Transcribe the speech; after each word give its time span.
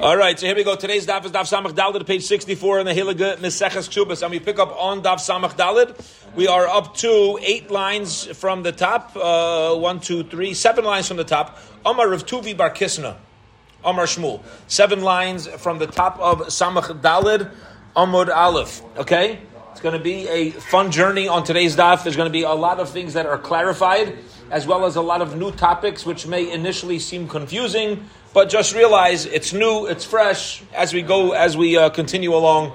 All 0.00 0.16
right, 0.16 0.36
so 0.36 0.46
here 0.46 0.56
we 0.56 0.64
go. 0.64 0.74
Today's 0.74 1.06
daf 1.06 1.24
is 1.24 1.30
daf 1.30 1.42
samach 1.42 1.72
dalid, 1.72 2.04
page 2.04 2.24
sixty-four 2.24 2.80
in 2.80 2.84
the 2.84 2.92
Hilige 2.92 3.36
Meseches 3.36 3.88
Ksubas, 3.88 4.22
and 4.22 4.32
we 4.32 4.40
pick 4.40 4.58
up 4.58 4.74
on 4.76 5.02
daf 5.02 5.18
samach 5.18 5.56
dalid. 5.56 5.94
We 6.34 6.48
are 6.48 6.66
up 6.66 6.96
to 6.96 7.38
eight 7.40 7.70
lines 7.70 8.26
from 8.36 8.64
the 8.64 8.72
top. 8.72 9.12
Uh, 9.14 9.76
one, 9.76 10.00
two, 10.00 10.24
three, 10.24 10.52
seven 10.52 10.84
lines 10.84 11.06
from 11.06 11.16
the 11.16 11.22
top. 11.22 11.58
Amar 11.86 12.08
Rav 12.08 12.26
Tuvi 12.26 12.56
Bar 12.56 12.70
Kisna, 12.70 13.14
Amar 13.84 14.06
Shmuel. 14.06 14.42
Seven 14.66 15.00
lines 15.02 15.46
from 15.46 15.78
the 15.78 15.86
top 15.86 16.18
of 16.18 16.40
samach 16.48 17.00
dalid, 17.00 17.54
Amud 17.94 18.34
Aleph. 18.34 18.82
Okay, 18.96 19.38
it's 19.70 19.80
going 19.80 19.96
to 19.96 20.02
be 20.02 20.26
a 20.26 20.50
fun 20.50 20.90
journey 20.90 21.28
on 21.28 21.44
today's 21.44 21.76
daf. 21.76 22.02
There's 22.02 22.16
going 22.16 22.28
to 22.28 22.32
be 22.32 22.42
a 22.42 22.50
lot 22.50 22.80
of 22.80 22.90
things 22.90 23.12
that 23.12 23.26
are 23.26 23.38
clarified, 23.38 24.18
as 24.50 24.66
well 24.66 24.86
as 24.86 24.96
a 24.96 25.02
lot 25.02 25.22
of 25.22 25.38
new 25.38 25.52
topics 25.52 26.04
which 26.04 26.26
may 26.26 26.50
initially 26.50 26.98
seem 26.98 27.28
confusing 27.28 28.10
but 28.34 28.50
just 28.50 28.74
realize 28.74 29.24
it's 29.24 29.52
new, 29.52 29.86
it's 29.86 30.04
fresh. 30.04 30.62
As 30.74 30.92
we 30.92 31.02
go, 31.02 31.32
as 31.32 31.56
we 31.56 31.78
uh, 31.78 31.88
continue 31.88 32.34
along, 32.34 32.72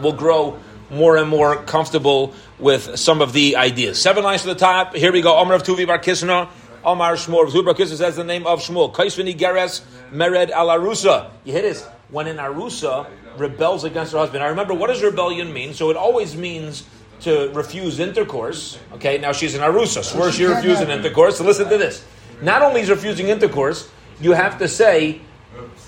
we'll 0.00 0.14
grow 0.14 0.58
more 0.90 1.16
and 1.16 1.28
more 1.28 1.56
comfortable 1.56 2.34
with 2.58 2.98
some 2.98 3.20
of 3.20 3.32
the 3.32 3.56
ideas. 3.56 4.00
Seven 4.00 4.24
lines 4.24 4.42
to 4.42 4.48
the 4.48 4.54
top. 4.54 4.96
Here 4.96 5.12
we 5.12 5.20
go. 5.20 5.38
Omar 5.38 5.56
of 5.56 5.62
Tuvi 5.62 5.86
Bar 5.86 5.98
Kisna. 5.98 6.48
Omar 6.84 7.14
Shmuel. 7.14 7.50
Tuvi 7.50 7.64
Bar 7.64 7.74
Kisna 7.74 7.96
says 7.96 8.16
the 8.16 8.24
name 8.24 8.46
of 8.46 8.60
Shmuel. 8.60 8.92
Kaisvini 8.92 9.38
Geres 9.38 9.82
Mered 10.10 10.50
Al 10.50 10.68
Arusa. 10.68 11.30
You 11.44 11.52
hear 11.52 11.62
this? 11.62 11.86
When 12.10 12.26
an 12.26 12.38
Arusa 12.38 13.06
rebels 13.36 13.84
against 13.84 14.12
her 14.12 14.18
husband. 14.18 14.42
I 14.42 14.48
remember, 14.48 14.74
what 14.74 14.88
does 14.88 15.02
rebellion 15.02 15.52
mean? 15.52 15.74
So 15.74 15.90
it 15.90 15.96
always 15.96 16.36
means 16.36 16.84
to 17.20 17.50
refuse 17.52 18.00
intercourse. 18.00 18.78
Okay, 18.94 19.18
now 19.18 19.32
she's 19.32 19.54
an 19.54 19.60
Arusa. 19.60 20.18
Where 20.18 20.32
she 20.32 20.44
refusing 20.44 20.88
intercourse? 20.88 21.38
So 21.38 21.44
listen 21.44 21.68
to 21.68 21.78
this. 21.78 22.04
Not 22.42 22.62
only 22.62 22.80
is 22.80 22.90
refusing 22.90 23.28
intercourse, 23.28 23.88
you 24.20 24.32
have 24.32 24.58
to 24.58 24.68
say 24.68 25.20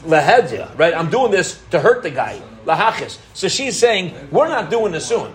lahedya, 0.04 0.76
right? 0.78 0.94
I'm 0.94 1.10
doing 1.10 1.30
this 1.30 1.60
to 1.70 1.80
hurt 1.80 2.02
the 2.02 2.10
guy, 2.10 2.40
lahachis. 2.64 3.18
So 3.32 3.48
she's 3.48 3.78
saying 3.78 4.14
we're 4.30 4.48
not 4.48 4.70
doing 4.70 4.92
this 4.92 5.06
soon. 5.06 5.32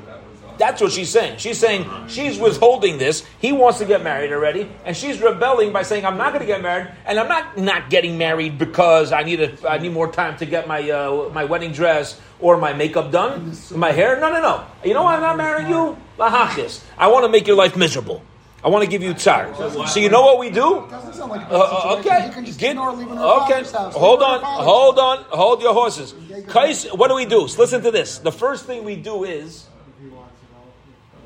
That's 0.59 0.81
what 0.81 0.91
she's 0.91 1.09
saying. 1.09 1.37
She's 1.37 1.57
saying 1.57 1.89
she's 2.09 2.37
withholding 2.37 2.97
this. 2.97 3.25
He 3.39 3.53
wants 3.53 3.79
to 3.79 3.85
get 3.85 4.03
married 4.03 4.33
already, 4.33 4.69
and 4.83 4.95
she's 4.95 5.21
rebelling 5.21 5.71
by 5.71 5.83
saying 5.83 6.05
I'm 6.05 6.17
not 6.17 6.33
going 6.33 6.41
to 6.41 6.45
get 6.45 6.61
married, 6.61 6.91
and 7.05 7.17
I'm 7.17 7.29
not 7.29 7.57
not 7.57 7.89
getting 7.89 8.17
married 8.17 8.57
because 8.57 9.13
I 9.13 9.23
need 9.23 9.39
a, 9.39 9.69
I 9.69 9.77
need 9.77 9.93
more 9.93 10.11
time 10.11 10.35
to 10.37 10.45
get 10.45 10.67
my 10.67 10.89
uh, 10.91 11.29
my 11.33 11.45
wedding 11.45 11.71
dress 11.71 12.19
or 12.41 12.57
my 12.57 12.73
makeup 12.73 13.09
done, 13.09 13.55
my 13.73 13.91
hair. 13.91 14.19
No, 14.19 14.31
no, 14.33 14.41
no. 14.41 14.65
You 14.83 14.93
know 14.93 15.03
why 15.03 15.15
I'm 15.15 15.21
not 15.21 15.37
marrying 15.37 15.69
you? 15.69 15.97
Lahachis. 16.17 16.83
I 16.97 17.07
want 17.07 17.23
to 17.23 17.29
make 17.29 17.47
your 17.47 17.55
life 17.55 17.77
miserable. 17.77 18.21
I 18.63 18.67
want 18.67 18.83
to 18.83 18.89
give 18.89 19.01
you 19.01 19.13
tsar. 19.13 19.53
So 19.87 19.99
you 19.99 20.09
know 20.09 20.21
what 20.21 20.39
we 20.39 20.49
do? 20.49 20.81
Like 20.81 21.49
uh, 21.49 21.97
okay. 21.99 22.31
Get, 22.57 22.77
okay. 22.77 23.63
Hold 23.97 24.21
on. 24.21 24.41
Hold 24.41 24.99
on. 24.99 25.23
Hold 25.29 25.61
your 25.61 25.73
horses. 25.73 26.13
Kais, 26.47 26.85
what 26.87 27.07
do 27.07 27.15
we 27.15 27.25
do? 27.25 27.47
So 27.47 27.61
listen 27.61 27.81
to 27.83 27.91
this. 27.91 28.17
The 28.19 28.31
first 28.31 28.65
thing 28.65 28.83
we 28.83 28.95
do 28.95 29.23
is 29.23 29.65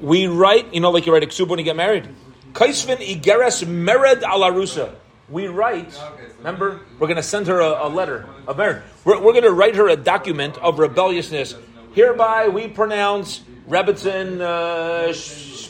we 0.02 0.28
write. 0.28 0.74
You 0.74 0.82
know, 0.82 0.92
like 0.92 1.06
you 1.06 1.14
write 1.14 1.24
a 1.24 1.28
ksuba 1.28 1.50
when 1.50 1.60
you 1.60 1.66
get 1.66 1.76
married. 1.76 2.08
Kaisvin 2.54 2.98
igeres 2.98 3.66
mered 3.66 4.22
alarusa. 4.22 4.94
We 5.30 5.48
write. 5.48 6.00
Remember, 6.38 6.82
we're 7.00 7.08
going 7.08 7.18
to 7.18 7.24
send 7.24 7.48
her 7.48 7.62
a, 7.62 7.88
a 7.88 7.90
letter 7.90 8.28
of 8.48 8.58
marriage. 8.58 8.84
We're, 9.06 9.20
we're 9.20 9.32
going 9.32 9.46
to 9.46 9.52
write 9.54 9.76
her 9.76 9.88
a 9.88 9.96
document 9.96 10.58
of 10.60 10.78
rebelliousness. 10.78 11.56
Hereby, 11.94 12.50
we 12.50 12.68
pronounce 12.68 13.42
Rebbitzin. 13.68 14.42
Uh, 14.42 15.14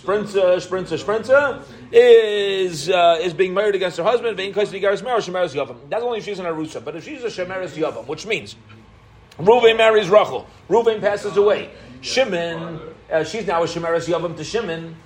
Sprinza, 0.03 0.57
Sprinza, 0.57 0.97
Sprinza 1.01 1.63
is 1.91 2.89
uh, 2.89 3.19
is 3.21 3.33
being 3.33 3.53
married 3.53 3.75
against 3.75 3.97
her 3.97 4.03
husband. 4.03 4.37
That's 4.37 6.03
only 6.03 6.17
if 6.17 6.25
she's 6.25 6.39
an 6.39 6.45
Arusa. 6.45 6.83
But 6.83 6.97
if 6.97 7.05
she's 7.05 7.23
a 7.23 7.27
Shemeres 7.27 7.69
Yavam, 7.77 8.05
which 8.07 8.25
means 8.25 8.55
Ruvain 9.39 9.77
marries 9.77 10.09
Rachel, 10.09 10.45
Ruvain 10.69 10.99
passes 10.99 11.37
away. 11.37 11.69
Shimon, 12.01 12.81
uh, 13.11 13.23
she's 13.23 13.47
now 13.47 13.63
a 13.63 13.65
Shemeres 13.65 14.07
Yavam 14.09 14.35
to 14.35 14.43
Shimon, 14.43 14.97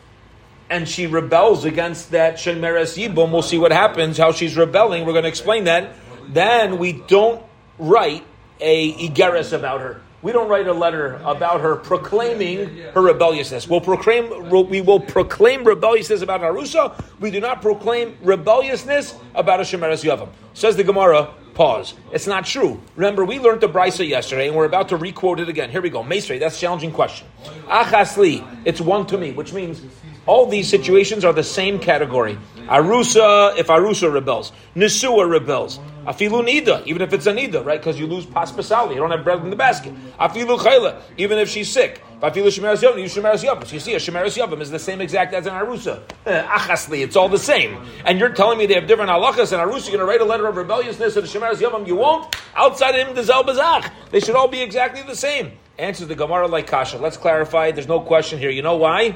and 0.69 0.89
she 0.89 1.05
rebels 1.05 1.63
against 1.63 2.11
that 2.11 2.35
Shemeres 2.35 2.97
Yibum. 2.97 3.31
We'll 3.31 3.43
see 3.43 3.59
what 3.59 3.71
happens, 3.71 4.17
how 4.17 4.31
she's 4.31 4.57
rebelling. 4.57 5.05
We're 5.05 5.13
going 5.13 5.23
to 5.23 5.29
explain 5.29 5.65
that. 5.65 5.93
Then 6.27 6.79
we 6.79 6.93
don't 6.93 7.43
write 7.77 8.25
a 8.59 8.93
Igeris 9.07 9.53
about 9.53 9.81
her 9.81 10.01
we 10.21 10.31
don't 10.31 10.49
write 10.49 10.67
a 10.67 10.73
letter 10.73 11.21
about 11.23 11.61
her 11.61 11.75
proclaiming 11.75 12.75
her 12.93 13.01
rebelliousness. 13.01 13.67
We'll 13.67 13.81
proclaim, 13.81 14.49
we 14.69 14.81
will 14.81 14.99
proclaim 14.99 15.63
rebelliousness 15.63 16.21
about 16.21 16.41
Arusa. 16.41 16.99
We 17.19 17.29
do 17.31 17.39
not 17.39 17.61
proclaim 17.61 18.17
rebelliousness 18.21 19.15
about 19.35 19.59
a 19.59 19.63
Shemeres 19.63 20.03
Yavam. 20.03 20.29
Says 20.53 20.75
the 20.75 20.83
Gemara, 20.83 21.33
pause. 21.53 21.93
It's 22.11 22.27
not 22.27 22.45
true. 22.45 22.81
Remember, 22.95 23.25
we 23.25 23.39
learned 23.39 23.61
the 23.61 23.69
Brisa 23.69 24.07
yesterday, 24.07 24.47
and 24.47 24.55
we're 24.55 24.65
about 24.65 24.89
to 24.89 24.97
requote 24.97 25.39
it 25.39 25.49
again. 25.49 25.69
Here 25.69 25.81
we 25.81 25.89
go. 25.89 26.03
Mesre, 26.03 26.39
that's 26.39 26.57
a 26.57 26.59
challenging 26.59 26.91
question. 26.91 27.27
Achasli, 27.67 28.45
it's 28.65 28.81
one 28.81 29.05
to 29.07 29.17
me, 29.17 29.31
which 29.31 29.53
means 29.53 29.81
all 30.27 30.45
these 30.45 30.69
situations 30.69 31.25
are 31.25 31.33
the 31.33 31.43
same 31.43 31.79
category. 31.79 32.37
Arusa, 32.67 33.57
if 33.57 33.67
Arusa 33.67 34.13
rebels. 34.13 34.51
Nisua 34.75 35.29
rebels. 35.29 35.79
Afilu 36.05 36.41
nida, 36.45 36.85
even 36.85 37.01
if 37.01 37.11
it's 37.11 37.25
a 37.27 37.33
nida, 37.33 37.65
right? 37.65 37.79
Because 37.79 37.99
you 37.99 38.07
lose 38.07 38.25
pas 38.25 38.51
pasali, 38.51 38.91
you 38.91 38.95
don't 38.95 39.11
have 39.11 39.23
bread 39.23 39.41
in 39.43 39.49
the 39.49 39.55
basket. 39.55 39.93
Afilu 40.17 40.57
chayla, 40.57 41.01
even 41.17 41.37
if 41.37 41.49
she's 41.49 41.69
sick. 41.69 42.01
Afilu 42.21 42.47
shemeres 42.47 42.81
yavam, 42.81 42.97
you 42.97 43.05
shemeres 43.05 43.43
yavam. 43.43 43.65
So 43.65 43.73
you 43.73 43.79
see, 43.79 43.93
a 43.93 43.97
shemeres 43.97 44.37
yavam 44.37 44.61
is 44.61 44.71
the 44.71 44.79
same 44.79 45.01
exact 45.01 45.33
as 45.33 45.47
an 45.47 45.53
arusa. 45.53 46.01
Eh, 46.25 46.43
achasli, 46.43 47.03
it's 47.03 47.15
all 47.17 47.27
the 47.27 47.37
same. 47.37 47.77
And 48.05 48.19
you're 48.19 48.29
telling 48.29 48.57
me 48.57 48.65
they 48.65 48.75
have 48.75 48.87
different 48.87 49.09
halachas, 49.11 49.51
and 49.51 49.61
arusa, 49.61 49.89
you're 49.89 49.97
going 49.97 49.99
to 49.99 50.05
write 50.05 50.21
a 50.21 50.25
letter 50.25 50.47
of 50.47 50.55
rebelliousness 50.55 51.13
to 51.15 51.21
the 51.21 51.27
shemeres 51.27 51.57
yavam, 51.57 51.85
you 51.85 51.97
won't? 51.97 52.35
Outside 52.55 52.95
of 52.95 53.07
him, 53.07 53.15
the 53.15 53.23
zel 53.23 53.43
bazach. 53.43 53.91
They 54.11 54.21
should 54.21 54.35
all 54.35 54.47
be 54.47 54.61
exactly 54.61 55.03
the 55.03 55.15
same. 55.15 55.53
Answers 55.77 56.07
the 56.07 56.15
Gemara 56.15 56.47
like 56.47 56.67
kasha. 56.67 56.97
Let's 56.97 57.17
clarify. 57.17 57.71
There's 57.71 57.87
no 57.87 57.99
question 57.99 58.39
here. 58.39 58.49
You 58.49 58.61
know 58.61 58.77
why? 58.77 59.15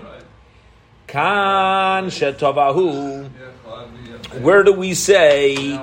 Kan 1.11 2.05
shetovahu. 2.05 3.29
Where 4.39 4.63
do 4.63 4.71
we 4.71 4.93
say 4.93 5.77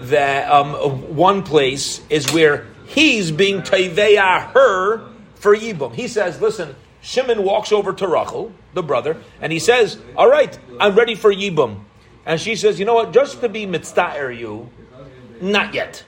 that 0.00 0.50
um, 0.50 1.16
one 1.16 1.42
place 1.42 2.02
is 2.10 2.30
where 2.34 2.66
he's 2.84 3.30
being 3.30 3.62
taiveya 3.62 4.52
her 4.52 5.08
for 5.36 5.56
yibum? 5.56 5.94
He 5.94 6.06
says, 6.06 6.38
listen, 6.38 6.76
Shimon 7.00 7.44
walks 7.44 7.72
over 7.72 7.94
to 7.94 8.06
Rachel, 8.06 8.52
the 8.74 8.82
brother, 8.82 9.16
and 9.40 9.50
he 9.50 9.58
says, 9.58 9.98
all 10.18 10.28
right, 10.28 10.58
I'm 10.78 10.94
ready 10.94 11.14
for 11.14 11.32
yibum. 11.32 11.84
And 12.26 12.38
she 12.38 12.54
says, 12.54 12.78
you 12.78 12.84
know 12.84 12.94
what, 12.94 13.14
just 13.14 13.40
to 13.40 13.48
be 13.48 13.66
mitzta'er 13.66 14.38
you, 14.38 14.68
not 15.40 15.72
yet. 15.72 16.04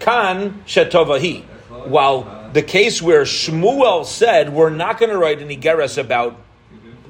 Kan 0.00 0.64
shetovahi. 0.66 1.44
While 1.86 2.50
the 2.52 2.62
case 2.62 3.00
where 3.00 3.22
Shmuel 3.22 4.04
said, 4.04 4.52
we're 4.52 4.70
not 4.70 4.98
going 4.98 5.10
to 5.10 5.18
write 5.18 5.40
any 5.40 5.56
geras 5.56 5.96
about 5.96 6.40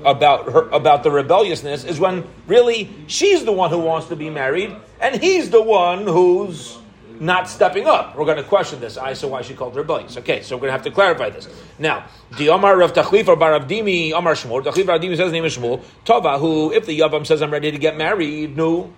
about 0.04 0.50
her 0.52 0.68
about 0.70 1.02
the 1.02 1.10
rebelliousness 1.10 1.84
is 1.84 2.00
when 2.00 2.26
really 2.46 2.90
she's 3.06 3.44
the 3.44 3.52
one 3.52 3.70
who 3.70 3.78
wants 3.78 4.08
to 4.08 4.16
be 4.16 4.30
married 4.30 4.74
and 5.00 5.20
he's 5.22 5.50
the 5.50 5.62
one 5.62 6.06
who's 6.06 6.78
not 7.20 7.48
stepping 7.48 7.86
up. 7.86 8.16
We're 8.16 8.24
going 8.24 8.38
to 8.38 8.42
question 8.42 8.80
this. 8.80 8.96
I 8.96 9.12
so 9.12 9.28
why 9.28 9.42
she 9.42 9.54
called 9.54 9.76
rebellious. 9.76 10.16
Okay, 10.16 10.42
so 10.42 10.56
we're 10.56 10.62
going 10.62 10.68
to 10.68 10.72
have 10.72 10.82
to 10.82 10.90
clarify 10.90 11.30
this. 11.30 11.48
Now, 11.78 12.06
the 12.38 12.48
Omar 12.48 12.76
Rav 12.76 12.92
Tachlif 12.92 13.28
or 13.28 13.36
Baravdimi 13.36 14.12
Omar 14.12 14.34
Shmuel. 14.34 14.64
Tachlif 14.64 14.84
Baravdimi 14.84 15.16
says 15.16 15.32
name 15.32 15.44
is 15.44 15.56
Shmuel. 15.56 15.82
Tova, 16.04 16.38
who 16.38 16.72
if 16.72 16.86
the 16.86 16.98
Yavam 16.98 17.26
says 17.26 17.42
I'm 17.42 17.50
ready 17.52 17.70
to 17.70 17.78
get 17.78 17.96
married, 17.96 18.56
no, 18.56 18.92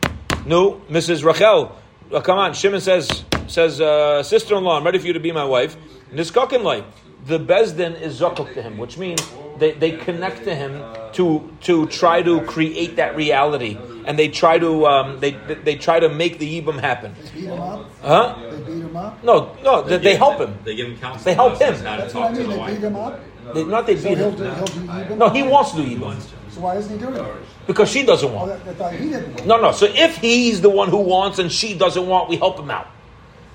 no, 0.45 0.81
Mrs. 0.91 1.25
Rachel. 1.25 1.77
Uh, 2.13 2.21
come 2.21 2.39
on, 2.39 2.55
Shimon 2.55 2.81
says 2.81 3.25
says 3.49 3.81
uh, 3.81 4.23
sister-in-law, 4.23 4.79
I'm 4.79 4.85
ready 4.85 4.99
for 4.99 5.07
you 5.07 5.13
to 5.13 5.21
be 5.21 5.33
my 5.33 5.45
wife. 5.45 5.77
Niskakin 6.13 6.63
like 6.63 6.85
the 7.27 7.39
Bezdin 7.39 8.01
is 8.01 8.21
zakuk 8.21 8.55
to 8.55 8.63
him, 8.63 8.79
which 8.79 8.99
means 8.99 9.21
they, 9.59 9.73
they 9.73 9.93
connect 9.93 10.45
to 10.45 10.55
him 10.55 10.83
to 11.15 11.51
to 11.63 11.87
try 11.87 12.23
to 12.23 12.41
create 12.43 12.97
that 12.97 13.17
reality, 13.17 13.77
and 14.07 14.19
they 14.19 14.29
try 14.29 14.59
to 14.59 14.87
um, 14.87 15.19
they 15.21 15.33
they 15.65 15.77
try 15.77 15.99
to 16.01 16.09
make 16.09 16.39
the 16.39 16.47
yibum 16.61 16.79
happen. 16.81 17.15
They 17.15 17.41
beat 17.41 17.45
him 17.49 17.61
up. 17.61 17.91
Huh? 18.03 18.37
They 18.51 18.57
beat 18.59 18.83
him 18.83 18.97
up. 18.97 19.25
No, 19.25 19.57
no, 19.65 19.83
they, 19.83 19.99
they 19.99 20.17
help 20.17 20.39
him. 20.39 20.57
They 20.65 20.77
give 20.77 20.89
him 20.89 20.99
counsel. 20.99 21.25
They 21.25 21.35
help 21.35 21.59
him. 21.59 21.75
That's 21.83 22.15
what 22.15 22.31
I 22.31 22.33
mean. 22.33 22.49
They 22.49 22.75
beat 22.75 22.79
him 22.85 22.97
up. 22.97 23.21
They, 23.55 23.65
not 23.65 23.87
they 23.87 23.97
So 23.97 24.09
beat 24.09 24.19
he'll 24.19 24.31
him. 24.31 24.37
do, 24.37 24.45
he'll 24.45 24.65
do 24.67 24.81
yibum. 24.81 25.17
No, 25.19 25.29
he 25.31 25.43
wants 25.43 25.71
to 25.73 25.77
do 25.79 25.85
yibum 25.97 26.21
So 26.51 26.61
why 26.61 26.77
isn't 26.77 26.93
he 26.93 26.99
doing 27.05 27.17
it? 27.17 27.37
because 27.67 27.91
she 27.91 28.05
doesn't 28.05 28.29
Oh, 28.31 28.35
want. 28.35 28.49
that, 28.51 28.65
that 28.65 28.77
thought 28.77 28.93
he 28.93 29.09
didn't. 29.09 29.35
want. 29.35 29.47
No, 29.47 29.61
no. 29.61 29.73
So 29.73 29.87
if 29.87 30.19
he's 30.19 30.61
the 30.61 30.71
one 30.71 30.89
who 30.89 30.99
wants 30.99 31.39
and 31.39 31.51
she 31.51 31.77
doesn't 31.77 32.07
want, 32.07 32.29
we 32.29 32.37
help 32.37 32.59
him 32.59 32.71
out. 32.71 32.89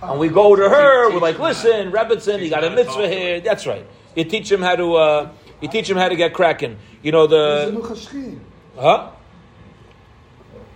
And 0.01 0.19
we 0.19 0.29
go 0.29 0.55
to 0.55 0.67
her. 0.67 1.11
We're 1.11 1.19
like, 1.19 1.37
listen, 1.37 1.91
Rebbitzin, 1.91 2.41
you 2.41 2.49
got 2.49 2.63
a 2.63 2.71
mitzvah 2.71 3.07
here. 3.07 3.39
That's 3.39 3.67
right. 3.67 3.85
You 4.15 4.23
teach 4.25 4.51
him 4.51 4.61
how 4.61 4.75
to. 4.75 4.95
Uh, 4.95 5.29
you 5.61 5.67
teach 5.67 5.89
him 5.89 5.97
how 5.97 6.09
to 6.09 6.15
get 6.15 6.33
cracking. 6.33 6.77
You 7.03 7.11
know 7.11 7.27
the. 7.27 7.71
Huh? 8.75 9.11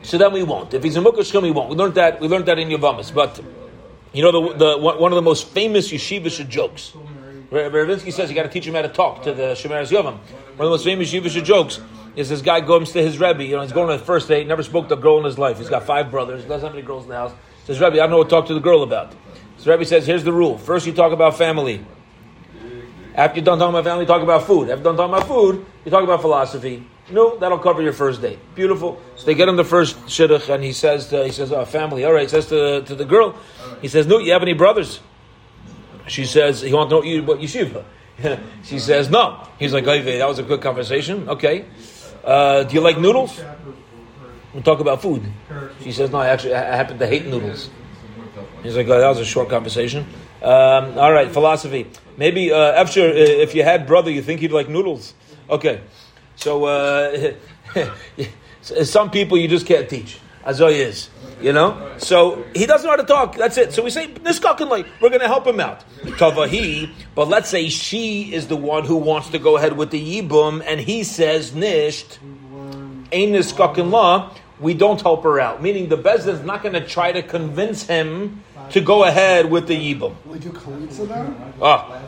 So 0.03 0.19
then 0.19 0.31
we 0.31 0.43
won't. 0.43 0.73
If 0.75 0.83
he's 0.83 0.95
a 0.95 0.99
mukashkim, 0.99 1.41
we 1.41 1.51
won't. 1.51 1.69
We 1.69 1.75
learned 1.75 1.95
that. 1.95 2.21
We 2.21 2.27
learned 2.27 2.45
that 2.45 2.59
in 2.59 2.69
Yavamas. 2.69 3.13
But 3.13 3.41
you 4.13 4.21
know 4.21 4.31
the, 4.31 4.53
the 4.57 4.77
one 4.77 4.99
one 4.99 5.11
of 5.11 5.15
the 5.15 5.23
most 5.23 5.47
famous 5.47 5.91
yeshivish 5.91 6.47
jokes. 6.47 6.93
Ravinsky 7.51 8.13
says 8.13 8.29
you 8.29 8.35
got 8.35 8.43
to 8.43 8.49
teach 8.49 8.67
him 8.67 8.75
how 8.75 8.81
to 8.81 8.89
talk 8.89 9.23
to 9.23 9.33
the 9.33 9.53
Shemeres 9.53 9.89
Yavam. 9.91 10.17
One 10.17 10.17
of 10.17 10.57
the 10.57 10.65
most 10.65 10.83
famous 10.83 11.11
yeshivish 11.11 11.43
jokes 11.43 11.79
is 12.15 12.29
this 12.29 12.41
guy 12.41 12.59
goes 12.61 12.91
to 12.91 13.01
his 13.01 13.19
rebbe. 13.19 13.43
You 13.43 13.55
know, 13.55 13.61
he's 13.61 13.71
going 13.71 13.89
on 13.89 13.97
the 13.97 14.05
first 14.05 14.27
date. 14.27 14.47
Never 14.47 14.63
spoke 14.63 14.87
to 14.89 14.93
a 14.93 14.97
girl 14.97 15.17
in 15.17 15.25
his 15.25 15.39
life. 15.39 15.57
He's 15.57 15.69
got 15.69 15.83
five 15.83 16.11
brothers. 16.11 16.45
Doesn't 16.45 16.67
have 16.67 16.75
any 16.75 16.85
girls 16.85 17.03
in 17.03 17.09
the 17.09 17.15
house. 17.15 17.33
Says 17.65 17.79
Rebbe, 17.79 17.95
I 17.95 17.97
don't 17.97 18.11
know 18.11 18.17
what 18.17 18.25
to 18.25 18.29
talk 18.29 18.45
to 18.47 18.53
the 18.53 18.59
girl 18.59 18.83
about. 18.83 19.13
So 19.57 19.71
Rebbe 19.71 19.85
says, 19.85 20.05
here's 20.05 20.23
the 20.23 20.31
rule. 20.31 20.57
First 20.57 20.85
you 20.85 20.93
talk 20.93 21.11
about 21.11 21.37
family. 21.37 21.83
After 23.15 23.37
you're 23.37 23.45
done 23.45 23.57
talking 23.57 23.73
about 23.73 23.85
family, 23.85 24.05
talk 24.05 24.21
about 24.21 24.43
food. 24.43 24.69
After 24.69 24.83
you're 24.83 24.83
done 24.83 24.97
talking 24.97 25.15
about 25.15 25.27
food, 25.27 25.65
you 25.83 25.89
talk 25.91 26.03
about 26.03 26.21
philosophy. 26.21 26.85
No, 27.09 27.37
that'll 27.37 27.59
cover 27.59 27.81
your 27.81 27.93
first 27.93 28.21
date. 28.21 28.39
Beautiful. 28.55 29.01
So 29.15 29.25
they 29.25 29.35
get 29.35 29.47
him 29.47 29.55
the 29.55 29.63
first 29.63 29.95
shidduch, 30.05 30.53
and 30.53 30.63
he 30.63 30.73
says, 30.73 31.07
to, 31.09 31.23
he 31.23 31.31
says, 31.31 31.51
oh, 31.51 31.65
family. 31.65 32.03
All 32.05 32.13
right. 32.13 32.23
He 32.23 32.27
says 32.27 32.47
to, 32.49 32.81
to 32.81 32.95
the 32.95 33.05
girl, 33.05 33.35
he 33.81 33.87
says, 33.87 34.05
no, 34.05 34.19
you 34.19 34.33
have 34.33 34.41
any 34.41 34.53
brothers? 34.53 34.99
She 36.07 36.25
says, 36.25 36.61
he 36.61 36.73
wants 36.73 36.91
to 36.91 36.97
know 36.97 37.03
you, 37.03 37.23
what 37.23 37.39
yeshiva. 37.39 37.83
she 38.63 38.79
says, 38.79 39.09
no. 39.09 39.47
He's 39.57 39.73
like, 39.73 39.85
that 39.85 40.27
was 40.27 40.39
a 40.39 40.43
good 40.43 40.61
conversation. 40.61 41.29
Okay. 41.29 41.65
Uh, 42.23 42.63
do 42.63 42.75
you 42.75 42.81
like 42.81 42.99
noodles? 42.99 43.39
We'll 44.55 44.63
talk 44.63 44.79
about 44.79 45.01
food. 45.01 45.21
She 45.81 45.91
says, 45.91 46.11
no, 46.11 46.19
I 46.19 46.27
actually 46.27 46.55
I 46.55 46.77
happen 46.77 46.97
to 46.99 47.05
hate 47.05 47.25
noodles. 47.25 47.69
He's 48.63 48.77
like, 48.77 48.87
oh, 48.87 48.97
that 48.97 49.09
was 49.09 49.19
a 49.19 49.25
short 49.25 49.49
conversation. 49.49 50.07
Um, 50.41 50.97
all 50.97 51.11
right, 51.11 51.29
philosophy. 51.29 51.87
Maybe, 52.15 52.53
uh, 52.53 52.71
after, 52.71 53.01
uh, 53.01 53.13
if 53.15 53.53
you 53.53 53.63
had 53.63 53.85
brother, 53.85 54.09
you 54.09 54.21
think 54.21 54.39
he'd 54.39 54.53
like 54.53 54.69
noodles. 54.69 55.13
Okay. 55.49 55.81
So, 56.37 56.63
uh, 56.63 57.33
some 58.61 59.11
people 59.11 59.37
you 59.37 59.49
just 59.49 59.65
can't 59.65 59.89
teach. 59.89 60.19
Azoy 60.45 60.75
is. 60.75 61.09
You 61.41 61.51
know? 61.51 61.91
So 61.97 62.45
he 62.55 62.65
doesn't 62.65 62.85
know 62.85 62.91
how 62.91 62.95
to 62.95 63.03
talk. 63.03 63.35
That's 63.35 63.57
it. 63.57 63.73
So 63.73 63.83
we 63.83 63.89
say, 63.89 64.07
Niskakin 64.07 64.69
like, 64.69 64.87
we're 65.01 65.09
gonna 65.09 65.27
help 65.27 65.45
him 65.45 65.59
out. 65.59 65.83
Tavahi, 66.01 66.91
but 67.13 67.27
let's 67.27 67.49
say 67.49 67.67
she 67.67 68.33
is 68.33 68.47
the 68.47 68.55
one 68.55 68.85
who 68.85 68.95
wants 68.95 69.31
to 69.31 69.37
go 69.37 69.57
ahead 69.57 69.75
with 69.75 69.91
the 69.91 70.21
Yibum 70.21 70.63
and 70.65 70.79
he 70.79 71.03
says 71.03 71.51
Nisht, 71.51 72.19
Ain 73.11 73.33
Niskakin 73.33 73.91
law, 73.91 74.33
we 74.59 74.73
don't 74.73 75.01
help 75.01 75.23
her 75.23 75.39
out. 75.39 75.61
Meaning 75.61 75.89
the 75.89 75.97
Bezdin 75.97 76.33
is 76.33 76.41
not 76.41 76.63
gonna 76.63 76.85
try 76.85 77.11
to 77.11 77.21
convince 77.21 77.83
him 77.83 78.43
to 78.71 78.81
go 78.81 79.03
ahead 79.03 79.49
with 79.49 79.67
the 79.67 79.75
Yibum. 79.75 80.15
Would 80.25 80.43
you 80.43 80.51
chalitza 80.51 81.07
then? 81.07 81.53
Ah, 81.61 82.01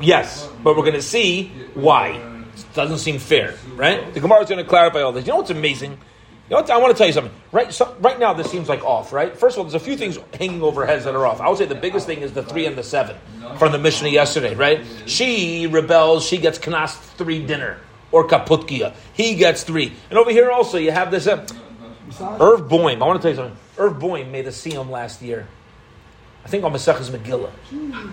yes, 0.00 0.48
but 0.62 0.76
we're 0.76 0.84
gonna 0.84 1.02
see 1.02 1.52
why. 1.74 2.20
It 2.58 2.74
Doesn't 2.74 2.98
seem 2.98 3.18
fair, 3.18 3.54
right? 3.76 4.12
The 4.12 4.20
Gemara 4.20 4.42
is 4.42 4.48
going 4.48 4.62
to 4.62 4.68
clarify 4.68 5.02
all 5.02 5.12
this. 5.12 5.24
You 5.26 5.32
know 5.32 5.38
what's 5.38 5.50
amazing? 5.50 5.92
You 5.92 6.56
know 6.56 6.62
what, 6.62 6.70
I 6.70 6.78
want 6.78 6.92
to 6.92 6.98
tell 6.98 7.06
you 7.06 7.12
something. 7.12 7.32
Right, 7.52 7.72
so, 7.72 7.94
right 8.00 8.18
now, 8.18 8.32
this 8.32 8.50
seems 8.50 8.68
like 8.68 8.82
off. 8.84 9.12
Right. 9.12 9.36
First 9.36 9.56
of 9.56 9.58
all, 9.58 9.64
there's 9.64 9.80
a 9.80 9.84
few 9.84 9.96
things 9.96 10.18
hanging 10.34 10.62
over 10.62 10.86
heads 10.86 11.04
that 11.04 11.14
are 11.14 11.26
off. 11.26 11.40
I 11.40 11.48
would 11.48 11.58
say 11.58 11.66
the 11.66 11.74
biggest 11.74 12.06
thing 12.06 12.20
is 12.20 12.32
the 12.32 12.42
three 12.42 12.66
and 12.66 12.76
the 12.76 12.82
seven 12.82 13.16
from 13.58 13.72
the 13.72 13.78
Mishnah 13.78 14.08
yesterday. 14.08 14.54
Right. 14.54 14.84
She 15.06 15.66
rebels. 15.66 16.26
She 16.26 16.38
gets 16.38 16.58
knas 16.58 16.96
three 17.16 17.44
dinner 17.44 17.78
or 18.12 18.26
kaputkia. 18.26 18.94
He 19.12 19.34
gets 19.34 19.62
three. 19.62 19.92
And 20.10 20.18
over 20.18 20.30
here 20.30 20.50
also, 20.50 20.78
you 20.78 20.90
have 20.90 21.10
this. 21.10 21.26
Uh, 21.26 21.46
Irv 22.40 22.68
Boehm. 22.68 23.02
I 23.02 23.06
want 23.06 23.20
to 23.20 23.22
tell 23.22 23.30
you 23.30 23.36
something. 23.36 23.58
Irv 23.78 23.98
Boehm 23.98 24.30
made 24.30 24.46
a 24.46 24.50
siyum 24.50 24.90
last 24.90 25.22
year. 25.22 25.46
I 26.44 26.48
think 26.48 26.64
on 26.64 26.72
Maseches 26.72 27.10
Megillah. 27.10 27.50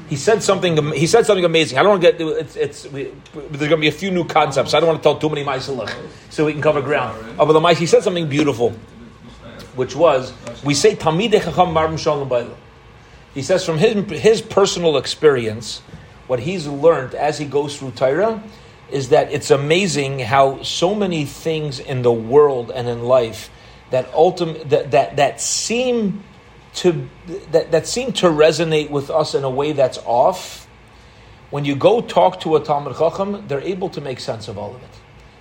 He 0.09 0.15
said 0.15 0.43
something. 0.43 0.91
He 0.93 1.07
said 1.07 1.25
something 1.25 1.45
amazing. 1.45 1.77
I 1.77 1.83
don't 1.83 1.91
want 1.91 2.03
to 2.03 2.11
get. 2.11 2.21
It's. 2.21 2.55
it's 2.55 2.85
we, 2.87 3.13
there's 3.33 3.69
going 3.69 3.69
to 3.69 3.77
be 3.77 3.87
a 3.87 3.93
few 3.93 4.11
new 4.11 4.25
concepts. 4.25 4.73
I 4.73 4.79
don't 4.79 4.87
want 4.87 4.99
to 4.99 5.03
tell 5.03 5.17
too 5.17 5.29
many 5.29 5.45
ma'asalach, 5.45 5.93
so 6.29 6.45
we 6.45 6.51
can 6.51 6.61
cover 6.61 6.81
ground. 6.81 7.35
Oh, 7.39 7.45
but 7.45 7.53
the 7.53 7.73
he 7.75 7.85
said 7.85 8.03
something 8.03 8.27
beautiful, 8.27 8.71
which 9.75 9.95
was 9.95 10.33
we 10.63 10.73
say 10.73 10.95
Tamid 10.95 11.31
Chacham 11.31 11.73
Marim 11.73 11.97
Shalom 11.97 12.53
He 13.33 13.41
says 13.41 13.65
from 13.65 13.77
his 13.77 13.95
his 14.21 14.41
personal 14.41 14.97
experience, 14.97 15.79
what 16.27 16.39
he's 16.39 16.67
learned 16.67 17.13
as 17.13 17.37
he 17.37 17.45
goes 17.45 17.77
through 17.77 17.91
Torah 17.91 18.43
is 18.91 19.09
that 19.09 19.31
it's 19.31 19.49
amazing 19.49 20.19
how 20.19 20.61
so 20.61 20.93
many 20.93 21.25
things 21.25 21.79
in 21.79 22.01
the 22.01 22.11
world 22.11 22.69
and 22.69 22.87
in 22.87 23.03
life 23.03 23.49
that 23.95 24.13
ultimate 24.13 24.69
that 24.69 24.91
that, 24.91 25.15
that 25.15 25.39
seem 25.39 26.21
to 26.73 27.07
that, 27.51 27.71
that 27.71 27.87
seem 27.87 28.11
to 28.11 28.27
resonate 28.27 28.89
with 28.89 29.09
us 29.09 29.33
in 29.33 29.45
a 29.45 29.49
way 29.49 29.71
that's 29.71 29.97
off, 30.05 30.67
when 31.49 31.63
you 31.63 31.75
go 31.75 32.01
talk 32.01 32.41
to 32.41 32.57
a 32.57 32.59
Talmud 32.59 32.97
Chacham, 32.97 33.47
they're 33.47 33.61
able 33.61 33.89
to 33.89 34.01
make 34.01 34.19
sense 34.19 34.49
of 34.49 34.57
all 34.57 34.75
of 34.75 34.83
it. 34.83 34.89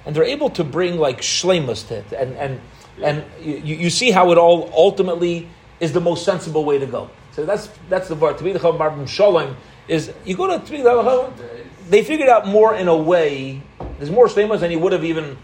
And 0.07 0.15
they're 0.15 0.31
able 0.37 0.51
to 0.51 0.63
bring 0.63 0.99
like 0.99 1.21
shlemus 1.21 1.89
to 1.89 1.97
it. 1.97 2.13
And, 2.13 2.37
and, 2.37 2.61
and 3.03 3.25
you, 3.41 3.75
you 3.75 3.91
see 3.91 4.13
how 4.13 4.31
it 4.31 4.39
all 4.39 4.71
ultimately 4.73 5.49
is 5.81 5.93
the 5.93 6.01
most 6.01 6.25
sensible 6.25 6.65
way 6.65 6.79
to 6.79 6.87
go. 6.87 7.11
So 7.33 7.45
that's, 7.45 7.69
that's 7.89 8.07
the 8.07 8.15
word. 8.15 8.37
Tamid 8.37 8.53
Chacham 8.53 8.77
Marbim 8.77 9.09
Shalom 9.09 9.57
is, 9.89 10.13
you 10.25 10.37
go 10.37 10.47
to 10.47 10.65
Tamid 10.65 10.85
Chacham, 10.85 11.35
they 11.89 12.05
figured 12.05 12.29
out 12.29 12.47
more 12.47 12.77
in 12.77 12.87
a 12.87 12.97
way, 12.97 13.61
there's 13.99 14.11
more 14.11 14.29
shlemus 14.29 14.61
than 14.61 14.71
you 14.71 14.79
would 14.79 14.93
have 14.93 15.05
even, 15.05 15.37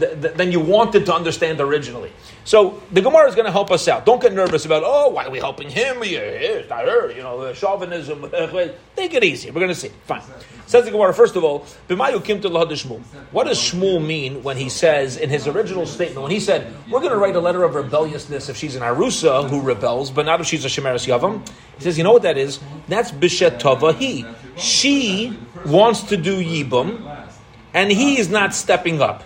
than 0.00 0.52
you 0.52 0.60
wanted 0.60 1.06
to 1.06 1.14
understand 1.14 1.60
originally. 1.60 2.12
So 2.44 2.82
the 2.90 3.02
Gemara 3.02 3.28
is 3.28 3.34
going 3.34 3.46
to 3.46 3.52
help 3.52 3.70
us 3.70 3.86
out. 3.86 4.06
Don't 4.06 4.20
get 4.20 4.32
nervous 4.32 4.64
about, 4.64 4.82
oh, 4.84 5.10
why 5.10 5.26
are 5.26 5.30
we 5.30 5.38
helping 5.38 5.68
him? 5.68 5.98
It's 6.00 6.68
not 6.70 6.84
her. 6.84 7.12
You 7.12 7.22
know, 7.22 7.52
chauvinism. 7.52 8.22
Take 8.96 9.14
it 9.14 9.24
easy. 9.24 9.50
We're 9.50 9.60
going 9.60 9.68
to 9.68 9.74
see. 9.74 9.90
Fine. 10.06 10.22
Says 10.66 10.84
the 10.84 10.90
Gemara, 10.92 11.12
first 11.12 11.34
of 11.34 11.42
all, 11.42 11.66
what 11.88 13.44
does 13.44 13.58
Shmuel 13.58 14.06
mean 14.06 14.42
when 14.44 14.56
he 14.56 14.68
says, 14.68 15.16
in 15.16 15.28
his 15.28 15.48
original 15.48 15.84
statement, 15.84 16.22
when 16.22 16.30
he 16.30 16.38
said, 16.38 16.72
we're 16.88 17.00
going 17.00 17.10
to 17.10 17.18
write 17.18 17.34
a 17.34 17.40
letter 17.40 17.64
of 17.64 17.74
rebelliousness 17.74 18.48
if 18.48 18.56
she's 18.56 18.76
an 18.76 18.82
Arusa 18.82 19.50
who 19.50 19.60
rebels, 19.60 20.12
but 20.12 20.26
not 20.26 20.40
if 20.40 20.46
she's 20.46 20.64
a 20.64 20.68
Shemeres 20.68 21.08
Yavam? 21.08 21.44
He 21.76 21.82
says, 21.82 21.98
you 21.98 22.04
know 22.04 22.12
what 22.12 22.22
that 22.22 22.38
is? 22.38 22.60
That's 22.86 23.10
Bishet 23.10 23.94
He. 23.96 24.24
She 24.56 25.36
wants 25.66 26.04
to 26.04 26.16
do 26.16 26.40
Yibum, 26.42 27.26
and 27.74 27.90
he 27.90 28.18
is 28.20 28.28
not 28.28 28.54
stepping 28.54 29.02
up. 29.02 29.24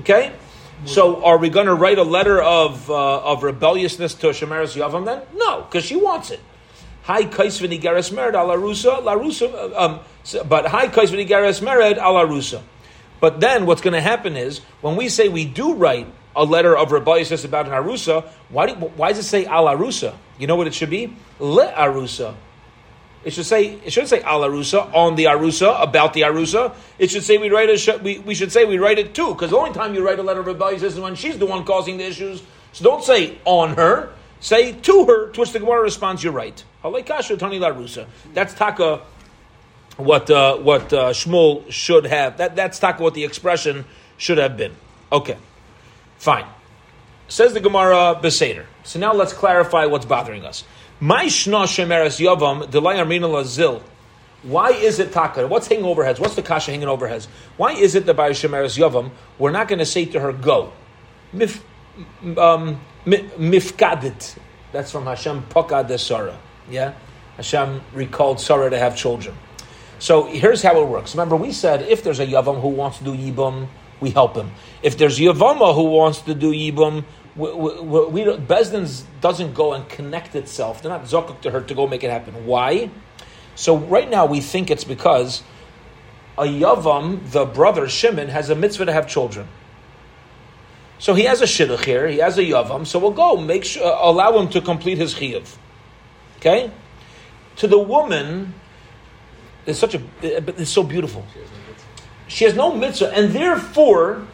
Okay? 0.00 0.32
So, 0.84 1.24
are 1.24 1.38
we 1.38 1.48
going 1.50 1.66
to 1.66 1.74
write 1.74 1.98
a 1.98 2.04
letter 2.04 2.40
of 2.40 2.88
uh, 2.88 3.20
of 3.22 3.42
rebelliousness 3.42 4.14
to 4.14 4.28
Shemeres 4.28 4.76
Yavam 4.76 5.04
then? 5.04 5.22
No, 5.34 5.62
because 5.62 5.84
she 5.84 5.96
wants 5.96 6.30
it. 6.30 6.40
Hi 7.02 7.24
kais 7.24 7.60
v'nigeres 7.60 8.12
mered 8.12 8.34
al 8.34 8.48
arusa, 8.48 9.02
la 9.02 9.16
rusa, 9.16 9.52
uh, 9.52 9.86
um, 9.86 10.00
but 10.48 10.66
hi 10.66 10.86
kais 10.86 11.10
v'nigeres 11.10 11.60
mered 11.60 11.96
al 11.96 12.14
arusa. 12.14 12.62
But 13.18 13.40
then 13.40 13.66
what's 13.66 13.80
going 13.80 13.94
to 13.94 14.00
happen 14.00 14.36
is 14.36 14.60
when 14.80 14.94
we 14.94 15.08
say 15.08 15.28
we 15.28 15.44
do 15.44 15.74
write 15.74 16.06
a 16.36 16.44
letter 16.44 16.76
of 16.76 16.92
rebelliousness 16.92 17.44
about 17.44 17.66
an 17.66 17.72
arusa, 17.72 18.24
why, 18.48 18.66
do, 18.66 18.74
why 18.74 19.08
does 19.08 19.18
it 19.18 19.28
say 19.28 19.46
al 19.46 19.64
arusa? 19.64 20.14
You 20.38 20.46
know 20.46 20.54
what 20.54 20.68
it 20.68 20.74
should 20.74 20.90
be? 20.90 21.16
Le 21.40 21.72
arusa. 21.72 22.34
It 23.24 23.32
should 23.32 23.46
say 23.46 23.78
it 23.84 23.92
should 23.92 24.08
say 24.08 24.22
al 24.22 24.40
arusa 24.40 24.94
on 24.94 25.16
the 25.16 25.24
arusa 25.24 25.82
about 25.82 26.12
the 26.12 26.22
arusa. 26.22 26.74
It 26.98 27.10
should 27.10 27.24
say 27.24 27.36
we 27.36 27.50
write 27.50 27.68
a 27.68 27.98
we, 27.98 28.20
we 28.20 28.34
should 28.34 28.52
say 28.52 28.64
we 28.64 28.78
write 28.78 28.98
it 28.98 29.14
too 29.14 29.34
because 29.34 29.50
the 29.50 29.56
only 29.56 29.72
time 29.72 29.94
you 29.94 30.06
write 30.06 30.18
a 30.18 30.22
letter 30.22 30.40
of 30.40 30.48
advice 30.48 30.82
is 30.82 30.98
when 30.98 31.14
she's 31.14 31.36
the 31.38 31.46
one 31.46 31.64
causing 31.64 31.96
the 31.98 32.04
issues. 32.04 32.42
So 32.72 32.84
don't 32.84 33.02
say 33.02 33.38
on 33.44 33.74
her. 33.74 34.10
Say 34.40 34.72
to 34.72 35.04
her, 35.06 35.32
which 35.32 35.50
the 35.50 35.58
Gemara 35.58 35.82
responds, 35.82 36.22
"You're 36.22 36.32
right." 36.32 36.62
Halakasha 36.84 37.38
tani 37.38 37.58
larusa. 37.58 38.06
That's 38.34 38.54
taka. 38.54 39.00
What 39.96 40.30
uh, 40.30 40.58
what 40.58 40.92
uh, 40.92 41.10
Shmuel 41.10 41.68
should 41.72 42.06
have. 42.06 42.36
That 42.36 42.54
that's 42.54 42.78
taka. 42.78 43.02
What 43.02 43.14
the 43.14 43.24
expression 43.24 43.84
should 44.16 44.38
have 44.38 44.56
been. 44.56 44.76
Okay, 45.10 45.36
fine. 46.18 46.46
Says 47.26 47.52
the 47.52 47.60
Gemara 47.60 48.18
Beseder. 48.22 48.64
So 48.84 49.00
now 49.00 49.12
let's 49.12 49.32
clarify 49.32 49.86
what's 49.86 50.06
bothering 50.06 50.44
us. 50.44 50.64
My 51.00 51.26
shna 51.26 51.64
shemeres 51.64 52.18
yavam 52.18 52.68
delayarmina 52.68 53.28
lazil. 53.28 53.82
Why 54.42 54.70
is 54.70 54.98
it 54.98 55.12
taka? 55.12 55.46
What's 55.46 55.68
hanging 55.68 55.84
over 55.84 56.04
heads? 56.04 56.18
What's 56.18 56.34
the 56.34 56.42
kasha 56.42 56.72
hanging 56.72 56.88
over 56.88 57.06
heads? 57.06 57.28
Why 57.56 57.72
is 57.72 57.94
it 57.94 58.06
that 58.06 58.14
by 58.14 58.30
shemeres 58.30 58.76
yavam 58.76 59.10
we're 59.38 59.52
not 59.52 59.68
going 59.68 59.78
to 59.78 59.86
say 59.86 60.06
to 60.06 60.18
her 60.18 60.32
go? 60.32 60.72
Mif, 61.32 61.60
um, 62.36 62.80
mifkadit. 63.06 64.38
That's 64.72 64.90
from 64.90 65.06
Hashem 65.06 65.44
pokad 65.50 65.96
Sarah. 66.00 66.38
Yeah, 66.68 66.94
Hashem 67.36 67.80
recalled 67.92 68.40
Sarah 68.40 68.70
to 68.70 68.78
have 68.78 68.96
children. 68.96 69.36
So 70.00 70.24
here's 70.24 70.62
how 70.62 70.80
it 70.80 70.86
works. 70.86 71.14
Remember, 71.14 71.36
we 71.36 71.52
said 71.52 71.82
if 71.82 72.02
there's 72.02 72.20
a 72.20 72.26
yavam 72.26 72.60
who 72.60 72.68
wants 72.68 72.98
to 72.98 73.04
do 73.04 73.14
yibum, 73.14 73.68
we 74.00 74.10
help 74.10 74.36
him. 74.36 74.52
If 74.82 74.98
there's 74.98 75.18
yavama 75.18 75.74
who 75.74 75.84
wants 75.84 76.20
to 76.22 76.34
do 76.34 76.52
yibum, 76.52 77.04
we, 77.38 77.52
we, 77.52 78.24
we 78.24 78.36
Bezdin's 78.36 79.04
doesn't 79.20 79.54
go 79.54 79.72
and 79.72 79.88
connect 79.88 80.34
itself. 80.34 80.82
They're 80.82 80.90
not 80.90 81.04
zokuk 81.04 81.40
to 81.42 81.50
her 81.50 81.60
to 81.60 81.74
go 81.74 81.86
make 81.86 82.02
it 82.04 82.10
happen. 82.10 82.46
Why? 82.46 82.90
So 83.54 83.76
right 83.76 84.10
now 84.10 84.26
we 84.26 84.40
think 84.40 84.70
it's 84.70 84.84
because 84.84 85.42
a 86.36 86.42
yavam, 86.42 87.30
the 87.30 87.44
brother 87.44 87.88
Shimon, 87.88 88.28
has 88.28 88.50
a 88.50 88.54
mitzvah 88.54 88.86
to 88.86 88.92
have 88.92 89.08
children. 89.08 89.48
So 90.98 91.14
he 91.14 91.24
has 91.24 91.40
a 91.40 91.44
shidduch 91.44 91.84
here. 91.84 92.08
He 92.08 92.18
has 92.18 92.38
a 92.38 92.42
yavam. 92.42 92.86
So 92.86 92.98
we'll 92.98 93.12
go 93.12 93.36
make 93.36 93.64
sure, 93.64 93.84
uh, 93.84 94.10
allow 94.10 94.38
him 94.38 94.48
to 94.50 94.60
complete 94.60 94.98
his 94.98 95.14
chiyuv. 95.14 95.56
Okay. 96.38 96.70
To 97.56 97.66
the 97.66 97.78
woman, 97.78 98.54
it's 99.66 99.78
such 99.78 99.94
a, 99.94 100.02
it's 100.22 100.70
so 100.70 100.82
beautiful. 100.82 101.24
She 102.28 102.44
has 102.44 102.54
no 102.54 102.74
mitzvah, 102.74 103.12
and 103.12 103.32
therefore, 103.32 104.26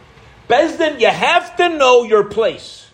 Bezdin, 0.47 0.99
you 0.99 1.07
have 1.07 1.55
to 1.57 1.69
know 1.69 2.03
your 2.03 2.25
place. 2.25 2.84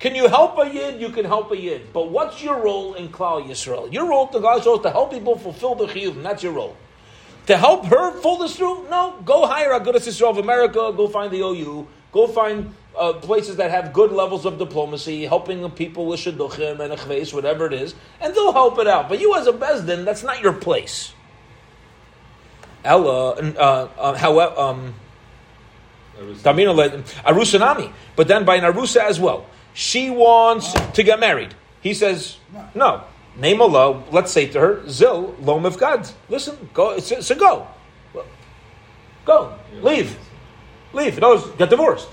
Can 0.00 0.14
you 0.14 0.28
help 0.28 0.58
a 0.58 0.66
yid? 0.66 0.98
You 0.98 1.10
can 1.10 1.26
help 1.26 1.52
a 1.52 1.56
yid. 1.56 1.92
But 1.92 2.10
what's 2.10 2.42
your 2.42 2.62
role 2.62 2.94
in 2.94 3.10
Klal 3.10 3.46
Yisrael? 3.46 3.92
Your 3.92 4.08
role 4.08 4.28
to 4.28 4.40
God 4.40 4.58
is 4.58 4.82
to 4.82 4.90
help 4.90 5.12
people 5.12 5.38
fulfill 5.38 5.74
the 5.74 5.86
chiyuv, 5.86 6.16
and 6.16 6.24
that's 6.24 6.42
your 6.42 6.52
role. 6.52 6.74
To 7.46 7.56
help 7.56 7.84
her 7.86 8.18
pull 8.20 8.38
this 8.38 8.56
through? 8.56 8.88
No, 8.88 9.16
go 9.26 9.46
hire 9.46 9.72
a 9.72 9.80
Agudas 9.80 10.08
Yisrael 10.08 10.30
of 10.30 10.38
America, 10.38 10.92
go 10.96 11.06
find 11.06 11.30
the 11.30 11.40
OU, 11.40 11.86
go 12.12 12.26
find 12.26 12.74
uh, 12.98 13.12
places 13.14 13.56
that 13.56 13.70
have 13.70 13.92
good 13.92 14.10
levels 14.10 14.46
of 14.46 14.58
diplomacy, 14.58 15.26
helping 15.26 15.68
people 15.72 16.06
with 16.06 16.20
shidduchim 16.20 16.80
and 16.80 16.92
a 16.94 17.34
whatever 17.34 17.66
it 17.66 17.74
is, 17.74 17.94
and 18.22 18.34
they'll 18.34 18.52
help 18.52 18.78
it 18.78 18.86
out. 18.86 19.08
But 19.08 19.20
you 19.20 19.36
as 19.36 19.46
a 19.46 19.52
bezdin, 19.52 20.06
that's 20.06 20.22
not 20.22 20.40
your 20.40 20.54
place. 20.54 21.12
Ella, 22.84 23.32
uh, 23.32 23.88
uh, 23.98 24.14
however, 24.14 24.58
um, 24.58 24.94
Arusanami, 26.18 27.92
but 28.16 28.28
then 28.28 28.44
by 28.46 28.58
Narusa 28.60 29.00
as 29.02 29.20
well. 29.20 29.44
She 29.74 30.10
wants 30.10 30.72
to 30.72 31.02
get 31.02 31.20
married. 31.20 31.54
He 31.80 31.94
says, 31.94 32.38
no. 32.74 33.04
Name 33.36 33.62
Allah, 33.62 34.02
let's 34.10 34.32
say 34.32 34.48
to 34.48 34.60
her, 34.60 34.88
Zil, 34.88 35.34
Lom 35.40 35.64
of 35.64 35.78
God. 35.78 36.08
Listen, 36.28 36.68
go, 36.74 36.98
so 36.98 37.34
go. 37.34 37.68
Go. 39.24 39.54
Leave. 39.80 40.18
Leave. 40.92 41.20
No, 41.20 41.38
get 41.52 41.70
divorced. 41.70 42.08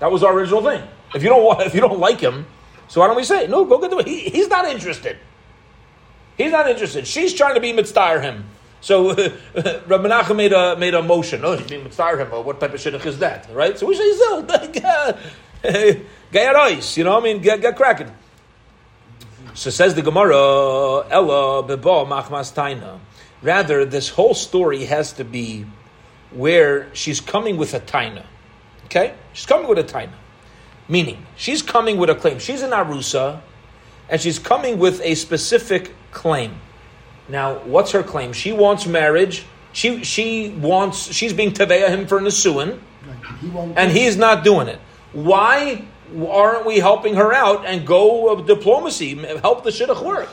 That 0.00 0.10
was 0.10 0.22
our 0.22 0.32
original 0.32 0.62
thing. 0.62 0.82
If 1.14 1.22
you 1.22 1.28
don't 1.28 1.60
if 1.62 1.74
you 1.74 1.80
don't 1.80 1.98
like 1.98 2.20
him, 2.20 2.46
so 2.88 3.00
why 3.00 3.06
don't 3.06 3.16
we 3.16 3.24
say 3.24 3.46
no? 3.46 3.64
Go 3.64 3.78
get 3.78 3.90
divorced. 3.90 4.08
He, 4.08 4.28
he's 4.30 4.48
not 4.48 4.66
interested. 4.66 5.18
He's 6.36 6.52
not 6.52 6.68
interested. 6.68 7.06
She's 7.06 7.34
trying 7.34 7.54
to 7.54 7.60
be 7.60 7.72
mitzvah 7.72 8.20
him. 8.20 8.44
So 8.80 9.10
uh, 9.10 9.30
Rabbi 9.86 10.08
Menachem 10.08 10.36
made 10.36 10.52
a 10.52 10.76
made 10.76 10.94
a 10.94 11.02
motion. 11.02 11.44
Oh, 11.44 11.56
he's 11.56 11.66
being 11.66 11.84
mitzvah 11.84 12.16
him. 12.16 12.28
what 12.44 12.60
type 12.60 12.74
of 12.74 12.80
shidduch 12.80 13.06
is 13.06 13.18
that? 13.18 13.48
Right. 13.52 13.78
So 13.78 13.86
we 13.86 13.96
say 13.96 14.16
zil. 14.16 14.42
Gayarois. 16.32 16.96
You 16.96 17.04
know, 17.04 17.14
what 17.14 17.22
I 17.22 17.24
mean, 17.24 17.42
get, 17.42 17.60
get 17.60 17.76
cracking. 17.76 18.10
So 19.54 19.70
says 19.70 19.94
the 19.94 20.02
Gemara, 20.02 20.36
Ella 21.10 21.64
beba 21.64 22.06
machmas 22.06 22.54
taina. 22.54 23.00
Rather, 23.42 23.84
this 23.84 24.08
whole 24.08 24.34
story 24.34 24.84
has 24.84 25.12
to 25.14 25.24
be 25.24 25.66
where 26.30 26.94
she's 26.94 27.20
coming 27.20 27.56
with 27.56 27.74
a 27.74 27.80
taina. 27.80 28.24
Okay? 28.84 29.14
She's 29.32 29.46
coming 29.46 29.68
with 29.68 29.78
a 29.78 29.84
taina. 29.84 30.12
Meaning, 30.88 31.26
she's 31.36 31.60
coming 31.60 31.98
with 31.98 32.08
a 32.08 32.14
claim. 32.14 32.38
She's 32.38 32.62
in 32.62 32.70
Arusa, 32.70 33.40
and 34.08 34.20
she's 34.20 34.38
coming 34.38 34.78
with 34.78 35.00
a 35.02 35.14
specific 35.14 35.92
claim. 36.12 36.60
Now, 37.28 37.58
what's 37.58 37.90
her 37.92 38.02
claim? 38.02 38.32
She 38.32 38.52
wants 38.52 38.86
marriage. 38.86 39.44
She 39.72 40.02
she 40.02 40.48
wants 40.50 41.12
she's 41.12 41.34
being 41.34 41.52
teveya 41.52 41.88
him 41.90 42.06
for 42.06 42.20
nisuin, 42.20 42.80
and 43.76 43.92
he's 43.92 44.16
not 44.16 44.44
doing 44.44 44.68
it. 44.68 44.80
Why 45.12 45.84
aren't 46.16 46.66
we 46.66 46.78
helping 46.78 47.14
her 47.14 47.32
out 47.32 47.64
and 47.66 47.86
go 47.86 48.30
of 48.30 48.46
diplomacy? 48.46 49.14
Help 49.14 49.64
the 49.64 49.70
shidduch 49.70 50.04
work. 50.04 50.28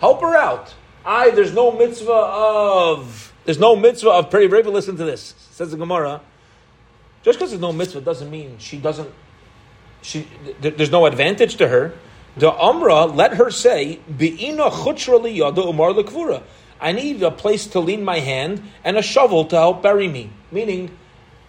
Help 0.00 0.20
her 0.20 0.36
out. 0.36 0.74
I 1.04 1.30
there's 1.30 1.54
no 1.54 1.72
mitzvah 1.72 2.12
of 2.12 3.32
there's 3.44 3.58
no 3.58 3.76
mitzvah 3.76 4.10
of 4.10 4.30
peri 4.30 4.48
Listen 4.48 4.96
to 4.96 5.04
this. 5.04 5.34
Says 5.50 5.70
the 5.70 5.76
Gemara. 5.76 6.20
Just 7.22 7.38
because 7.38 7.50
there's 7.50 7.60
no 7.60 7.72
mitzvah 7.72 8.00
doesn't 8.00 8.30
mean 8.30 8.56
she 8.58 8.78
doesn't. 8.78 9.10
She 10.02 10.28
there's 10.60 10.90
no 10.90 11.06
advantage 11.06 11.56
to 11.56 11.68
her. 11.68 11.94
The 12.36 12.50
Amra 12.52 13.06
let 13.06 13.34
her 13.34 13.50
say 13.50 14.00
Be'ina 14.16 14.70
chutra 14.70 15.34
yada 15.34 15.62
umar 15.62 15.92
lekvura. 15.92 16.42
I 16.80 16.92
need 16.92 17.22
a 17.22 17.30
place 17.30 17.66
to 17.68 17.80
lean 17.80 18.04
my 18.04 18.20
hand 18.20 18.62
and 18.84 18.96
a 18.96 19.02
shovel 19.02 19.44
to 19.46 19.56
help 19.56 19.82
bury 19.82 20.08
me. 20.08 20.30
Meaning, 20.50 20.96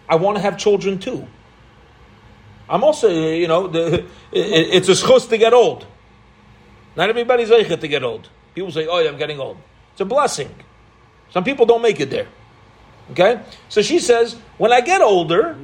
I 0.08 0.16
want 0.16 0.36
to 0.36 0.42
have 0.42 0.58
children 0.58 0.98
too. 0.98 1.26
I'm 2.72 2.82
also, 2.82 3.10
you 3.10 3.46
know, 3.46 3.68
the, 3.68 3.98
it, 4.32 4.74
it's 4.76 4.88
a 4.88 4.92
schus 4.92 5.28
to 5.28 5.36
get 5.36 5.52
old. 5.52 5.86
Not 6.96 7.10
everybody's 7.10 7.50
zeichet 7.50 7.80
to 7.80 7.88
get 7.88 8.02
old. 8.02 8.28
People 8.54 8.72
say, 8.72 8.86
"Oh, 8.86 9.06
I'm 9.06 9.18
getting 9.18 9.38
old." 9.38 9.58
It's 9.92 10.00
a 10.00 10.06
blessing. 10.06 10.50
Some 11.30 11.44
people 11.44 11.66
don't 11.66 11.82
make 11.82 12.00
it 12.00 12.10
there. 12.10 12.28
Okay, 13.10 13.40
so 13.68 13.82
she 13.82 13.98
says, 13.98 14.36
"When 14.56 14.72
I 14.72 14.80
get 14.80 15.02
older, 15.02 15.54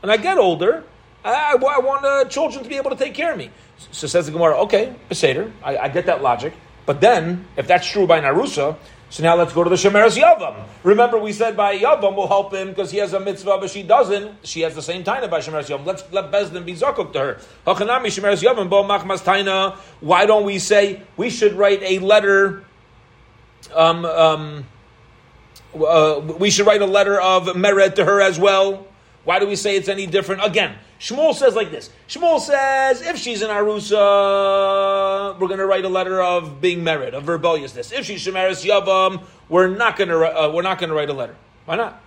when 0.00 0.10
I 0.10 0.18
get 0.18 0.36
older, 0.36 0.84
I, 1.24 1.54
I 1.54 1.78
want 1.80 2.04
uh, 2.04 2.24
children 2.26 2.62
to 2.62 2.68
be 2.68 2.76
able 2.76 2.90
to 2.90 2.96
take 2.96 3.14
care 3.14 3.32
of 3.32 3.38
me." 3.38 3.50
So 3.90 4.06
says 4.06 4.26
the 4.26 4.32
Gemara, 4.32 4.60
"Okay, 4.62 4.94
Beseder, 5.10 5.50
I, 5.64 5.76
I 5.78 5.88
get 5.88 6.06
that 6.06 6.22
logic." 6.22 6.52
But 6.84 7.00
then, 7.00 7.46
if 7.56 7.66
that's 7.66 7.86
true 7.86 8.06
by 8.06 8.20
Narusa, 8.20 8.76
so 9.12 9.22
now 9.22 9.36
let's 9.36 9.52
go 9.52 9.62
to 9.62 9.68
the 9.68 9.76
Shemeres 9.76 10.18
Yavam. 10.18 10.64
Remember, 10.84 11.18
we 11.18 11.34
said 11.34 11.54
by 11.54 11.78
Yavam 11.78 12.16
will 12.16 12.28
help 12.28 12.54
him 12.54 12.68
because 12.68 12.90
he 12.90 12.96
has 12.96 13.12
a 13.12 13.20
mitzvah, 13.20 13.58
but 13.60 13.68
she 13.68 13.82
doesn't. 13.82 14.46
She 14.46 14.62
has 14.62 14.74
the 14.74 14.80
same 14.80 15.04
taina 15.04 15.28
by 15.28 15.40
Shemeres 15.40 15.68
Yavam. 15.68 15.84
Let's 15.84 16.02
let 16.12 16.32
Bezdin 16.32 16.64
be 16.64 16.72
zakuk 16.72 17.12
to 17.12 17.18
her. 17.18 17.40
Hachanami 17.66 18.06
Shemeres 18.06 18.42
Yavam 18.42 18.70
bo 18.70 18.82
machmas 18.84 19.22
taina. 19.22 19.76
Why 20.00 20.24
don't 20.24 20.46
we 20.46 20.58
say 20.58 21.02
we 21.18 21.28
should 21.28 21.52
write 21.52 21.82
a 21.82 21.98
letter? 21.98 22.64
Um, 23.74 24.06
um, 24.06 24.64
uh, 25.74 26.22
we 26.38 26.48
should 26.48 26.66
write 26.66 26.80
a 26.80 26.86
letter 26.86 27.20
of 27.20 27.54
merit 27.54 27.96
to 27.96 28.06
her 28.06 28.22
as 28.22 28.38
well. 28.38 28.86
Why 29.24 29.40
do 29.40 29.46
we 29.46 29.56
say 29.56 29.76
it's 29.76 29.90
any 29.90 30.06
different? 30.06 30.42
Again, 30.42 30.74
Shmuel 31.02 31.34
says 31.34 31.56
like 31.56 31.72
this. 31.72 31.90
Shmuel 32.08 32.38
says 32.38 33.02
if 33.02 33.16
she's 33.16 33.42
in 33.42 33.50
Arusa, 33.50 35.36
we're 35.36 35.48
going 35.48 35.58
to 35.58 35.66
write 35.66 35.84
a 35.84 35.88
letter 35.88 36.22
of 36.22 36.60
being 36.60 36.84
merit, 36.84 37.12
of 37.12 37.26
rebelliousness. 37.26 37.90
If 37.90 38.06
she's 38.06 38.24
Shemeres 38.24 38.64
Yavam, 38.64 39.24
we're 39.48 39.66
not 39.66 39.96
going 39.96 40.10
to 40.10 40.18
uh, 40.18 40.52
we're 40.52 40.62
not 40.62 40.78
going 40.78 40.90
to 40.90 40.94
write 40.94 41.10
a 41.10 41.12
letter. 41.12 41.34
Why 41.64 41.74
not? 41.74 42.00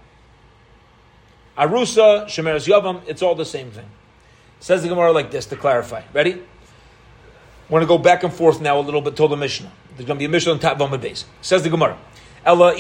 Arusa, 1.58 2.28
Shemeres 2.28 2.70
Yavam, 2.70 3.02
it's 3.06 3.22
all 3.22 3.36
the 3.36 3.44
same 3.44 3.70
thing. 3.70 3.88
Says 4.62 4.82
the 4.82 4.88
Gemara 4.88 5.12
like 5.12 5.30
this 5.30 5.46
to 5.48 5.58
clarify. 5.58 6.04
Ready? 6.14 6.42
We're 7.68 7.80
going 7.80 7.82
to 7.82 7.88
go 7.88 7.98
back 7.98 8.24
and 8.24 8.32
forth 8.32 8.62
now 8.62 8.80
a 8.80 8.82
little 8.82 9.02
bit 9.02 9.18
till 9.18 9.28
the 9.28 9.36
Mishnah. 9.36 9.74
There's 9.98 10.08
going 10.08 10.18
to 10.18 10.20
be 10.20 10.26
a 10.26 10.30
Mishnah 10.30 10.54
on 10.54 10.60
top 10.60 10.80
of 10.80 11.02
base. 11.02 11.26
Says 11.42 11.64
the 11.64 11.70
Gemara. 11.70 11.98
Ella 12.46 12.74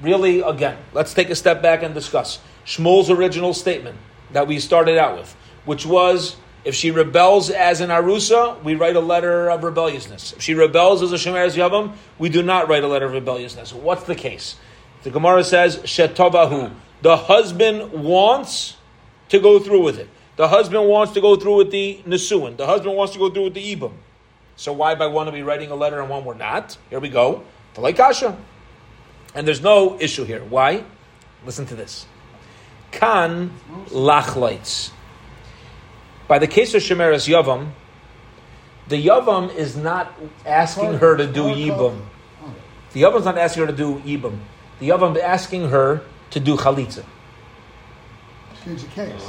Really, 0.00 0.40
again, 0.40 0.78
let's 0.92 1.12
take 1.12 1.30
a 1.30 1.34
step 1.34 1.60
back 1.60 1.82
and 1.82 1.92
discuss 1.92 2.38
Shmuel's 2.64 3.10
original 3.10 3.52
statement 3.52 3.96
that 4.32 4.46
we 4.46 4.58
started 4.58 4.98
out 4.98 5.16
with, 5.16 5.34
which 5.64 5.86
was 5.86 6.36
if 6.64 6.74
she 6.74 6.90
rebels 6.90 7.50
as 7.50 7.80
an 7.80 7.90
arusa, 7.90 8.62
we 8.62 8.74
write 8.74 8.94
a 8.94 9.00
letter 9.00 9.50
of 9.50 9.64
rebelliousness. 9.64 10.32
If 10.32 10.42
she 10.42 10.54
rebels 10.54 11.02
as 11.02 11.12
a 11.12 11.16
shemeres 11.16 11.56
yavam, 11.56 11.94
we 12.18 12.28
do 12.28 12.42
not 12.42 12.68
write 12.68 12.84
a 12.84 12.88
letter 12.88 13.06
of 13.06 13.12
rebelliousness. 13.12 13.72
What's 13.72 14.04
the 14.04 14.14
case? 14.14 14.56
The 15.02 15.10
Gemara 15.10 15.42
says 15.42 15.78
shetovahu. 15.78 16.72
The 17.02 17.16
husband 17.16 17.92
wants 17.92 18.76
to 19.30 19.40
go 19.40 19.58
through 19.58 19.82
with 19.82 19.98
it. 19.98 20.08
The 20.36 20.48
husband 20.48 20.88
wants 20.88 21.12
to 21.14 21.20
go 21.20 21.34
through 21.36 21.56
with 21.56 21.70
the 21.72 22.00
nesuin. 22.06 22.56
The 22.56 22.66
husband 22.66 22.96
wants 22.96 23.12
to 23.14 23.18
go 23.18 23.28
through 23.28 23.44
with 23.44 23.54
the 23.54 23.74
ibum. 23.74 23.92
So 24.56 24.72
why 24.72 24.94
by 24.94 25.08
one 25.08 25.28
are 25.28 25.32
we 25.32 25.42
writing 25.42 25.70
a 25.70 25.74
letter 25.74 26.00
and 26.00 26.08
one 26.08 26.24
we're 26.24 26.34
not? 26.34 26.76
Here 26.90 27.00
we 27.00 27.08
go. 27.08 27.42
Kasha. 27.74 28.38
And 29.34 29.46
there's 29.46 29.62
no 29.62 29.98
issue 29.98 30.24
here. 30.24 30.44
Why? 30.44 30.84
Listen 31.44 31.66
to 31.66 31.74
this. 31.74 32.06
Kan 32.92 33.50
lachlites. 33.88 34.90
By 36.28 36.38
the 36.38 36.46
case 36.46 36.74
of 36.74 36.82
Shemeres 36.82 37.28
Yavam, 37.28 37.70
the 38.88 39.04
Yavam 39.06 39.54
is 39.54 39.76
not 39.76 40.12
asking 40.46 40.94
her 40.94 41.16
to 41.16 41.26
do 41.26 41.44
Yibam. 41.44 42.00
The 42.92 43.02
Yavam 43.02 43.18
is 43.18 43.24
not 43.24 43.38
asking 43.38 43.66
her 43.66 43.72
to 43.72 43.76
do 43.76 43.98
Yibam. 44.00 44.38
The 44.78 44.88
Yavam 44.90 45.16
is 45.16 45.22
asking 45.22 45.68
her 45.70 46.02
to 46.30 46.40
do 46.40 46.56
Chalitza. 46.56 47.04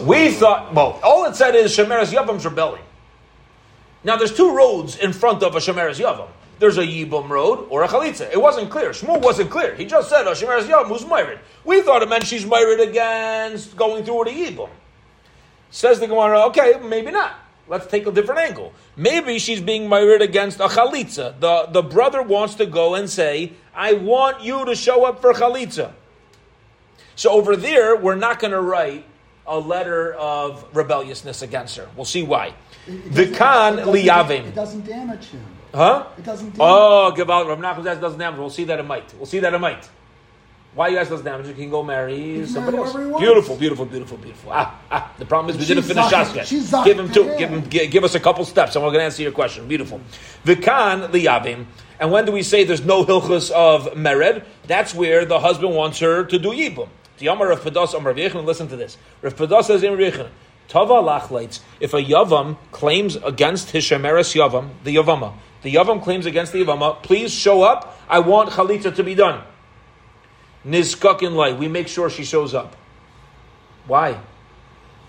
We 0.05 0.31
thought, 0.31 0.73
well, 0.73 0.99
all 1.03 1.25
it 1.25 1.35
said 1.35 1.55
is 1.55 1.75
Shemeres 1.75 2.13
Yavam's 2.13 2.45
rebelling. 2.45 2.83
Now, 4.03 4.17
there's 4.17 4.35
two 4.35 4.55
roads 4.55 4.97
in 4.97 5.13
front 5.13 5.41
of 5.43 5.55
a 5.55 5.59
Shemeres 5.59 5.99
Yavam 5.99 6.27
there's 6.63 6.77
a 6.77 6.87
Yibum 6.87 7.27
road 7.27 7.67
or 7.69 7.83
a 7.83 7.89
Chalitza. 7.89 8.31
It 8.31 8.41
wasn't 8.41 8.69
clear. 8.69 8.91
Shmuel 8.91 9.21
wasn't 9.21 9.49
clear. 9.49 9.75
He 9.75 9.83
just 9.83 10.09
said, 10.09 10.25
Hashemeres 10.25 10.69
Yom, 10.69 10.87
who's 10.87 11.05
married. 11.05 11.39
We 11.65 11.81
thought 11.81 12.01
it 12.01 12.07
meant 12.07 12.25
she's 12.25 12.45
married 12.45 12.79
against 12.79 13.75
going 13.75 14.05
through 14.05 14.19
with 14.19 14.27
a 14.29 14.31
Yibum. 14.31 14.69
Says 15.71 15.99
the 15.99 16.07
Gemara, 16.07 16.39
okay, 16.43 16.79
maybe 16.81 17.11
not. 17.11 17.35
Let's 17.67 17.87
take 17.87 18.07
a 18.07 18.13
different 18.13 18.39
angle. 18.39 18.71
Maybe 18.95 19.39
she's 19.39 19.59
being 19.59 19.89
married 19.89 20.21
against 20.21 20.61
a 20.61 20.69
Chalitza. 20.69 21.37
The, 21.37 21.65
the 21.69 21.81
brother 21.81 22.21
wants 22.21 22.55
to 22.55 22.65
go 22.65 22.95
and 22.95 23.09
say, 23.09 23.51
I 23.75 23.95
want 23.95 24.41
you 24.41 24.63
to 24.63 24.73
show 24.73 25.03
up 25.03 25.19
for 25.19 25.33
Chalitza. 25.33 25.91
So 27.17 27.31
over 27.31 27.57
there, 27.57 27.97
we're 27.97 28.15
not 28.15 28.39
going 28.39 28.51
to 28.51 28.61
write 28.61 29.03
a 29.45 29.59
letter 29.59 30.13
of 30.13 30.65
rebelliousness 30.73 31.41
against 31.41 31.75
her. 31.75 31.89
We'll 31.97 32.05
see 32.05 32.23
why. 32.23 32.53
Vikan 32.87 33.83
liyavim. 33.83 34.45
It 34.45 34.55
doesn't 34.55 34.85
damage 34.85 35.25
him. 35.25 35.43
Huh? 35.73 36.07
It 36.17 36.23
doesn't 36.23 36.55
Oh, 36.59 37.13
Gaval, 37.15 37.47
Rav 37.47 37.59
Nachman 37.59 37.83
says 37.83 37.97
it 37.97 38.01
doesn't 38.01 38.19
damage. 38.19 38.39
We'll 38.39 38.49
see 38.49 38.63
that 38.65 38.79
it 38.79 38.83
might. 38.83 39.13
We'll 39.15 39.25
see 39.25 39.39
that 39.39 39.53
it 39.53 39.59
might. 39.59 39.89
Why 40.75 40.87
you 40.87 40.95
guys 40.95 41.09
doesn't 41.09 41.25
damage? 41.25 41.47
You 41.47 41.53
can 41.53 41.69
go 41.69 41.83
marry 41.83 42.45
somebody 42.47 42.77
else. 42.77 42.93
Beautiful, 42.93 43.55
beautiful, 43.55 43.85
beautiful, 43.85 44.17
beautiful. 44.17 44.51
Ah, 44.51 44.79
ah. 44.89 45.13
The 45.19 45.25
problem 45.25 45.53
is 45.53 45.59
we 45.59 45.67
didn't 45.67 45.83
finish 45.83 46.05
Shas 46.05 46.35
yet. 46.35 46.85
Give 46.85 46.99
him 46.99 47.11
two. 47.11 47.25
Give 47.37 47.49
him. 47.49 47.61
Give, 47.61 47.91
give, 47.91 48.03
us 48.03 48.15
a 48.15 48.19
couple 48.19 48.43
steps, 48.43 48.75
and 48.75 48.83
we're 48.83 48.89
going 48.89 49.01
to 49.01 49.05
answer 49.05 49.21
your 49.21 49.31
question. 49.31 49.67
Beautiful. 49.67 50.01
Vikan 50.43 51.09
liyavim. 51.09 51.65
And 51.99 52.11
when 52.11 52.25
do 52.25 52.31
we 52.31 52.41
say 52.41 52.63
there's 52.63 52.83
no 52.83 53.05
hilchus 53.05 53.51
of 53.51 53.93
mered? 53.93 54.45
That's 54.65 54.95
where 54.95 55.25
the 55.25 55.39
husband 55.39 55.75
wants 55.75 55.99
her 55.99 56.23
to 56.25 56.39
do 56.39 56.49
yibum. 56.49 56.89
The 57.19 57.27
Yamar 57.27 57.53
of 57.53 57.61
Padas 57.61 57.93
Amar 57.95 58.13
Listen 58.41 58.67
to 58.67 58.75
this. 58.75 58.97
Rav 59.21 59.35
Padas 59.35 59.65
says 59.65 59.83
in 59.83 59.95
Tava 60.67 60.93
lachleitz. 60.93 61.59
If 61.79 61.93
a 61.93 62.01
yavam 62.01 62.57
claims 62.71 63.15
against 63.17 63.69
his 63.69 63.83
shemeres 63.83 64.33
yavam, 64.33 64.71
the 64.83 64.95
yavama, 64.95 65.33
the 65.63 65.73
Yavam 65.73 66.03
claims 66.03 66.25
against 66.25 66.53
the 66.53 66.63
Yavama, 66.63 67.01
please 67.01 67.33
show 67.33 67.63
up. 67.63 67.97
I 68.07 68.19
want 68.19 68.49
Chalitza 68.51 68.95
to 68.95 69.03
be 69.03 69.15
done. 69.15 69.43
Nizkak 70.65 71.23
in 71.23 71.35
light. 71.35 71.57
We 71.57 71.67
make 71.67 71.87
sure 71.87 72.09
she 72.09 72.23
shows 72.23 72.53
up. 72.53 72.75
Why? 73.87 74.19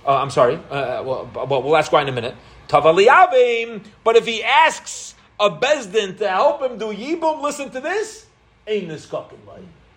Uh, 0.06 0.16
I'm 0.16 0.30
sorry. 0.30 0.56
Uh, 0.56 1.02
well, 1.02 1.30
well, 1.34 1.62
we'll 1.62 1.76
ask 1.76 1.92
why 1.92 2.02
in 2.02 2.08
a 2.08 2.12
minute. 2.12 2.34
Tavaliyavim. 2.68 3.84
But 4.02 4.16
if 4.16 4.26
he 4.26 4.42
asks 4.42 5.14
a 5.38 5.50
bezdin 5.50 6.18
to 6.18 6.28
help 6.28 6.62
him 6.62 6.78
do 6.78 6.86
yibum, 6.86 7.42
listen 7.42 7.70
to 7.70 7.80
this. 7.80 8.26
Ain't 8.66 8.88
this 8.88 9.10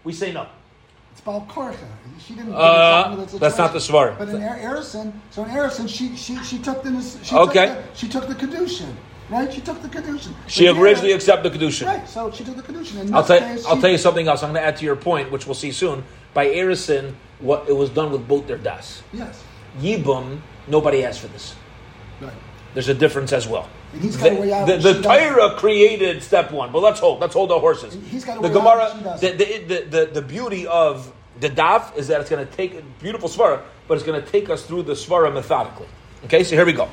We 0.04 0.14
say 0.14 0.34
no. 0.34 0.48
It's 1.12 1.22
about 1.22 1.48
korcha. 1.48 1.78
She 2.20 2.36
didn't. 2.36 2.54
Uh, 2.54 3.16
that's, 3.16 3.34
that's 3.34 3.58
not 3.58 3.74
the 3.74 3.80
svar. 3.80 4.18
But 4.18 4.30
in 4.30 4.42
Erison, 4.42 5.14
so 5.32 5.44
in 5.44 5.50
Erison, 5.50 5.90
she 5.90 6.16
she 6.16 6.38
she 6.44 6.60
took 6.60 6.84
the 6.84 7.02
she 7.24 7.36
okay. 7.36 7.68
Took 7.68 7.76
the, 7.76 7.96
she 7.96 8.08
took 8.10 8.28
the 8.28 8.36
kedushin. 8.36 8.94
Right, 9.30 9.52
she 9.52 9.62
took 9.62 9.82
the 9.82 9.90
kedushin. 9.90 10.34
She 10.48 10.68
originally 10.68 11.12
accepted 11.12 11.52
the 11.52 11.58
kedushin. 11.58 11.86
Right, 11.86 12.08
so 12.08 12.32
she 12.32 12.44
took 12.44 12.56
the 12.56 12.64
kedushin. 12.64 13.12
I'll 13.14 13.24
tell, 13.24 13.40
you, 13.40 13.64
I'll 13.68 13.80
tell 13.80 13.90
you 13.90 13.98
something 13.98 14.28
else. 14.28 14.42
I'm 14.42 14.54
going 14.54 14.62
to 14.62 14.68
add 14.68 14.78
to 14.78 14.86
your 14.86 14.96
point, 14.96 15.32
which 15.32 15.46
we'll 15.46 15.56
see 15.56 15.72
soon. 15.72 16.04
By 16.34 16.48
Erison, 16.48 17.14
what 17.40 17.68
it 17.68 17.74
was 17.74 17.90
done 17.90 18.12
with 18.12 18.28
both 18.28 18.48
their 18.48 18.58
das. 18.58 19.04
Yes. 19.12 19.44
Yibum, 19.80 20.40
nobody 20.68 21.04
asked 21.04 21.20
for 21.20 21.28
this. 21.28 21.56
Right. 22.22 22.34
There's 22.74 22.90
a 22.90 22.94
difference 22.94 23.34
as 23.34 23.48
well. 23.48 23.70
And 23.94 24.02
he's 24.02 24.18
got 24.18 24.30
the, 24.30 24.76
the, 24.76 24.78
the, 24.78 24.94
the 24.94 25.02
Torah 25.02 25.56
created 25.58 26.22
step 26.22 26.52
one, 26.52 26.72
but 26.72 26.82
let's 26.82 27.00
hold 27.00 27.20
let's 27.20 27.34
hold 27.34 27.52
our 27.52 27.60
horses. 27.60 27.98
he's 28.10 28.26
got 28.26 28.42
the 28.42 28.50
Gemara. 28.50 29.18
The, 29.20 29.32
the, 29.32 29.84
the, 29.84 30.06
the, 30.14 30.22
beauty 30.22 30.68
of 30.68 31.12
the 31.40 31.50
daf 31.50 31.96
is 31.98 32.08
that 32.10 32.20
it's 32.22 32.30
going 32.30 32.46
to 32.46 32.54
take 32.54 32.76
beautiful 33.00 33.30
svara, 33.30 33.62
but 33.88 33.96
it's 33.96 34.06
going 34.06 34.22
to 34.22 34.30
take 34.30 34.50
us 34.50 34.66
through 34.66 34.84
the 34.84 34.94
svara 34.94 35.34
methodically. 35.34 35.88
Okay, 36.26 36.44
so 36.44 36.56
here 36.56 36.66
we 36.66 36.74
go. 36.74 36.90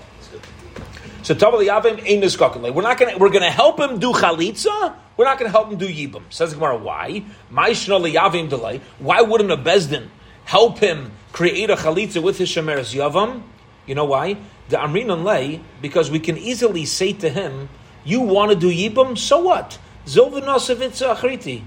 So 1.24 1.34
Taval 1.34 1.66
Yavim 1.66 2.02
ain't 2.04 2.74
We're 2.74 2.82
not 2.82 2.98
gonna 2.98 3.16
we're 3.16 3.30
gonna 3.30 3.50
help 3.50 3.80
him 3.80 3.98
do 3.98 4.12
chalitza. 4.12 4.94
We're 5.16 5.24
not 5.24 5.38
gonna 5.38 5.50
help 5.50 5.72
him 5.72 5.78
do 5.78 5.88
yibum. 5.88 6.22
Says 6.28 6.50
the 6.50 6.56
Gemara, 6.56 6.76
why? 6.76 7.24
Liyavim 7.50 8.50
delay. 8.50 8.82
Why 8.98 9.22
wouldn't 9.22 9.50
a 9.50 9.56
bezdin 9.56 10.08
help 10.44 10.80
him 10.80 11.12
create 11.32 11.70
a 11.70 11.76
chalitza 11.76 12.22
with 12.22 12.36
his 12.36 12.50
shemeres 12.50 12.94
yavam? 12.94 13.42
You 13.86 13.94
know 13.94 14.04
why? 14.04 14.36
The 14.68 14.76
Amrinan 14.76 15.24
lay, 15.24 15.62
because 15.80 16.10
we 16.10 16.20
can 16.20 16.36
easily 16.36 16.84
say 16.84 17.14
to 17.14 17.30
him, 17.30 17.70
You 18.04 18.20
want 18.20 18.50
to 18.50 18.56
do 18.58 18.70
Yibam? 18.70 19.16
So 19.16 19.44
what? 19.44 19.78
Zilvanosavitza 20.04 21.16
achriti. 21.16 21.62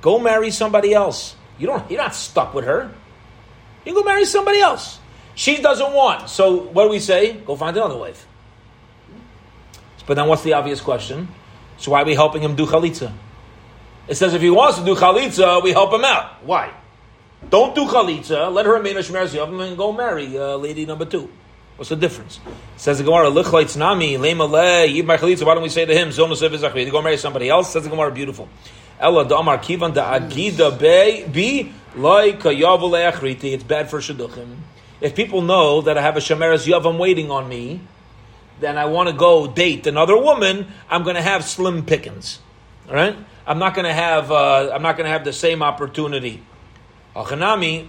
Go 0.00 0.20
marry 0.20 0.50
somebody 0.50 0.94
else. 0.94 1.36
You 1.58 1.66
don't 1.66 1.90
you're 1.90 2.00
not 2.00 2.14
stuck 2.14 2.54
with 2.54 2.64
her. 2.64 2.90
You 3.84 3.92
go 3.92 4.04
marry 4.04 4.24
somebody 4.24 4.60
else. 4.60 5.00
She 5.34 5.60
doesn't 5.60 5.92
want. 5.92 6.30
So 6.30 6.56
what 6.56 6.84
do 6.84 6.88
we 6.88 6.98
say? 6.98 7.34
Go 7.34 7.56
find 7.56 7.76
another 7.76 7.98
wife. 7.98 8.26
But 10.06 10.14
then 10.14 10.26
what's 10.28 10.42
the 10.42 10.54
obvious 10.54 10.80
question? 10.80 11.28
So 11.78 11.92
why 11.92 12.02
are 12.02 12.04
we 12.04 12.14
helping 12.14 12.42
him 12.42 12.54
do 12.56 12.66
chalitza? 12.66 13.12
It 14.08 14.16
says 14.16 14.34
if 14.34 14.42
he 14.42 14.50
wants 14.50 14.78
to 14.78 14.84
do 14.84 14.94
chalitza, 14.94 15.62
we 15.62 15.72
help 15.72 15.92
him 15.92 16.04
out. 16.04 16.44
Why? 16.44 16.72
Don't 17.48 17.74
do 17.74 17.86
chalitza. 17.86 18.52
Let 18.52 18.66
her 18.66 18.74
remain 18.74 18.96
a 18.96 19.00
shmer 19.00 19.68
and 19.68 19.76
go 19.76 19.92
marry 19.92 20.38
uh, 20.38 20.56
lady 20.56 20.86
number 20.86 21.04
two. 21.04 21.30
What's 21.76 21.88
the 21.88 21.96
difference? 21.96 22.38
It 22.46 22.52
Says 22.80 22.98
the 22.98 23.04
Gemara, 23.04 23.30
Lichleitz 23.30 23.76
Nami, 23.76 24.16
Lemale, 24.16 24.88
Yibmar 24.94 25.18
Chalitza. 25.18 25.44
Why 25.44 25.54
don't 25.54 25.62
we 25.62 25.68
say 25.68 25.84
to 25.84 25.94
him, 25.94 26.10
Izachri, 26.10 26.84
to 26.84 26.90
go 26.90 27.00
marry 27.00 27.16
somebody 27.16 27.48
else? 27.48 27.72
Says 27.72 27.84
the 27.84 27.90
Gemara, 27.90 28.12
beautiful. 28.12 28.48
Ella 29.00 29.26
Damar 29.26 29.58
Kivan 29.58 29.94
da 29.94 30.18
Agida 30.18 30.78
Be, 31.32 31.72
Achriti. 31.96 33.52
It's 33.52 33.64
bad 33.64 33.90
for 33.90 33.98
Shidduchim. 33.98 34.58
If 35.00 35.16
people 35.16 35.42
know 35.42 35.80
that 35.80 35.98
I 35.98 36.02
have 36.02 36.16
a 36.16 36.20
Shemeres 36.20 36.68
Yavam 36.68 36.98
waiting 36.98 37.30
on 37.30 37.48
me, 37.48 37.80
then 38.62 38.78
I 38.78 38.86
want 38.86 39.08
to 39.08 39.14
go 39.14 39.46
date 39.46 39.86
another 39.86 40.16
woman, 40.16 40.68
I'm 40.88 41.02
going 41.02 41.16
to 41.16 41.22
have 41.22 41.44
slim 41.44 41.84
pickings. 41.84 42.38
All 42.88 42.94
right? 42.94 43.16
I'm 43.46 43.58
not 43.58 43.74
going 43.74 43.86
to 43.86 43.92
have, 43.92 44.30
uh, 44.30 44.70
I'm 44.72 44.82
not 44.82 44.96
going 44.96 45.06
to 45.06 45.10
have 45.10 45.24
the 45.24 45.32
same 45.32 45.62
opportunity. 45.62 46.42
Achanami, 47.14 47.88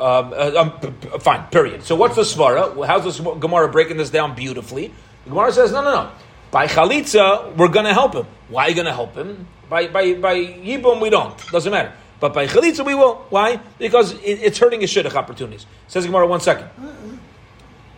um, 0.00 0.32
uh, 0.32 0.52
um, 0.80 1.20
fine, 1.20 1.46
period. 1.48 1.82
So 1.84 1.94
what's 1.96 2.16
the 2.16 2.22
svara? 2.22 2.86
How's 2.86 3.04
this 3.04 3.20
Gemara 3.20 3.68
breaking 3.68 3.96
this 3.96 4.10
down 4.10 4.34
beautifully? 4.34 4.92
The 5.24 5.30
Gemara 5.30 5.52
says, 5.52 5.72
no, 5.72 5.82
no, 5.82 5.90
no. 5.90 6.10
By 6.50 6.66
chalitza, 6.66 7.54
we're 7.56 7.68
going 7.68 7.86
to 7.86 7.92
help 7.92 8.14
him. 8.14 8.26
Why 8.48 8.66
are 8.66 8.68
you 8.70 8.74
going 8.74 8.86
to 8.86 8.92
help 8.92 9.14
him? 9.14 9.46
By 9.68 9.86
by 9.88 10.14
by 10.14 10.36
yibum, 10.36 11.00
we 11.00 11.10
don't. 11.10 11.36
Doesn't 11.52 11.70
matter. 11.70 11.92
But 12.20 12.32
by 12.32 12.46
chalitza, 12.46 12.86
we 12.86 12.94
will. 12.94 13.16
Why? 13.28 13.60
Because 13.78 14.14
it, 14.14 14.40
it's 14.42 14.58
hurting 14.58 14.80
his 14.80 14.90
shidduch 14.90 15.14
opportunities. 15.14 15.66
Says 15.88 16.06
Gemara, 16.06 16.26
one 16.26 16.40
second. 16.40 16.70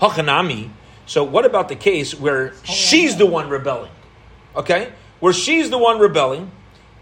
Hachanami. 0.01 0.71
So 1.11 1.25
what 1.25 1.45
about 1.45 1.69
the 1.69 1.75
case 1.75 2.15
where 2.15 2.55
she's 2.63 3.17
the 3.17 3.27
one 3.27 3.49
rebelling? 3.49 3.91
Okay, 4.55 4.93
where 5.19 5.33
she's 5.33 5.69
the 5.69 5.77
one 5.77 5.99
rebelling. 5.99 6.53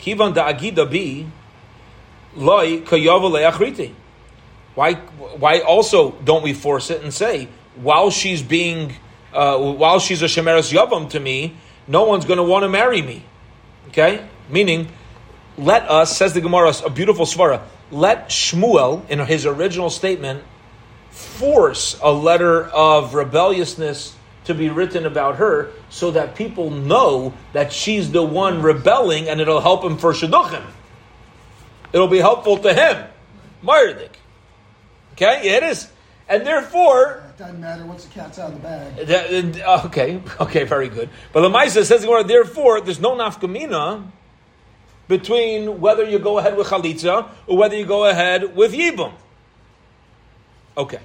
Kivan 0.01 0.33
da 0.33 0.51
agida 0.51 0.88
bi 0.90 1.27
loy 2.35 2.81
why, 4.75 4.94
why 4.94 5.61
also 5.61 6.12
don't 6.25 6.42
we 6.42 6.55
force 6.55 6.88
it 6.90 7.03
and 7.03 7.12
say, 7.12 7.49
while 7.75 8.09
she's 8.09 8.42
being, 8.42 8.94
uh, 9.35 9.59
while 9.59 10.01
she's 10.01 10.23
a 10.23 10.27
Shemeres 10.27 10.73
Yavam 10.73 11.11
to 11.11 11.21
me, 11.21 11.59
no 11.87 12.05
one's 12.05 12.25
going 12.25 12.38
to 12.38 12.44
want 12.44 12.62
to 12.62 12.71
marry 12.71 13.03
me? 13.03 13.27
Okay? 13.88 14.27
Meaning, 14.49 14.88
let 15.59 15.83
us, 15.83 16.16
says 16.16 16.33
the 16.33 16.40
Gemara, 16.40 16.73
a 16.83 16.88
beautiful 16.88 17.27
svara, 17.27 17.61
let 17.90 18.31
Shmuel, 18.31 19.07
in 19.11 19.18
his 19.18 19.44
original 19.44 19.90
statement, 19.90 20.44
force 21.18 21.98
a 22.00 22.12
letter 22.12 22.64
of 22.64 23.14
rebelliousness 23.14 24.14
to 24.44 24.54
be 24.54 24.70
written 24.70 25.04
about 25.04 25.37
her 25.37 25.70
so 25.90 26.12
that 26.12 26.37
people 26.37 26.70
know 26.70 27.35
that 27.52 27.72
she's 27.72 28.11
the 28.12 28.22
one 28.22 28.62
rebelling 28.62 29.28
and 29.28 29.40
it'll 29.40 29.61
help 29.61 29.85
him 29.85 29.98
for 29.98 30.12
Shidduchim. 30.12 30.64
It'll 31.92 32.09
be 32.09 32.18
helpful 32.18 32.59
to 32.59 32.72
him. 32.72 33.07
Mardik. 33.62 34.11
Okay, 35.12 35.57
it 35.57 35.64
is. 35.64 35.90
And 36.28 36.46
therefore. 36.46 37.24
It 37.31 37.38
doesn't 37.38 37.61
matter 37.61 37.85
once 37.85 38.04
the 38.04 38.12
cat's 38.12 38.38
out 38.38 38.52
of 38.52 38.54
the 38.54 38.61
bag. 38.61 39.61
Uh, 39.61 39.83
okay, 39.87 40.22
okay, 40.40 40.64
very 40.64 40.88
good. 40.88 41.11
But 41.33 41.40
the 41.40 41.48
Maisa 41.50 41.85
says, 41.85 42.07
therefore, 42.26 42.81
there's 42.81 43.00
no 43.00 43.16
nafkamina 43.16 44.04
between 45.09 45.81
whether 45.81 46.04
you 46.04 46.18
go 46.18 46.38
ahead 46.38 46.57
with 46.57 46.68
chalitza 46.68 47.28
or 47.46 47.57
whether 47.57 47.76
you 47.76 47.87
go 47.87 48.04
ahead 48.04 48.54
with 48.54 48.72
yibum. 48.72 49.12
Okay. 50.79 51.01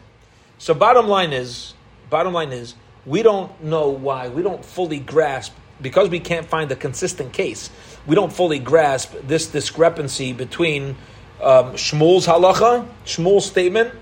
So 0.59 0.75
bottom 0.75 1.07
line 1.07 1.33
is, 1.33 1.73
bottom 2.11 2.31
line 2.31 2.51
is, 2.51 2.75
we 3.05 3.23
don't 3.23 3.61
know 3.63 3.89
why. 3.89 4.29
We 4.29 4.43
don't 4.43 4.63
fully 4.63 4.99
grasp 4.99 5.53
because 5.81 6.09
we 6.09 6.19
can't 6.19 6.45
find 6.45 6.71
a 6.71 6.75
consistent 6.75 7.33
case. 7.33 7.71
We 8.05 8.15
don't 8.15 8.31
fully 8.31 8.59
grasp 8.59 9.13
this 9.23 9.47
discrepancy 9.47 10.31
between 10.31 10.95
um, 11.41 11.73
Shmuel's 11.73 12.27
halacha, 12.27 12.87
Shmuel's 13.05 13.45
statement, 13.47 13.93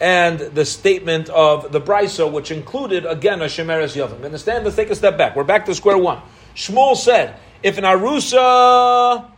and 0.00 0.40
the 0.40 0.64
statement 0.64 1.28
of 1.28 1.70
the 1.70 1.80
Brisa, 1.80 2.30
which 2.30 2.50
included 2.50 3.06
again 3.06 3.40
a 3.40 3.44
Shemeres 3.44 3.96
Yavim. 3.96 4.24
Understand? 4.24 4.64
Let's 4.64 4.76
take 4.76 4.90
a 4.90 4.96
step 4.96 5.16
back. 5.16 5.36
We're 5.36 5.44
back 5.44 5.64
to 5.66 5.74
square 5.74 5.96
one. 5.96 6.20
Shmuel 6.56 6.96
said, 6.96 7.36
if 7.62 7.78
an 7.78 7.84
Arusa 7.84 9.30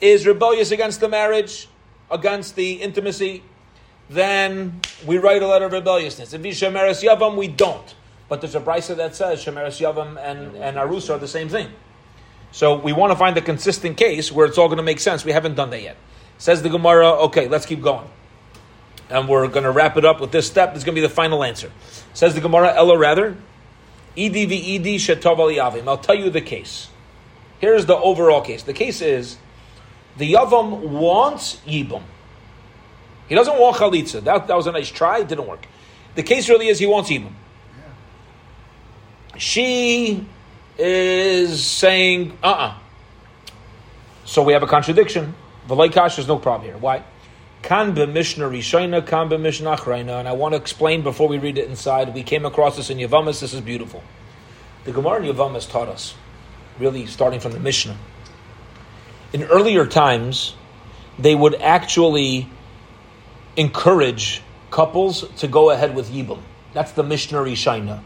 is 0.00 0.26
rebellious 0.26 0.70
against 0.70 1.00
the 1.00 1.08
marriage, 1.08 1.68
against 2.10 2.54
the 2.54 2.74
intimacy, 2.74 3.42
then 4.08 4.80
we 5.04 5.18
write 5.18 5.42
a 5.42 5.46
letter 5.46 5.66
of 5.66 5.72
rebelliousness. 5.72 6.32
If 6.32 6.44
he's 6.44 6.60
Shemeres 6.60 7.02
Yavam, 7.02 7.36
we 7.36 7.48
don't. 7.48 7.94
But 8.28 8.40
there's 8.40 8.54
a 8.54 8.60
Brisa 8.60 8.96
that 8.96 9.14
says 9.14 9.44
Shemeres 9.44 9.80
Yavam 9.80 10.16
and, 10.18 10.56
and 10.56 10.76
Arusa 10.76 11.14
are 11.14 11.18
the 11.18 11.28
same 11.28 11.48
thing. 11.48 11.68
So 12.52 12.78
we 12.78 12.92
want 12.92 13.12
to 13.12 13.16
find 13.16 13.36
a 13.36 13.42
consistent 13.42 13.96
case 13.96 14.32
where 14.32 14.46
it's 14.46 14.58
all 14.58 14.68
going 14.68 14.78
to 14.78 14.82
make 14.82 15.00
sense. 15.00 15.24
We 15.24 15.32
haven't 15.32 15.54
done 15.54 15.70
that 15.70 15.82
yet. 15.82 15.96
Says 16.38 16.62
the 16.62 16.68
Gemara, 16.68 17.10
okay, 17.24 17.48
let's 17.48 17.66
keep 17.66 17.82
going 17.82 18.08
and 19.08 19.28
we're 19.28 19.48
going 19.48 19.64
to 19.64 19.70
wrap 19.70 19.96
it 19.96 20.04
up 20.04 20.20
with 20.20 20.32
this 20.32 20.46
step. 20.46 20.76
Is 20.76 20.84
going 20.84 20.94
to 20.94 21.00
be 21.00 21.06
the 21.06 21.12
final 21.12 21.44
answer. 21.44 21.70
Says 22.14 22.34
the 22.34 22.40
Gemara, 22.40 22.74
Ella 22.74 22.98
rather, 22.98 23.36
Edi 24.14 24.46
v'edi 24.46 24.96
shetov 24.96 25.38
yavim. 25.54 25.86
I'll 25.88 25.98
tell 25.98 26.14
you 26.14 26.30
the 26.30 26.40
case. 26.40 26.88
Here's 27.58 27.86
the 27.86 27.96
overall 27.96 28.40
case. 28.40 28.62
The 28.62 28.72
case 28.72 29.00
is 29.00 29.38
the 30.16 30.32
Yavam 30.32 30.80
wants 30.80 31.56
Yibum. 31.66 32.02
He 33.28 33.34
doesn't 33.34 33.58
want 33.58 33.76
Chalitza. 33.76 34.22
That, 34.22 34.46
that 34.46 34.56
was 34.56 34.66
a 34.66 34.72
nice 34.72 34.90
try. 34.90 35.18
It 35.18 35.28
didn't 35.28 35.46
work. 35.46 35.66
The 36.14 36.22
case 36.22 36.48
really 36.48 36.68
is 36.68 36.78
he 36.78 36.86
wants 36.86 37.10
Yibum. 37.10 37.32
She 39.36 40.26
is 40.78 41.64
saying, 41.64 42.38
uh 42.42 42.46
uh 42.46 42.74
So 44.24 44.42
we 44.42 44.52
have 44.52 44.62
a 44.62 44.66
contradiction. 44.66 45.34
V'laikash, 45.68 46.16
there's 46.16 46.28
no 46.28 46.38
problem 46.38 46.68
here. 46.68 46.78
Why? 46.78 47.04
Kan 47.62 47.94
Mishnah 47.94 48.44
Rishona, 48.44 49.04
kan 49.04 49.28
Mishnah 49.42 49.76
Achrayna, 49.76 50.20
and 50.20 50.28
I 50.28 50.32
want 50.32 50.54
to 50.54 50.60
explain 50.60 51.02
before 51.02 51.26
we 51.26 51.38
read 51.38 51.58
it 51.58 51.68
inside. 51.68 52.14
We 52.14 52.22
came 52.22 52.46
across 52.46 52.76
this 52.76 52.90
in 52.90 52.98
Yavamas. 52.98 53.40
This 53.40 53.52
is 53.52 53.60
beautiful. 53.60 54.02
The 54.84 54.92
Gemara 54.92 55.24
in 55.24 55.34
Yavamas 55.34 55.68
taught 55.68 55.88
us, 55.88 56.14
really 56.78 57.06
starting 57.06 57.40
from 57.40 57.52
the 57.52 57.58
Mishnah. 57.58 57.96
In 59.32 59.42
earlier 59.44 59.84
times, 59.84 60.54
they 61.18 61.34
would 61.34 61.56
actually 61.56 62.48
encourage 63.56 64.42
couples 64.70 65.28
to 65.38 65.48
go 65.48 65.70
ahead 65.70 65.94
with 65.94 66.10
Yibum. 66.10 66.40
That's 66.72 66.92
the 66.92 67.02
Mishnah 67.02 67.38
Rishona. 67.38 68.02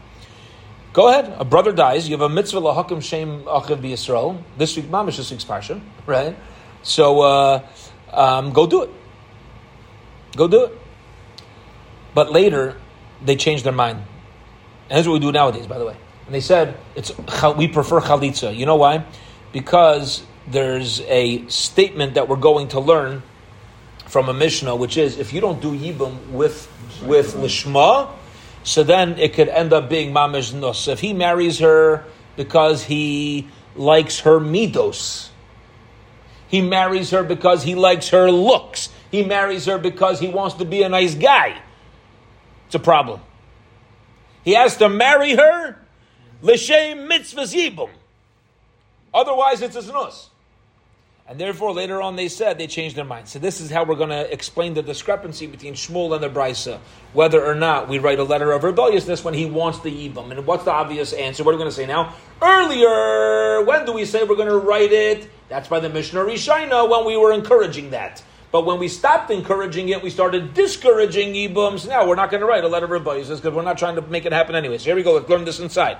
Go 0.93 1.07
ahead. 1.09 1.33
A 1.39 1.45
brother 1.45 1.71
dies. 1.71 2.07
You 2.07 2.13
have 2.17 2.21
a 2.21 2.33
mitzvah 2.33 2.61
lahakim 2.61 3.01
shem 3.01 3.43
achiv 3.43 3.81
b'Yisrael. 3.81 4.41
This 4.57 4.75
week, 4.75 4.85
mamish 4.85 5.17
this 5.17 5.31
week's 5.31 5.45
parsha, 5.45 5.81
right? 6.05 6.35
So 6.83 7.21
uh, 7.21 7.67
um, 8.11 8.51
go 8.51 8.67
do 8.67 8.83
it. 8.83 8.89
Go 10.35 10.47
do 10.47 10.65
it. 10.65 10.77
But 12.13 12.31
later, 12.31 12.77
they 13.23 13.35
changed 13.35 13.63
their 13.63 13.73
mind. 13.73 13.99
And 14.89 14.97
that's 14.97 15.07
what 15.07 15.13
we 15.13 15.19
do 15.19 15.31
nowadays, 15.31 15.67
by 15.67 15.77
the 15.77 15.85
way. 15.85 15.95
And 16.25 16.35
they 16.35 16.41
said 16.41 16.77
it's 16.95 17.11
we 17.57 17.67
prefer 17.67 18.01
chalitza. 18.01 18.55
You 18.55 18.65
know 18.65 18.75
why? 18.75 19.05
Because 19.53 20.23
there's 20.47 21.01
a 21.01 21.47
statement 21.47 22.15
that 22.15 22.27
we're 22.27 22.35
going 22.35 22.69
to 22.69 22.79
learn 22.79 23.23
from 24.11 24.27
a 24.27 24.33
Mishnah, 24.33 24.75
which 24.75 24.97
is 24.97 25.17
if 25.17 25.31
you 25.31 25.39
don't 25.39 25.61
do 25.61 25.71
yibum 25.71 26.31
with 26.31 26.67
with 27.05 27.33
lishma, 27.35 28.11
so 28.61 28.83
then 28.83 29.17
it 29.17 29.33
could 29.33 29.47
end 29.47 29.71
up 29.71 29.89
being 29.89 30.13
mamish 30.13 30.53
nus. 30.53 30.89
If 30.89 30.99
he 30.99 31.13
marries 31.13 31.59
her 31.59 32.03
because 32.35 32.83
he 32.83 33.47
likes 33.73 34.19
her 34.19 34.37
midos, 34.37 35.29
he 36.49 36.59
marries 36.59 37.11
her 37.11 37.23
because 37.23 37.63
he 37.63 37.73
likes 37.73 38.09
her 38.09 38.29
looks. 38.29 38.89
He 39.11 39.23
marries 39.23 39.65
her 39.67 39.77
because 39.77 40.19
he 40.19 40.27
wants 40.27 40.55
to 40.55 40.65
be 40.65 40.83
a 40.83 40.89
nice 40.89 41.15
guy. 41.15 41.61
It's 42.65 42.75
a 42.75 42.79
problem. 42.79 43.21
He 44.43 44.55
has 44.55 44.75
to 44.77 44.89
marry 44.89 45.35
her 45.35 45.77
l'shem 46.41 47.07
mitzvah 47.07 47.43
yibum. 47.43 47.89
Otherwise, 49.13 49.61
it's 49.61 49.77
a 49.77 49.81
znus. 49.81 50.27
And 51.27 51.39
therefore, 51.39 51.71
later 51.71 52.01
on, 52.01 52.17
they 52.17 52.27
said 52.27 52.57
they 52.57 52.67
changed 52.67 52.97
their 52.97 53.05
mind. 53.05 53.27
So 53.27 53.39
this 53.39 53.61
is 53.61 53.69
how 53.69 53.85
we're 53.85 53.95
going 53.95 54.09
to 54.09 54.31
explain 54.33 54.73
the 54.73 54.81
discrepancy 54.81 55.47
between 55.47 55.75
Shmuel 55.75 56.13
and 56.13 56.23
the 56.23 56.29
Brisa, 56.29 56.79
whether 57.13 57.45
or 57.45 57.55
not 57.55 57.87
we 57.87 57.99
write 57.99 58.19
a 58.19 58.23
letter 58.23 58.51
of 58.51 58.63
rebelliousness 58.63 59.23
when 59.23 59.33
he 59.33 59.45
wants 59.45 59.79
the 59.79 59.91
Yibam. 59.91 60.31
And 60.31 60.45
what's 60.45 60.65
the 60.65 60.71
obvious 60.71 61.13
answer? 61.13 61.43
What 61.43 61.51
are 61.51 61.57
we 61.57 61.59
going 61.59 61.69
to 61.69 61.75
say 61.75 61.85
now? 61.85 62.15
Earlier, 62.41 63.63
when 63.63 63.85
do 63.85 63.93
we 63.93 64.03
say 64.03 64.23
we're 64.23 64.35
going 64.35 64.49
to 64.49 64.57
write 64.57 64.91
it? 64.91 65.29
That's 65.47 65.69
by 65.69 65.79
the 65.79 65.89
Mishnah 65.89 66.19
Rishina 66.19 66.89
when 66.89 67.05
we 67.05 67.15
were 67.15 67.31
encouraging 67.31 67.91
that. 67.91 68.21
But 68.51 68.65
when 68.65 68.79
we 68.79 68.89
stopped 68.89 69.31
encouraging 69.31 69.89
it, 69.89 70.03
we 70.03 70.09
started 70.09 70.53
discouraging 70.53 71.33
Yibams. 71.33 71.87
Now 71.87 72.05
we're 72.05 72.15
not 72.15 72.29
going 72.29 72.41
to 72.41 72.47
write 72.47 72.65
a 72.65 72.67
letter 72.67 72.85
of 72.85 72.91
rebelliousness 72.91 73.39
because 73.39 73.55
we're 73.55 73.61
not 73.61 73.77
trying 73.77 73.95
to 73.95 74.01
make 74.01 74.25
it 74.25 74.33
happen 74.33 74.55
anyways. 74.55 74.83
Here 74.83 74.95
we 74.95 75.03
go. 75.03 75.13
Let's 75.13 75.29
learn 75.29 75.45
this 75.45 75.59
inside. 75.59 75.97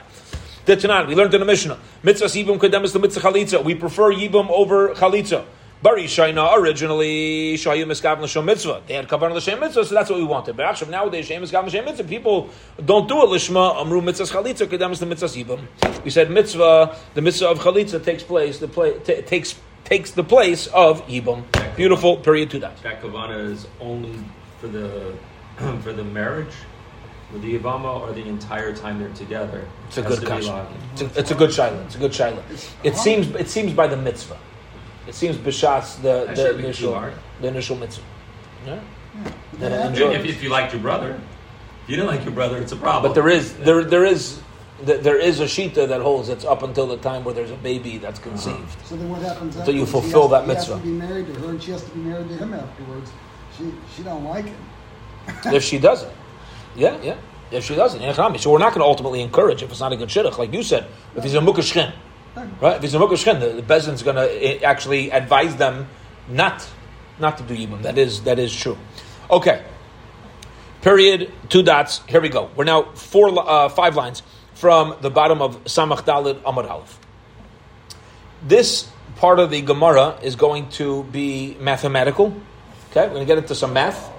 The 0.64 0.78
Tanan, 0.78 1.08
we 1.08 1.16
learned 1.16 1.34
in 1.34 1.40
the 1.40 1.46
Mishnah. 1.46 1.80
Mitzvah 2.04 2.28
Yibum 2.28 2.60
Kademis 2.60 2.94
the 2.94 3.00
Mitzvah 3.00 3.28
Chalitza. 3.28 3.64
We 3.64 3.74
prefer 3.74 4.14
Yibum 4.14 4.48
over 4.52 4.94
Chalitza. 4.94 5.44
Bari 5.82 6.04
Shaina 6.04 6.56
originally 6.56 7.56
Shayim 7.56 7.88
Miskav 7.88 8.22
L'Shem 8.22 8.46
Mitzvah. 8.46 8.84
They 8.86 8.94
had 8.94 9.08
Kavan 9.08 9.34
L'Shem 9.34 9.60
Mitzvah, 9.60 9.84
so 9.86 9.96
that's 9.96 10.12
what 10.12 10.20
we 10.20 10.26
wanted. 10.26 10.56
But 10.56 10.68
actually 10.68 10.92
nowadays 10.92 11.26
Shem 11.26 11.42
Miskav 11.42 11.66
L'Shem 11.66 11.84
Mitzvah. 11.84 12.04
People 12.04 12.52
don't 12.86 13.10
do 13.10 13.24
it 13.24 13.26
Lishma 13.26 13.82
Amru 13.82 14.02
Mitzvah 14.02 14.26
Chalitza 14.26 14.68
Kademis 14.68 15.00
the 15.00 15.08
Mitzvah 15.08 15.30
Yibum. 15.30 16.04
We 16.04 16.12
said 16.12 16.30
Mitzvah, 16.30 16.96
the 17.16 17.22
Mitzvah 17.24 17.48
of 17.48 17.58
Chalitza 17.58 18.04
takes 18.04 18.22
place. 18.22 18.60
The 18.60 18.68
play, 18.68 19.00
t- 19.00 19.24
takes 19.24 19.56
takes 19.84 20.12
the 20.12 20.24
place 20.24 20.68
of 20.68 21.02
Yibum. 21.08 21.44
Beautiful. 21.76 22.18
Period. 22.18 22.52
To 22.52 22.60
that. 22.60 22.78
That 22.84 23.02
Kavana 23.02 23.50
is 23.50 23.66
only 23.80 24.24
for 24.60 24.68
the 24.68 25.18
for 25.82 25.92
the 25.92 26.04
marriage 26.04 26.54
with 27.32 27.42
the 27.42 27.58
Yavama 27.58 28.02
or 28.02 28.12
the 28.14 28.26
entire 28.28 28.76
time 28.76 29.00
they're 29.00 29.10
together? 29.10 29.68
It's 29.88 29.98
a 29.98 30.02
good 30.02 30.26
question. 30.26 30.66
It's 30.94 31.02
a, 31.02 31.20
it's 31.20 31.32
a, 31.32 31.36
good 31.36 31.54
shiloh. 31.54 31.82
It's 31.84 31.96
a 31.96 32.00
good 32.00 32.14
shiloh. 32.14 32.44
It 32.84 32.96
seems 32.96 33.28
it 33.36 33.50
seems 33.50 33.74
by 33.74 33.88
the 33.88 33.98
mitzvah. 33.98 34.38
It 35.08 35.16
seems 35.16 35.38
b'shas 35.38 36.02
the, 36.02 36.32
the 36.34 36.58
initial 36.58 37.12
the 37.42 37.48
initial 37.48 37.76
mitzvah. 37.76 38.04
Yeah. 38.66 38.80
yeah. 39.60 39.92
If, 39.92 40.26
if, 40.26 40.44
you 40.44 40.50
liked 40.50 40.74
your 40.74 40.82
brother, 40.82 41.20
if 41.84 41.90
you 41.90 41.96
didn't 41.96 42.10
like 42.10 42.24
your 42.24 42.34
brother, 42.34 42.58
it's 42.58 42.72
a 42.72 42.76
problem. 42.76 43.10
But 43.10 43.16
there 43.16 43.30
is 43.30 43.58
there 43.58 43.84
there 43.84 44.06
is 44.06 44.42
there 44.82 45.20
is 45.20 45.40
a 45.40 45.46
shita 45.46 45.88
that 45.88 46.02
holds 46.02 46.30
it's 46.30 46.46
up 46.46 46.64
until 46.64 46.88
the 46.88 46.98
time 46.98 47.24
where 47.24 47.34
there's 47.34 47.52
a 47.52 47.58
baby 47.58 47.98
that's 47.98 48.20
uh-huh. 48.20 48.30
conceived. 48.30 48.58
Uh-huh. 48.58 48.86
So 48.86 48.96
then 48.96 49.10
what 49.10 49.22
happens? 49.22 49.56
Until 49.56 49.76
you 49.76 49.86
fulfill 49.86 50.28
that 50.30 50.48
mitzvah. 50.48 50.80
He 50.80 50.90
has 50.90 51.00
to 51.00 51.08
be 51.08 51.08
married 51.08 51.28
to 51.28 51.34
her, 51.42 51.50
and 51.50 51.64
she 51.64 51.72
has 51.72 51.84
to 51.84 51.92
be 51.92 52.00
married 52.00 52.30
to 52.30 52.38
him 52.38 52.54
afterwards. 52.54 53.12
She 53.58 53.72
she 53.96 54.04
don't 54.04 54.24
like 54.24 54.46
him. 54.46 54.64
if 55.46 55.64
she 55.64 55.80
doesn't. 55.80 56.14
Yeah, 56.76 57.02
yeah. 57.02 57.18
If 57.52 57.66
she 57.66 57.76
doesn't, 57.76 58.00
so 58.40 58.52
we're 58.52 58.60
not 58.60 58.74
going 58.74 58.80
to 58.80 58.86
ultimately 58.86 59.22
encourage 59.22 59.62
if 59.62 59.72
it's 59.72 59.82
not 59.82 59.92
a 59.92 59.98
good 59.98 60.08
shidduch, 60.08 60.38
like 60.38 60.54
you 60.54 60.64
said. 60.64 60.88
If 61.18 61.24
he's 61.24 61.36
a 61.36 61.40
mukashkin, 61.40 61.94
right? 62.62 62.78
If 62.78 62.82
he's 62.82 62.96
a 62.96 62.98
mukashkin, 62.98 63.42
the, 63.42 63.62
the 63.62 63.92
is 63.92 64.04
going 64.04 64.16
to 64.16 64.24
eh, 64.24 64.60
actually 64.64 65.12
advise 65.12 65.58
them 65.58 65.90
not 66.30 66.66
not 67.20 67.38
to 67.38 67.44
do 67.44 67.56
yibum. 67.56 67.82
That 67.82 67.98
is 67.98 68.24
that 68.24 68.40
is 68.40 68.56
true. 68.56 68.78
Okay. 69.30 69.64
Period. 70.82 71.32
Two 71.50 71.62
dots. 71.62 72.02
Here 72.08 72.22
we 72.22 72.30
go. 72.30 72.50
We're 72.56 72.64
now 72.64 72.84
four 72.94 73.38
uh, 73.38 73.68
five 73.68 73.98
lines 73.98 74.24
from 74.54 74.96
the 75.02 75.10
bottom 75.10 75.42
of 75.42 75.64
Samach 75.66 76.06
Dalid 76.06 76.42
Amud 76.44 76.70
Aleph. 76.70 77.00
This 78.48 78.90
part 79.18 79.40
of 79.40 79.52
the 79.52 79.62
Gemara 79.62 80.18
is 80.24 80.36
going 80.36 80.70
to 80.70 81.04
be 81.04 81.56
mathematical. 81.60 82.28
Okay, 82.90 83.02
we're 83.08 83.14
going 83.14 83.20
to 83.20 83.26
get 83.26 83.38
into 83.38 83.56
some 83.56 83.74
math 83.74 84.11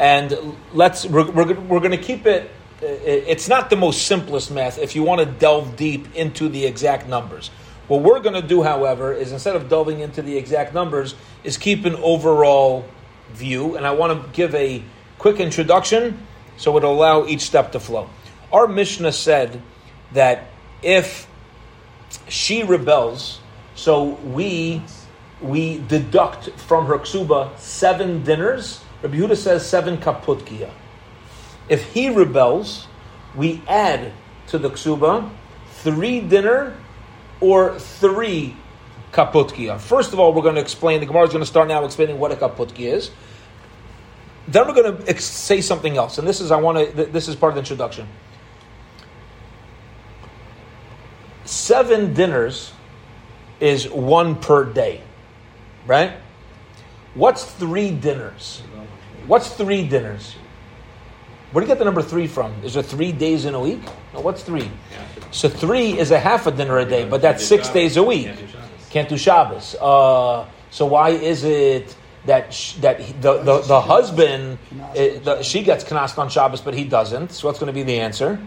and 0.00 0.56
let's 0.72 1.04
we're, 1.04 1.30
we're, 1.30 1.54
we're 1.60 1.78
going 1.78 1.90
to 1.92 1.98
keep 1.98 2.26
it 2.26 2.50
it's 2.82 3.46
not 3.46 3.68
the 3.68 3.76
most 3.76 4.06
simplest 4.06 4.50
math 4.50 4.78
if 4.78 4.96
you 4.96 5.02
want 5.02 5.20
to 5.20 5.26
delve 5.26 5.76
deep 5.76 6.14
into 6.16 6.48
the 6.48 6.64
exact 6.64 7.06
numbers. 7.06 7.48
What 7.88 8.02
we're 8.02 8.20
going 8.20 8.40
to 8.40 8.46
do 8.46 8.62
however 8.62 9.12
is 9.12 9.32
instead 9.32 9.54
of 9.54 9.68
delving 9.68 10.00
into 10.00 10.22
the 10.22 10.36
exact 10.36 10.72
numbers 10.72 11.14
is 11.44 11.58
keep 11.58 11.84
an 11.84 11.96
overall 11.96 12.86
view. 13.32 13.76
And 13.76 13.86
i 13.86 13.90
want 13.90 14.22
to 14.22 14.30
give 14.32 14.54
a 14.54 14.82
quick 15.18 15.40
introduction 15.40 16.26
so 16.56 16.76
it'll 16.78 16.92
allow 16.92 17.26
each 17.26 17.42
step 17.42 17.72
to 17.72 17.80
flow. 17.80 18.08
Our 18.50 18.66
mishnah 18.66 19.12
said 19.12 19.60
that 20.12 20.44
if 20.82 21.26
she 22.28 22.62
rebels 22.62 23.40
so 23.74 24.04
we 24.24 24.82
we 25.42 25.82
deduct 25.86 26.50
from 26.52 26.86
her 26.86 26.98
ksuba 26.98 27.58
seven 27.58 28.24
dinners 28.24 28.82
Rabbi 29.02 29.16
Yehuda 29.16 29.36
says 29.36 29.66
seven 29.66 29.98
kaputkia. 29.98 30.70
If 31.68 31.92
he 31.92 32.10
rebels, 32.10 32.86
we 33.34 33.62
add 33.68 34.12
to 34.48 34.58
the 34.58 34.70
ksuba 34.70 35.30
three 35.70 36.20
dinner 36.20 36.76
or 37.40 37.78
three 37.78 38.56
kaputkia. 39.12 39.80
First 39.80 40.12
of 40.12 40.20
all, 40.20 40.32
we're 40.32 40.42
going 40.42 40.56
to 40.56 40.60
explain, 40.60 41.00
the 41.00 41.06
Gemara 41.06 41.24
is 41.24 41.30
going 41.30 41.42
to 41.42 41.46
start 41.46 41.68
now 41.68 41.84
explaining 41.84 42.18
what 42.18 42.32
a 42.32 42.36
kaputkia 42.36 42.94
is. 42.94 43.10
Then 44.48 44.66
we're 44.66 44.74
going 44.74 45.04
to 45.04 45.20
say 45.20 45.60
something 45.60 45.96
else, 45.96 46.18
and 46.18 46.26
this 46.26 46.40
is 46.40 46.50
I 46.50 46.56
want 46.56 46.96
to. 46.96 47.04
This 47.04 47.28
is 47.28 47.36
part 47.36 47.50
of 47.50 47.54
the 47.54 47.60
introduction. 47.60 48.08
Seven 51.44 52.14
dinners 52.14 52.72
is 53.60 53.88
one 53.88 54.34
per 54.36 54.64
day, 54.64 55.02
right? 55.86 56.14
What's 57.14 57.44
three 57.44 57.90
dinners? 57.90 58.62
What's 59.26 59.50
three 59.54 59.86
dinners? 59.86 60.36
Where 61.52 61.64
do 61.64 61.68
you 61.68 61.74
get 61.74 61.78
the 61.78 61.84
number 61.84 62.02
three 62.02 62.28
from? 62.28 62.52
Is 62.62 62.74
there 62.74 62.82
three 62.82 63.10
days 63.10 63.44
in 63.44 63.54
a 63.54 63.60
week? 63.60 63.80
No, 64.14 64.20
what's 64.20 64.42
three? 64.42 64.70
So 65.32 65.48
three 65.48 65.98
is 65.98 66.12
a 66.12 66.18
half 66.20 66.46
a 66.46 66.52
dinner 66.52 66.78
a 66.78 66.84
day, 66.84 67.08
but 67.08 67.20
that's 67.22 67.44
six 67.44 67.68
days 67.68 67.96
a 67.96 68.02
week. 68.02 68.30
Can't 68.90 69.08
do 69.08 69.16
Shabbos. 69.16 69.74
Uh, 69.80 70.46
so 70.70 70.86
why 70.86 71.10
is 71.10 71.42
it 71.44 71.96
that 72.26 72.52
sh- 72.54 72.74
that 72.74 72.98
the, 73.20 73.42
the, 73.42 73.60
the 73.62 73.80
husband 73.80 74.58
it, 74.94 75.24
the, 75.24 75.42
she 75.42 75.62
gets 75.62 75.88
knast 75.90 76.18
on 76.18 76.28
Shabbos, 76.28 76.60
but 76.60 76.74
he 76.74 76.84
doesn't? 76.84 77.32
So 77.32 77.48
what's 77.48 77.58
going 77.58 77.68
to 77.68 77.72
be 77.72 77.82
the 77.82 77.98
answer? 77.98 78.38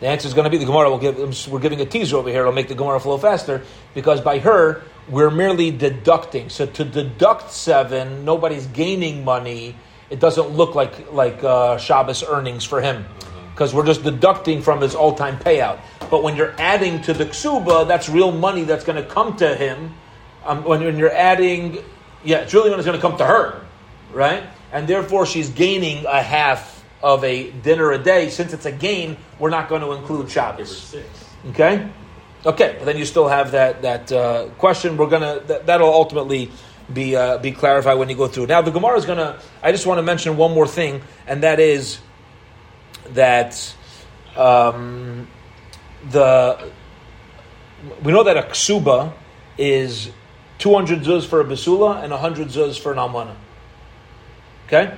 The 0.00 0.08
answer 0.08 0.26
is 0.26 0.34
going 0.34 0.44
to 0.44 0.50
be 0.50 0.56
the 0.56 0.64
Gemara. 0.64 0.90
Will 0.90 0.98
give, 0.98 1.48
we're 1.48 1.60
giving 1.60 1.80
a 1.80 1.86
teaser 1.86 2.16
over 2.16 2.30
here. 2.30 2.40
It'll 2.40 2.52
make 2.52 2.68
the 2.68 2.74
Gemara 2.74 2.98
flow 2.98 3.18
faster 3.18 3.62
because 3.94 4.20
by 4.20 4.38
her 4.38 4.82
we're 5.08 5.30
merely 5.30 5.70
deducting. 5.70 6.48
So 6.48 6.66
to 6.66 6.84
deduct 6.84 7.50
seven, 7.50 8.24
nobody's 8.24 8.66
gaining 8.66 9.24
money. 9.24 9.76
It 10.08 10.18
doesn't 10.18 10.48
look 10.48 10.74
like 10.74 11.12
like 11.12 11.44
uh, 11.44 11.76
Shabbos 11.76 12.24
earnings 12.24 12.64
for 12.64 12.80
him 12.80 13.04
because 13.52 13.74
we're 13.74 13.84
just 13.84 14.02
deducting 14.02 14.62
from 14.62 14.80
his 14.80 14.94
all 14.94 15.14
time 15.14 15.38
payout. 15.38 15.80
But 16.10 16.22
when 16.22 16.34
you're 16.34 16.54
adding 16.58 17.02
to 17.02 17.12
the 17.12 17.26
ksuba, 17.26 17.86
that's 17.86 18.08
real 18.08 18.32
money 18.32 18.64
that's 18.64 18.84
going 18.84 19.02
to 19.02 19.08
come 19.08 19.36
to 19.36 19.54
him. 19.54 19.94
Um, 20.46 20.64
when, 20.64 20.82
when 20.82 20.96
you're 20.96 21.12
adding, 21.12 21.78
yeah, 22.24 22.38
it's 22.38 22.54
really 22.54 22.70
when 22.70 22.78
it's 22.78 22.86
going 22.86 22.98
to 22.98 23.02
come 23.02 23.18
to 23.18 23.26
her, 23.26 23.60
right? 24.12 24.44
And 24.72 24.88
therefore, 24.88 25.26
she's 25.26 25.50
gaining 25.50 26.06
a 26.06 26.22
half 26.22 26.79
of 27.02 27.24
a 27.24 27.50
dinner 27.50 27.92
a 27.92 27.98
day, 27.98 28.30
since 28.30 28.52
it's 28.52 28.66
a 28.66 28.72
gain, 28.72 29.16
we're 29.38 29.50
not 29.50 29.68
going 29.68 29.82
to 29.82 29.92
include 29.92 30.30
Shabbos. 30.30 30.94
Okay, 31.50 31.88
okay, 32.44 32.76
but 32.78 32.84
then 32.84 32.98
you 32.98 33.04
still 33.04 33.28
have 33.28 33.52
that 33.52 33.82
that 33.82 34.12
uh, 34.12 34.48
question. 34.58 34.96
We're 34.96 35.08
gonna 35.08 35.40
that, 35.46 35.66
that'll 35.66 35.92
ultimately 35.92 36.50
be 36.92 37.16
uh, 37.16 37.38
be 37.38 37.52
clarified 37.52 37.98
when 37.98 38.10
you 38.10 38.16
go 38.16 38.28
through. 38.28 38.46
Now 38.46 38.60
the 38.60 38.70
Gemara 38.70 38.98
is 38.98 39.06
gonna. 39.06 39.40
I 39.62 39.72
just 39.72 39.86
want 39.86 39.98
to 39.98 40.02
mention 40.02 40.36
one 40.36 40.52
more 40.52 40.66
thing, 40.66 41.00
and 41.26 41.42
that 41.42 41.60
is 41.60 41.98
that 43.14 43.74
um, 44.36 45.28
the 46.10 46.70
we 48.02 48.12
know 48.12 48.24
that 48.24 48.36
a 48.36 48.42
ksuba 48.42 49.14
is 49.56 50.10
200 50.58 51.00
zuz 51.00 51.26
for 51.26 51.40
a 51.40 51.44
basula 51.44 52.02
and 52.02 52.12
100 52.12 52.48
zuz 52.48 52.78
for 52.78 52.92
an 52.92 52.98
almana. 52.98 53.34
Okay? 54.66 54.96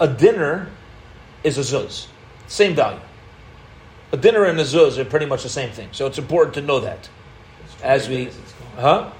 A 0.00 0.08
dinner 0.08 0.68
is 1.44 1.58
a 1.58 1.62
zuz. 1.62 2.06
Same 2.46 2.74
value. 2.74 3.00
A 4.12 4.16
dinner 4.16 4.44
and 4.44 4.58
a 4.58 4.64
zuz 4.64 4.98
are 4.98 5.04
pretty 5.04 5.26
much 5.26 5.42
the 5.42 5.48
same 5.48 5.70
thing. 5.70 5.88
So 5.92 6.06
it's 6.06 6.18
important 6.18 6.54
to 6.54 6.62
know 6.62 6.80
that. 6.80 7.08
As 7.82 8.08
we, 8.08 8.30
huh? 8.76 9.10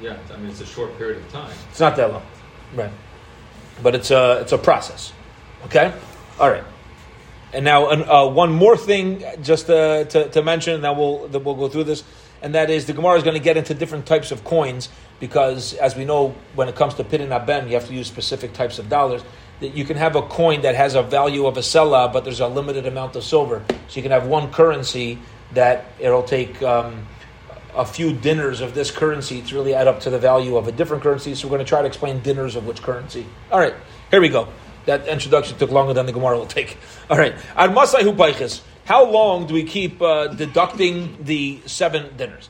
Yeah, 0.00 0.16
I 0.32 0.36
mean 0.36 0.50
it's 0.50 0.60
a 0.60 0.66
short 0.66 0.96
period 0.98 1.18
of 1.18 1.32
time. 1.32 1.52
It's 1.70 1.80
not 1.80 1.96
that 1.96 2.12
long, 2.12 2.22
right? 2.74 2.90
But 3.82 3.94
it's 3.94 4.10
a 4.10 4.40
it's 4.40 4.52
a 4.52 4.58
process. 4.58 5.12
Okay, 5.66 5.92
all 6.38 6.50
right. 6.50 6.64
And 7.54 7.64
now 7.64 7.86
uh, 7.86 8.28
one 8.28 8.52
more 8.52 8.76
thing, 8.76 9.24
just 9.40 9.70
uh, 9.70 10.04
to, 10.04 10.28
to 10.28 10.42
mention, 10.42 10.74
and 10.74 10.84
then 10.84 10.96
we'll 10.96 11.28
then 11.28 11.44
we'll 11.44 11.54
go 11.54 11.68
through 11.68 11.84
this, 11.84 12.02
and 12.42 12.54
that 12.54 12.68
is 12.68 12.86
the 12.86 12.92
Gemara 12.92 13.16
is 13.16 13.22
going 13.22 13.36
to 13.36 13.42
get 13.42 13.56
into 13.56 13.72
different 13.72 14.04
types 14.04 14.32
of 14.32 14.44
coins 14.44 14.88
because, 15.20 15.72
as 15.74 15.96
we 15.96 16.04
know, 16.04 16.34
when 16.54 16.68
it 16.68 16.74
comes 16.74 16.94
to 16.94 17.04
pidyon 17.04 17.28
haben, 17.28 17.68
you 17.68 17.74
have 17.74 17.86
to 17.86 17.94
use 17.94 18.08
specific 18.08 18.52
types 18.52 18.78
of 18.78 18.88
dollars. 18.88 19.22
That 19.60 19.74
you 19.74 19.84
can 19.84 19.96
have 19.96 20.16
a 20.16 20.22
coin 20.22 20.62
that 20.62 20.74
has 20.74 20.94
a 20.94 21.02
value 21.02 21.46
of 21.46 21.56
a 21.56 21.62
sella, 21.62 22.10
but 22.12 22.24
there's 22.24 22.40
a 22.40 22.48
limited 22.48 22.86
amount 22.86 23.16
of 23.16 23.24
silver. 23.24 23.64
So 23.88 23.96
you 23.96 24.02
can 24.02 24.10
have 24.10 24.26
one 24.26 24.52
currency 24.52 25.18
that 25.52 25.86
it'll 25.98 26.24
take. 26.24 26.62
Um, 26.62 27.06
a 27.76 27.84
few 27.84 28.12
dinners 28.12 28.60
of 28.60 28.74
this 28.74 28.90
currency 28.90 29.42
to 29.42 29.54
really 29.54 29.74
add 29.74 29.88
up 29.88 30.00
to 30.00 30.10
the 30.10 30.18
value 30.18 30.56
of 30.56 30.68
a 30.68 30.72
different 30.72 31.02
currency. 31.02 31.34
So 31.34 31.48
we're 31.48 31.56
going 31.56 31.66
to 31.66 31.68
try 31.68 31.82
to 31.82 31.88
explain 31.88 32.20
dinners 32.20 32.56
of 32.56 32.66
which 32.66 32.82
currency. 32.82 33.26
All 33.50 33.58
right, 33.58 33.74
here 34.10 34.20
we 34.20 34.28
go. 34.28 34.48
That 34.86 35.08
introduction 35.08 35.58
took 35.58 35.70
longer 35.70 35.94
than 35.94 36.06
the 36.06 36.12
Gemara 36.12 36.38
will 36.38 36.46
take. 36.46 36.76
All 37.10 37.18
right, 37.18 37.34
How 38.84 39.04
long 39.04 39.46
do 39.46 39.54
we 39.54 39.64
keep 39.64 40.00
uh, 40.02 40.28
deducting 40.28 41.16
the 41.24 41.60
seven 41.66 42.16
dinners? 42.16 42.48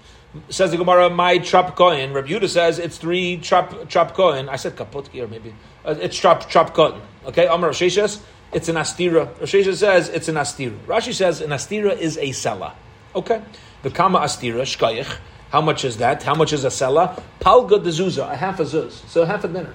Says 0.48 0.72
the 0.72 0.76
Gemara, 0.76 1.10
my 1.10 1.38
trap 1.38 1.76
coin. 1.76 2.12
Rabbi 2.12 2.46
says 2.46 2.78
it's 2.78 2.98
three 2.98 3.36
trap 3.36 3.88
trap 3.88 4.14
coin. 4.14 4.48
I 4.48 4.56
said 4.56 4.74
kaputki 4.74 5.22
or 5.22 5.28
maybe 5.28 5.54
uh, 5.84 5.94
it's 6.00 6.16
trap 6.16 6.48
trap 6.48 6.74
coin. 6.74 7.00
Okay, 7.26 7.46
Amar 7.46 7.70
Rav 7.70 7.76
Sheshes, 7.76 8.20
it's 8.52 8.68
an 8.68 8.76
astira. 8.76 9.26
Rav 9.26 9.48
Sheshes 9.48 9.76
says 9.76 10.08
it's 10.08 10.28
an 10.28 10.34
astira. 10.34 10.76
Rashi 10.86 11.14
says 11.14 11.40
an 11.40 11.50
astira 11.50 11.96
is 11.96 12.18
a 12.18 12.32
sella. 12.32 12.74
Okay, 13.14 13.42
the 13.82 13.90
kama 13.90 14.18
astira 14.18 14.62
shkayich. 14.62 15.18
How 15.50 15.60
much 15.60 15.84
is 15.84 15.98
that? 15.98 16.24
How 16.24 16.34
much 16.34 16.52
is 16.52 16.64
a 16.64 16.70
sella? 16.70 17.22
Palga 17.40 17.82
de 17.82 17.90
zuzah, 17.90 18.32
a 18.32 18.36
half 18.36 18.58
a 18.58 18.64
zuz, 18.64 19.06
so 19.08 19.24
half 19.24 19.44
a 19.44 19.48
dinner. 19.48 19.72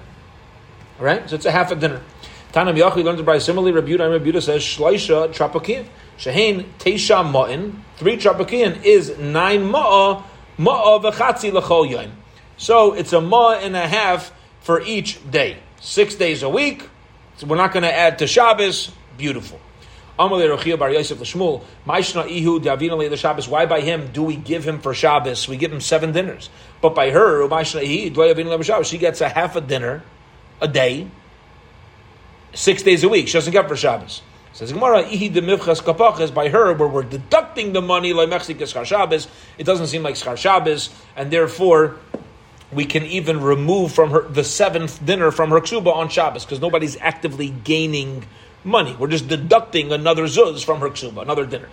All 0.98 1.06
right, 1.06 1.28
so 1.28 1.36
it's 1.36 1.46
a 1.46 1.50
half 1.50 1.70
a 1.70 1.74
dinner. 1.74 2.02
Tanam 2.52 2.76
Yachi 2.76 3.02
learns 3.02 3.22
by 3.22 3.38
similarly. 3.38 3.72
Rabbi 3.72 3.92
Yehuda, 3.92 4.12
Rabbi 4.12 4.24
Yehuda 4.26 4.42
says 4.42 4.60
shleisha 4.60 5.32
trapakin. 5.32 5.86
Shehain 6.18 6.66
teisha 6.78 7.24
ma'in. 7.24 7.76
Three 7.96 8.18
trapakin 8.18 8.82
is 8.82 9.16
nine 9.18 9.70
ma'a 9.70 10.22
ma'a 10.60 11.00
v'chatzi 11.00 11.52
l'chol 11.52 11.90
yom. 11.90 12.12
So 12.56 12.92
it's 12.92 13.12
a 13.12 13.20
ma 13.20 13.52
and 13.54 13.74
a 13.74 13.88
half 13.88 14.32
for 14.60 14.82
each 14.82 15.18
day. 15.30 15.56
Six 15.80 16.14
days 16.14 16.42
a 16.42 16.48
week. 16.48 16.88
So 17.38 17.46
we're 17.46 17.56
not 17.56 17.72
going 17.72 17.84
to 17.84 17.92
add 17.92 18.18
to 18.18 18.26
Shabbos. 18.26 18.92
Beautiful. 19.16 19.58
Why 20.18 20.28
by 23.66 23.80
him 23.80 24.10
do 24.12 24.22
we 24.22 24.36
give 24.36 24.68
him 24.68 24.80
for 24.80 24.92
Shabbos? 24.92 25.48
We 25.48 25.56
give 25.56 25.72
him 25.72 25.80
seven 25.80 26.12
dinners. 26.12 26.50
But 26.82 26.94
by 26.94 27.10
her, 27.10 27.64
she 28.84 28.98
gets 28.98 29.20
a 29.22 29.28
half 29.30 29.56
a 29.56 29.62
dinner 29.62 30.02
a 30.60 30.68
day 30.68 31.06
six 32.52 32.82
days 32.82 33.02
a 33.02 33.08
week. 33.08 33.28
She 33.28 33.32
doesn't 33.34 33.52
get 33.52 33.66
for 33.66 33.76
Shabbos. 33.76 34.20
Says 34.52 34.72
Gemara, 34.72 35.04
ihi 35.04 35.32
demivchas 35.32 35.82
kapachas 35.82 36.34
by 36.34 36.48
her, 36.48 36.72
where 36.74 36.88
we're 36.88 37.02
deducting 37.02 37.72
the 37.72 37.80
money 37.80 38.12
like 38.12 38.28
mechze 38.28 38.54
kischar 38.54 38.84
Shabbos. 38.84 39.28
It 39.58 39.64
doesn't 39.64 39.86
seem 39.86 40.02
like 40.02 40.16
Shabbos, 40.16 40.90
and 41.16 41.30
therefore 41.30 41.96
we 42.72 42.84
can 42.84 43.04
even 43.04 43.40
remove 43.40 43.92
from 43.92 44.10
her 44.10 44.22
the 44.22 44.44
seventh 44.44 45.04
dinner 45.04 45.30
from 45.30 45.50
her 45.50 45.60
ksuba 45.60 45.94
on 45.94 46.08
Shabbos 46.08 46.44
because 46.44 46.60
nobody's 46.60 46.96
actively 47.00 47.50
gaining 47.50 48.24
money. 48.64 48.94
We're 48.98 49.08
just 49.08 49.28
deducting 49.28 49.92
another 49.92 50.24
zuz 50.24 50.64
from 50.64 50.80
her 50.80 50.90
ksuba, 50.90 51.22
another 51.22 51.46
dinner. 51.46 51.68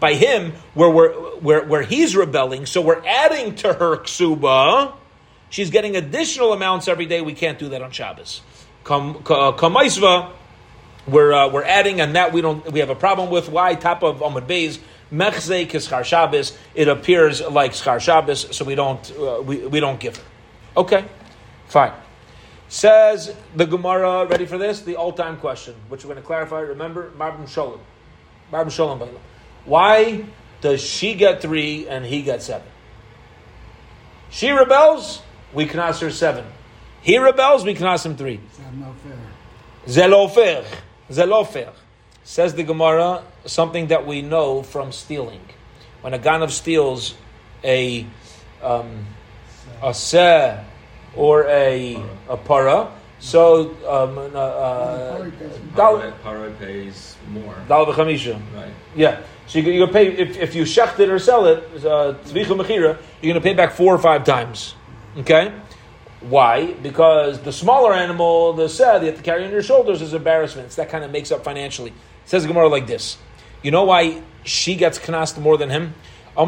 By 0.00 0.14
him, 0.14 0.52
where, 0.74 0.90
we're, 0.90 1.12
where, 1.40 1.64
where 1.64 1.82
he's 1.82 2.14
rebelling, 2.14 2.66
so 2.66 2.80
we're 2.80 3.04
adding 3.04 3.54
to 3.56 3.72
her 3.72 3.96
ksuba 3.96 4.94
she's 5.54 5.70
getting 5.70 5.96
additional 5.96 6.52
amounts 6.52 6.88
every 6.88 7.06
day. 7.06 7.20
We 7.20 7.34
can't 7.34 7.58
do 7.58 7.68
that 7.70 7.80
on 7.80 7.92
Shabbos. 7.92 8.42
Kamaisva, 8.84 10.32
we're 11.06 11.32
uh, 11.32 11.48
we're 11.48 11.64
adding, 11.64 12.00
and 12.00 12.14
that 12.16 12.32
we 12.32 12.40
don't 12.40 12.70
we 12.70 12.80
have 12.80 12.90
a 12.90 12.94
problem 12.94 13.30
with. 13.30 13.48
Why 13.48 13.74
top 13.74 14.02
of 14.02 14.20
Amud 14.20 14.46
Beis 14.46 14.78
mechze 15.12 15.66
kischar 15.66 16.04
Shabbos? 16.04 16.56
It 16.74 16.88
appears 16.88 17.40
like 17.40 17.72
schar 17.72 18.00
Shabbos, 18.00 18.56
so 18.56 18.64
we 18.64 18.74
don't 18.74 19.10
uh, 19.18 19.42
we, 19.42 19.66
we 19.66 19.80
don't 19.80 19.98
give 19.98 20.16
her. 20.16 20.22
Okay, 20.76 21.04
fine. 21.66 21.92
Says 22.68 23.34
the 23.54 23.66
Gemara, 23.66 24.26
ready 24.26 24.46
for 24.46 24.58
this? 24.58 24.80
The 24.80 24.96
all-time 24.96 25.36
question, 25.36 25.74
which 25.88 26.04
we're 26.04 26.14
going 26.14 26.22
to 26.22 26.26
clarify. 26.26 26.60
Remember, 26.60 27.10
Marbim 27.16 27.44
Sholem. 27.44 27.78
Marbim 28.50 28.66
Sholem. 28.66 29.08
Why 29.64 30.24
does 30.60 30.82
she 30.82 31.14
get 31.14 31.40
three 31.40 31.86
and 31.86 32.04
he 32.04 32.22
get 32.22 32.42
seven? 32.42 32.66
She 34.30 34.50
rebels, 34.50 35.22
we 35.52 35.66
can 35.66 35.78
ask 35.78 36.00
her 36.00 36.10
seven. 36.10 36.44
He 37.04 37.18
rebels, 37.18 37.66
we 37.66 37.74
can 37.74 37.84
ask 37.84 38.06
him 38.06 38.16
three. 38.16 38.40
Zelofer. 39.86 40.64
Zelofer. 41.10 41.70
Says 42.24 42.54
the 42.54 42.62
Gemara, 42.62 43.22
something 43.44 43.88
that 43.88 44.06
we 44.06 44.22
know 44.22 44.62
from 44.62 44.90
stealing. 44.90 45.42
When 46.00 46.14
a 46.14 46.18
ganav 46.18 46.50
steals 46.50 47.14
a 47.62 48.06
um, 48.62 49.04
a 49.82 49.92
seh 49.92 50.64
or 51.14 51.46
a 51.46 52.02
a 52.26 52.38
para, 52.38 52.90
so 53.18 53.76
um, 53.86 54.16
uh, 54.16 54.38
uh, 54.38 55.30
para 56.22 56.50
pays 56.52 57.18
more. 57.28 57.54
Dal 57.68 57.84
Right. 57.84 58.72
Yeah. 58.96 59.20
So 59.46 59.58
you, 59.58 59.72
you 59.72 59.86
pay 59.88 60.08
if, 60.08 60.38
if 60.38 60.54
you 60.54 60.62
shecht 60.62 60.98
it 61.00 61.10
or 61.10 61.18
sell 61.18 61.44
it, 61.44 61.84
uh, 61.84 62.14
you're 62.24 62.46
going 62.46 63.34
to 63.34 63.40
pay 63.42 63.52
back 63.52 63.72
four 63.72 63.94
or 63.94 63.98
five 63.98 64.24
times. 64.24 64.74
Okay? 65.18 65.52
Why? 66.28 66.72
Because 66.72 67.40
the 67.40 67.52
smaller 67.52 67.92
animal, 67.92 68.54
the 68.54 68.68
seh, 68.68 69.00
you 69.00 69.06
have 69.06 69.16
to 69.16 69.22
carry 69.22 69.44
on 69.44 69.50
your 69.50 69.62
shoulders 69.62 70.00
is 70.00 70.14
embarrassment. 70.14 70.70
that 70.70 70.88
kind 70.88 71.04
of 71.04 71.10
makes 71.10 71.30
up 71.30 71.44
financially. 71.44 71.90
It 71.90 71.96
says 72.26 72.46
Gemara 72.46 72.68
like 72.68 72.86
this. 72.86 73.18
You 73.62 73.70
know 73.70 73.84
why 73.84 74.22
she 74.44 74.74
gets 74.74 75.06
knast 75.08 75.38
more 75.38 75.58
than 75.58 75.70
him? 75.70 75.94
Why? 76.36 76.44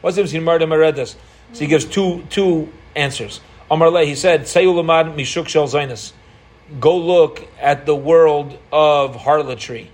What's 0.00 0.16
the 0.16 0.22
difference 0.22 1.16
So 1.52 1.60
he 1.60 1.66
gives 1.66 1.84
two 1.84 2.22
two 2.30 2.72
answers. 2.94 3.40
he 3.70 4.14
said, 4.14 4.46
Go 6.80 6.98
look 6.98 7.48
at 7.60 7.86
the 7.86 7.94
world 7.94 8.58
of 8.72 9.16
harlotry. 9.16 9.90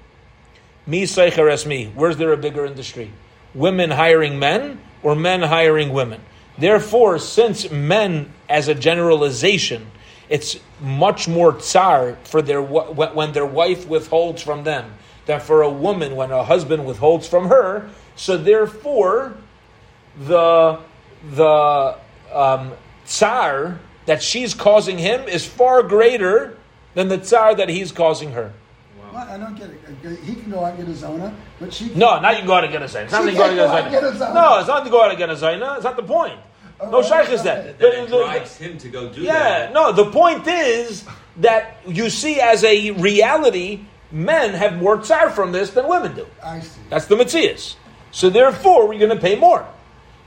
Me. 0.86 1.06
Where's 1.06 2.16
there 2.16 2.32
a 2.32 2.36
bigger 2.36 2.66
industry? 2.66 3.10
Women 3.54 3.90
hiring 3.90 4.38
men 4.38 4.80
or 5.02 5.14
men 5.14 5.42
hiring 5.42 5.92
women. 5.92 6.20
Therefore, 6.58 7.18
since 7.18 7.70
men, 7.70 8.32
as 8.48 8.68
a 8.68 8.74
generalization, 8.74 9.90
it's 10.28 10.58
much 10.80 11.28
more 11.28 11.52
tsar 11.60 12.16
for 12.24 12.42
their 12.42 12.62
when 12.62 13.32
their 13.32 13.46
wife 13.46 13.86
withholds 13.86 14.42
from 14.42 14.64
them 14.64 14.94
than 15.26 15.40
for 15.40 15.62
a 15.62 15.70
woman 15.70 16.16
when 16.16 16.30
a 16.30 16.44
husband 16.44 16.84
withholds 16.86 17.28
from 17.28 17.48
her. 17.48 17.90
So 18.16 18.36
therefore, 18.36 19.34
the 20.18 20.78
the 21.30 21.96
um, 22.32 22.72
tsar 23.04 23.78
that 24.06 24.22
she's 24.22 24.54
causing 24.54 24.98
him 24.98 25.28
is 25.28 25.46
far 25.46 25.82
greater 25.82 26.56
than 26.94 27.08
the 27.08 27.18
tsar 27.18 27.54
that 27.54 27.68
he's 27.68 27.92
causing 27.92 28.32
her. 28.32 28.52
What? 29.12 29.28
I 29.28 29.36
don't 29.36 29.54
get 29.54 29.68
it. 29.68 30.20
He 30.24 30.34
can 30.34 30.50
go 30.50 30.64
out 30.64 30.74
and 30.74 30.86
get 30.86 30.88
a 30.88 30.96
zona, 30.96 31.34
but 31.60 31.72
she. 31.72 31.90
Can... 31.90 31.98
No, 31.98 32.18
not 32.18 32.32
you 32.32 32.38
can 32.38 32.46
go 32.46 32.54
out 32.54 32.64
and 32.64 32.72
get 32.72 32.82
a 32.82 32.88
zona. 32.88 33.04
It's 33.04 33.12
not 33.12 33.26
you 33.26 33.36
go 33.36 33.44
out 33.44 33.82
and 33.82 33.90
get 33.90 34.02
a 34.02 34.16
zona. 34.16 34.34
No, 34.34 34.58
it's 34.58 34.68
not 34.68 34.84
to 34.84 34.90
go 34.90 35.02
out 35.02 35.10
and 35.10 35.18
get 35.18 35.28
a 35.28 35.36
zona. 35.36 35.74
It's 35.74 35.84
not 35.84 35.96
the 35.96 36.02
point. 36.02 36.40
No 36.80 37.02
shaykh 37.02 37.28
is 37.28 37.42
that. 37.42 37.78
That 37.78 37.94
it 37.94 38.08
drives 38.08 38.56
him 38.56 38.78
to 38.78 38.88
go 38.88 39.10
do 39.10 39.20
yeah, 39.20 39.32
that. 39.32 39.68
Yeah, 39.68 39.72
no. 39.74 39.92
The 39.92 40.10
point 40.10 40.46
is 40.46 41.04
that 41.36 41.76
you 41.86 42.08
see 42.08 42.40
as 42.40 42.64
a 42.64 42.92
reality, 42.92 43.84
men 44.10 44.54
have 44.54 44.76
more 44.76 44.96
tsar 45.02 45.28
from 45.30 45.52
this 45.52 45.70
than 45.70 45.86
women 45.88 46.14
do. 46.14 46.26
I 46.42 46.60
see. 46.60 46.80
That's 46.88 47.06
the 47.06 47.16
mitzias. 47.16 47.76
So 48.12 48.30
therefore, 48.30 48.88
we're 48.88 48.98
going 48.98 49.10
to 49.10 49.20
pay 49.20 49.36
more. 49.36 49.68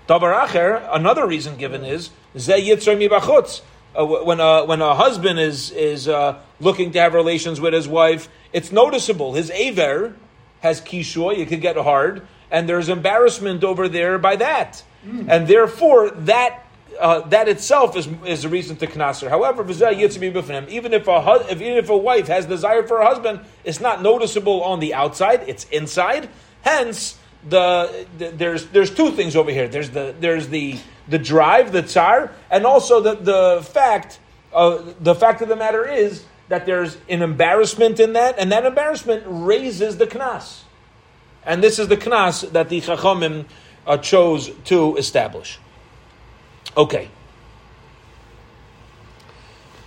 Davar 0.08 0.48
acher, 0.48 0.88
another 0.91 1.26
reason 1.26 1.58
given 1.58 1.84
is 1.84 2.12
ze 2.38 2.69
yitzar 2.69 2.95
mibachutz. 2.95 3.62
Uh, 3.97 4.05
when 4.05 4.39
a 4.39 4.65
when 4.65 4.81
a 4.81 4.93
husband 4.93 5.39
is 5.39 5.71
is 5.71 6.08
uh, 6.08 6.39
looking 6.60 6.91
to 6.91 6.99
have 6.99 7.13
relations 7.13 7.62
with 7.62 7.73
his 7.73 7.88
wife, 7.88 8.27
it's 8.51 8.71
noticeable. 8.71 9.34
His 9.34 9.49
aver 9.51 10.15
has 10.62 10.81
kishua, 10.81 11.38
you 11.38 11.45
could 11.45 11.62
get 11.62 11.77
hard, 11.77 12.27
and 12.51 12.67
there's 12.67 12.89
embarrassment 12.89 13.63
over 13.63 13.88
there 13.88 14.17
by 14.17 14.36
that. 14.36 14.84
Mm. 15.05 15.27
And 15.29 15.47
therefore, 15.47 16.10
that 16.10 16.65
uh, 16.99 17.21
that 17.21 17.47
itself 17.47 17.95
is, 17.95 18.08
is 18.25 18.45
a 18.45 18.49
reason 18.49 18.75
to 18.77 18.88
knaser. 18.88 19.29
However, 19.29 19.63
even 19.63 20.93
if 20.93 21.08
a 21.08 21.45
if, 21.49 21.62
even 21.62 21.77
if 21.77 21.89
a 21.89 21.97
wife 21.97 22.27
has 22.27 22.45
desire 22.45 22.84
for 22.84 22.99
a 22.99 23.05
husband, 23.05 23.41
it's 23.63 23.79
not 23.79 24.01
noticeable 24.01 24.63
on 24.63 24.79
the 24.79 24.93
outside; 24.93 25.43
it's 25.47 25.65
inside. 25.65 26.29
Hence, 26.62 27.17
the, 27.47 28.05
the 28.17 28.29
there's 28.29 28.67
there's 28.67 28.91
two 28.93 29.12
things 29.12 29.36
over 29.36 29.51
here. 29.51 29.67
There's 29.67 29.89
the 29.89 30.15
there's 30.19 30.47
the 30.47 30.77
the 31.07 31.19
drive, 31.19 31.71
the 31.71 31.83
tsar, 31.83 32.31
and 32.49 32.65
also 32.65 33.01
the 33.01 33.15
the 33.15 33.63
fact. 33.63 34.19
Uh, 34.53 34.93
the 35.01 35.13
fact 35.13 35.41
of 35.41 35.49
the 35.49 35.55
matter 35.55 35.85
is 35.85 36.23
that 36.47 36.65
there's 36.65 36.97
an 37.09 37.21
embarrassment 37.21 37.99
in 37.99 38.13
that, 38.13 38.39
and 38.39 38.53
that 38.53 38.65
embarrassment 38.65 39.23
raises 39.25 39.97
the 39.97 40.07
knas. 40.07 40.61
And 41.45 41.61
this 41.61 41.77
is 41.77 41.89
the 41.89 41.97
knas 41.97 42.49
that 42.51 42.69
the 42.69 42.79
chachamim 42.79 43.45
uh, 43.85 43.97
chose 43.97 44.51
to 44.65 44.95
establish. 44.95 45.59
Okay. 46.77 47.09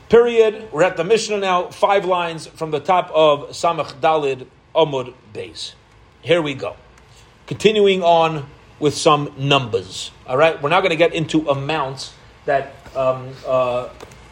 Period. 0.08 0.68
We're 0.72 0.84
at 0.84 0.96
the 0.96 1.04
Mishnah 1.04 1.38
now, 1.38 1.68
five 1.68 2.04
lines 2.04 2.46
from 2.46 2.70
the 2.70 2.80
top 2.80 3.10
of 3.12 3.50
Samach 3.50 4.00
Dalid 4.00 4.46
Amud 4.74 5.12
Beis. 5.34 5.74
Here 6.22 6.40
we 6.40 6.54
go. 6.54 6.76
Continuing 7.46 8.02
on 8.02 8.48
with 8.80 8.94
some 8.94 9.32
numbers. 9.36 10.10
All 10.26 10.36
right, 10.36 10.60
we're 10.62 10.70
now 10.70 10.80
going 10.80 10.90
to 10.90 10.96
get 10.96 11.14
into 11.14 11.48
amounts 11.48 12.14
that 12.44 12.74
um, 12.96 13.30
uh, 13.46 13.88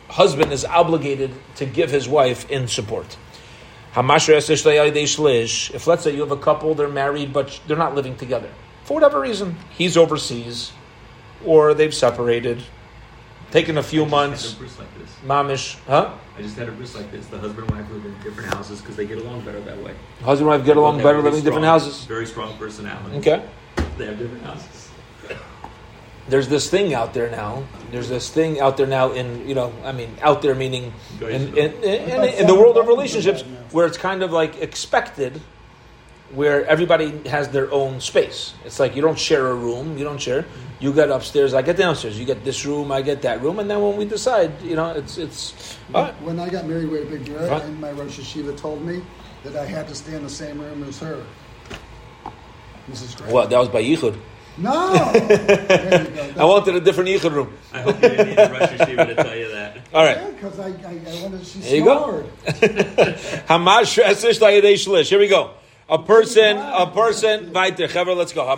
husband 0.09 0.53
is 0.53 0.65
obligated 0.65 1.33
to 1.57 1.67
give 1.67 1.91
his 1.91 2.09
wife 2.09 2.51
in 2.51 2.69
support. 2.69 3.17
If 3.95 5.87
let's 5.87 6.05
say 6.05 6.15
you 6.15 6.21
have 6.21 6.31
a 6.31 6.37
couple, 6.37 6.75
they're 6.75 6.89
married, 6.89 7.33
but 7.33 7.61
they're 7.67 7.77
not 7.77 7.95
living 7.95 8.17
together 8.17 8.51
for 8.87 8.95
whatever 8.95 9.21
reason, 9.21 9.57
he's 9.77 9.97
overseas, 9.97 10.73
or 11.45 11.75
they've 11.75 11.93
separated, 11.93 12.63
taken 13.51 13.79
a 13.79 13.83
few 13.83 14.07
months. 14.07 14.57
like 14.61 14.87
Mamish, 15.27 15.77
huh? 15.89 16.15
I 16.39 16.43
just 16.43 16.57
had 16.57 16.69
a 16.69 16.73
bris 16.73 16.95
like 16.95 17.11
this. 17.11 17.27
The 17.27 17.39
husband 17.39 17.69
and 17.69 17.81
wife 17.81 17.91
live 17.91 18.07
in 18.07 18.15
different 18.23 18.55
houses 18.55 18.81
because 18.81 18.95
they 18.95 19.05
get 19.05 19.19
along 19.19 19.41
better 19.41 19.59
that 19.61 19.83
way. 19.83 19.93
Husband 20.21 20.49
and 20.49 20.59
wife 20.61 20.65
get 20.65 20.77
along 20.77 20.99
better 20.99 21.21
living 21.21 21.41
in 21.41 21.45
different 21.45 21.65
houses. 21.65 22.05
Very 22.05 22.27
strong 22.27 22.57
personality. 22.59 23.17
Okay. 23.17 23.45
They 23.97 24.07
have 24.07 24.19
different 24.19 24.45
houses. 24.45 24.91
There's 26.29 26.49
this 26.49 26.69
thing 26.69 26.93
out 26.93 27.15
there 27.15 27.31
now. 27.31 27.65
There's 27.93 28.09
this 28.09 28.31
thing 28.31 28.61
out 28.61 28.77
there 28.77 28.87
now 28.87 29.13
in 29.13 29.49
you 29.49 29.55
know 29.55 29.73
I 29.85 29.93
mean 29.93 30.11
out 30.21 30.43
there 30.43 30.55
meaning 30.55 30.93
in, 31.21 31.57
in, 31.57 31.57
in, 31.57 31.75
in, 31.85 32.25
in 32.25 32.47
the 32.47 32.55
world 32.55 32.77
of 32.77 32.89
relationships 32.89 33.43
where 33.71 33.87
it's 33.87 33.97
kind 33.97 34.23
of 34.23 34.33
like 34.33 34.61
expected 34.61 35.41
where 36.35 36.67
everybody 36.67 37.17
has 37.29 37.49
their 37.51 37.71
own 37.73 38.01
space. 38.01 38.55
It's 38.65 38.81
like 38.81 38.97
you 38.97 39.03
don't 39.03 39.19
share 39.19 39.47
a 39.47 39.55
room, 39.55 39.97
you 39.97 40.05
don't 40.05 40.21
share. 40.21 40.45
You 40.81 40.93
get 40.93 41.11
upstairs, 41.11 41.55
I 41.55 41.63
get 41.63 41.77
downstairs. 41.77 42.19
You 42.19 42.27
get 42.27 42.45
this 42.45 42.67
room, 42.67 42.93
I 42.93 43.01
get 43.01 43.23
that 43.23 43.41
room, 43.41 43.61
and 43.61 43.71
then 43.71 43.81
when 43.81 43.97
we 43.97 44.05
decide, 44.05 44.61
you 44.63 44.77
know, 44.77 44.91
it's 44.91 45.17
it's. 45.17 45.75
When, 45.91 46.07
when 46.25 46.41
I 46.41 46.49
got 46.51 46.67
married, 46.67 46.91
way 46.91 47.05
big 47.05 47.25
deal, 47.25 47.39
right. 47.39 47.63
and 47.63 47.81
my 47.81 47.93
Rosh 47.93 48.19
Yeshiva 48.19 48.57
told 48.59 48.85
me 48.85 49.03
that 49.45 49.57
I 49.57 49.65
had 49.65 49.89
to 49.89 49.95
stay 49.95 50.17
in 50.17 50.23
the 50.23 50.29
same 50.29 50.61
room 50.61 50.83
as 50.85 50.99
her. 50.99 51.25
This 52.88 53.03
is 53.03 53.14
great. 53.14 53.31
What? 53.31 53.51
That 53.51 53.59
was 53.59 53.68
by 53.68 53.83
Yichud. 53.83 54.16
No. 54.59 54.70
I 56.38 56.44
wanted 56.44 56.77
a 56.77 56.81
different 56.81 57.11
Yichud 57.11 57.33
room. 57.33 57.53
I 57.72 57.83
hope 57.83 57.96
you 57.96 58.09
didn't 58.09 58.29
need 58.29 58.38
a 58.38 58.51
Rosh 58.51 58.70
Yeshiva 58.70 59.07
to 59.07 59.14
tell 59.14 59.37
you 59.37 59.49
that. 59.51 59.79
All 59.92 60.05
right. 60.05 60.16
Yeah, 60.16 60.31
because 60.31 60.59
I, 60.59 60.68
I, 60.68 60.70
I 60.70 61.22
wanted 61.22 61.40
to 61.40 61.44
see 61.44 61.61
There 61.61 61.77
you 61.77 61.85
go. 61.85 62.25
Hamash 63.49 65.07
Here 65.09 65.18
we 65.18 65.29
go. 65.29 65.51
A 65.88 66.01
person, 66.01 66.57
a 66.57 66.90
person, 66.92 67.53
let's 67.53 68.33
go. 68.33 68.49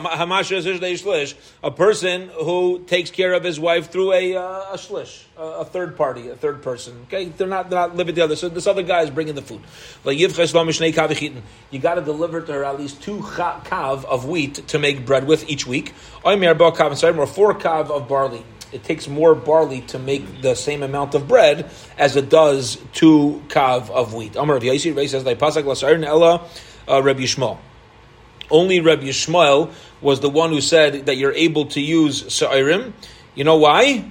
A 1.62 1.70
person 1.70 2.28
who 2.30 2.84
takes 2.86 3.10
care 3.10 3.34
of 3.34 3.44
his 3.44 3.60
wife 3.60 3.90
through 3.90 4.14
a, 4.14 4.34
uh, 4.34 4.72
a 4.72 4.78
shlish, 4.78 5.24
a, 5.36 5.42
a, 5.42 5.64
third 5.66 5.94
party, 5.94 6.30
a 6.30 6.36
third 6.36 6.62
person. 6.62 7.04
Okay, 7.06 7.26
they're 7.26 7.46
not, 7.46 7.68
they're 7.68 7.80
not 7.80 7.94
living 7.94 8.14
together. 8.14 8.34
So 8.34 8.48
this 8.48 8.66
other 8.66 8.82
guy 8.82 9.02
is 9.02 9.10
bringing 9.10 9.34
the 9.34 9.42
food. 9.42 9.60
You 10.06 11.78
got 11.78 11.94
to 11.96 12.00
deliver 12.00 12.40
to 12.40 12.52
her 12.54 12.64
at 12.64 12.78
least 12.78 13.02
two 13.02 13.18
kav 13.18 14.06
of 14.06 14.24
wheat 14.24 14.66
to 14.68 14.78
make 14.78 15.04
bread 15.04 15.26
with 15.26 15.50
each 15.50 15.66
week, 15.66 15.92
or 16.24 16.34
four 17.26 17.54
kav 17.54 17.90
of 17.90 18.08
barley 18.08 18.42
it 18.70 18.84
takes 18.84 19.08
more 19.08 19.34
barley 19.34 19.80
to 19.80 19.98
make 19.98 20.42
the 20.42 20.54
same 20.54 20.82
amount 20.82 21.14
of 21.14 21.26
bread 21.26 21.70
as 21.96 22.16
it 22.16 22.28
does 22.28 22.76
two 22.92 23.42
kav 23.48 23.88
of 23.88 24.12
wheat. 24.12 24.36
Amar 24.36 24.58
Yaisi 24.60 25.08
says, 25.08 25.24
"Like 25.24 25.38
pasak 25.38 26.04
ella 26.04 26.46
uh, 26.88 27.02
Rabbi 27.02 27.20
Yishmael. 27.20 27.58
Only 28.50 28.80
Rabbi 28.80 29.04
Yishmael 29.04 29.72
was 30.00 30.20
the 30.20 30.30
one 30.30 30.50
who 30.50 30.60
said 30.60 31.06
that 31.06 31.16
you're 31.16 31.32
able 31.32 31.66
to 31.66 31.80
use 31.80 32.22
sa'irim. 32.24 32.92
You 33.34 33.44
know 33.44 33.56
why? 33.56 34.04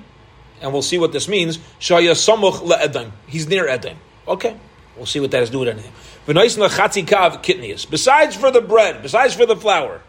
And 0.62 0.74
we'll 0.74 0.82
see 0.82 0.98
what 0.98 1.12
this 1.12 1.28
means. 1.28 1.58
Shaya 1.80 2.12
samuch 2.12 2.60
le'edom. 2.60 3.12
He's 3.28 3.48
near 3.48 3.66
edim. 3.66 3.96
Okay. 4.28 4.56
We'll 4.96 5.06
see 5.06 5.20
what 5.20 5.32
that 5.32 5.40
has 5.40 5.50
to 5.50 5.54
do 5.54 5.60
with 5.60 5.70
anything. 5.70 5.92
Besides 6.26 8.36
for 8.36 8.52
the 8.52 8.62
bread, 8.62 9.02
besides 9.02 9.36
for 9.36 9.46
the 9.46 9.56
flour, 9.56 10.02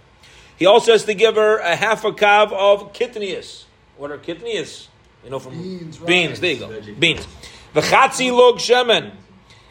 he 0.56 0.66
also 0.66 0.92
has 0.92 1.04
to 1.04 1.14
give 1.14 1.36
her 1.36 1.58
a 1.58 1.76
half 1.76 2.04
a 2.04 2.12
kav 2.12 2.52
of 2.52 2.92
kitnius. 2.92 3.64
What 3.96 4.10
are 4.10 4.18
kitnius? 4.18 4.88
You 5.24 5.30
know, 5.30 5.38
from 5.38 5.60
beans. 5.60 5.98
Beans. 5.98 6.40
There 6.40 6.52
you 6.52 6.58
go. 6.58 6.80
Beans. 6.98 7.26
Log 7.74 8.58
shemen. 8.58 9.12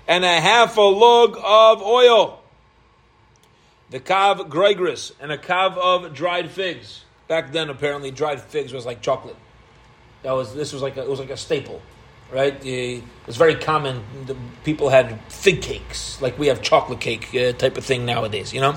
And 0.08 0.24
a 0.24 0.40
half 0.40 0.78
a 0.78 0.82
log 0.82 1.38
of 1.44 1.82
oil 1.82 2.42
the 3.90 4.00
kav 4.00 4.50
gregris, 4.50 5.12
and 5.20 5.32
a 5.32 5.38
kav 5.38 5.78
of 5.78 6.14
dried 6.14 6.50
figs. 6.52 7.04
Back 7.28 7.52
then, 7.52 7.70
apparently, 7.70 8.12
dried 8.12 8.42
figs 8.42 8.72
was 8.74 8.86
like 8.86 9.02
chocolate. 9.02 9.36
That 10.24 10.32
was 10.32 10.54
this 10.54 10.74
was 10.74 10.82
like 10.82 10.98
a, 10.98 11.02
it 11.02 11.10
was 11.10 11.20
like 11.20 11.30
a 11.30 11.38
staple, 11.38 11.82
right? 12.32 12.66
It 12.66 13.04
was 13.26 13.38
very 13.38 13.56
common. 13.56 14.04
The 14.26 14.36
people 14.64 14.90
had 14.90 15.20
fig 15.30 15.62
cakes, 15.62 16.22
like 16.22 16.38
we 16.40 16.48
have 16.48 16.62
chocolate 16.62 17.00
cake 17.00 17.34
uh, 17.36 17.54
type 17.54 17.78
of 17.78 17.86
thing 17.86 18.06
nowadays. 18.06 18.54
You 18.54 18.62
know, 18.62 18.76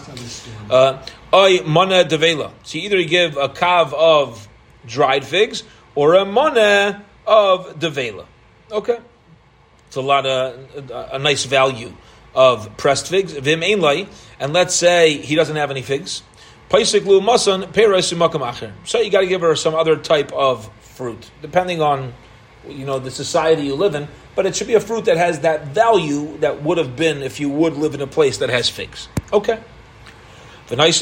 uh, 0.71 1.05
oy 1.33 1.61
mana 1.65 2.05
devela. 2.05 2.53
So 2.63 2.79
you 2.79 2.85
either 2.85 2.99
you 2.99 3.09
give 3.09 3.37
a 3.37 3.49
kav 3.49 3.93
of 3.93 4.49
dried 4.87 5.25
figs 5.25 5.63
or 5.95 6.15
a 6.15 6.25
mana 6.25 7.05
of 7.27 7.79
devela. 7.79 8.27
Okay, 8.71 8.99
it's 9.87 9.97
a 9.97 10.01
lot 10.01 10.27
of 10.27 10.91
a, 10.91 11.11
a 11.13 11.19
nice 11.19 11.45
value 11.45 11.93
of 12.35 12.77
pressed 12.77 13.09
figs. 13.09 13.33
Vim 13.33 13.63
ein 13.63 13.81
and 14.41 14.53
let's 14.53 14.75
say 14.75 15.19
he 15.19 15.37
doesn't 15.37 15.57
have 15.57 15.71
any 15.71 15.83
figs. 15.83 16.23
So 16.71 16.79
you 16.79 17.01
got 19.11 19.21
to 19.21 19.27
give 19.27 19.43
her 19.43 19.55
some 19.55 19.75
other 19.75 19.97
type 19.97 20.33
of 20.33 20.71
fruit, 20.81 21.31
depending 21.43 21.83
on 21.83 22.15
you 22.69 22.85
know 22.85 22.99
the 22.99 23.11
society 23.11 23.63
you 23.63 23.75
live 23.75 23.95
in. 23.95 24.09
But 24.35 24.47
it 24.47 24.57
should 24.57 24.69
be 24.69 24.75
a 24.75 24.81
fruit 24.81 25.07
that 25.07 25.17
has 25.17 25.41
that 25.41 25.69
value 25.69 26.37
that 26.39 26.63
would 26.63 26.79
have 26.79 26.97
been 26.97 27.23
if 27.23 27.41
you 27.41 27.51
would 27.51 27.75
live 27.75 27.95
in 27.95 28.01
a 28.01 28.07
place 28.07 28.39
that 28.39 28.49
has 28.49 28.71
figs. 28.71 29.09
Okay. 29.33 29.61
Besides 30.69 31.01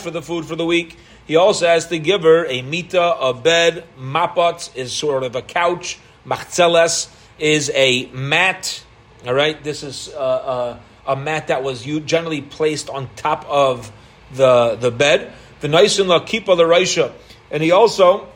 for 0.00 0.10
the 0.10 0.22
food 0.22 0.44
for 0.44 0.54
the 0.54 0.66
week, 0.66 0.98
he 1.26 1.36
also 1.36 1.66
has 1.66 1.86
to 1.86 1.98
give 1.98 2.24
her 2.24 2.44
a 2.46 2.60
mita, 2.60 3.02
a 3.02 3.32
bed. 3.32 3.84
Mapot 3.98 4.76
is 4.76 4.92
sort 4.92 5.22
of 5.22 5.34
a 5.34 5.40
couch. 5.40 5.98
Machzeles 6.26 7.08
is 7.38 7.70
a 7.74 8.04
mat. 8.12 8.84
All 9.26 9.34
right, 9.34 9.62
this 9.62 9.82
is 9.82 10.08
uh, 10.14 10.18
uh, 10.18 10.78
a 11.06 11.16
mat 11.16 11.48
that 11.48 11.62
was 11.62 11.84
generally 11.84 12.40
placed 12.40 12.88
on 12.88 13.08
top 13.16 13.44
of 13.48 13.92
the 14.32 14.76
the 14.76 14.90
bed. 14.90 15.32
The 15.60 15.68
nice 15.68 15.98
la 15.98 16.20
kippah 16.20 16.56
the 16.56 16.64
raisha, 16.64 17.12
and 17.50 17.62
he 17.62 17.70
also 17.70 18.28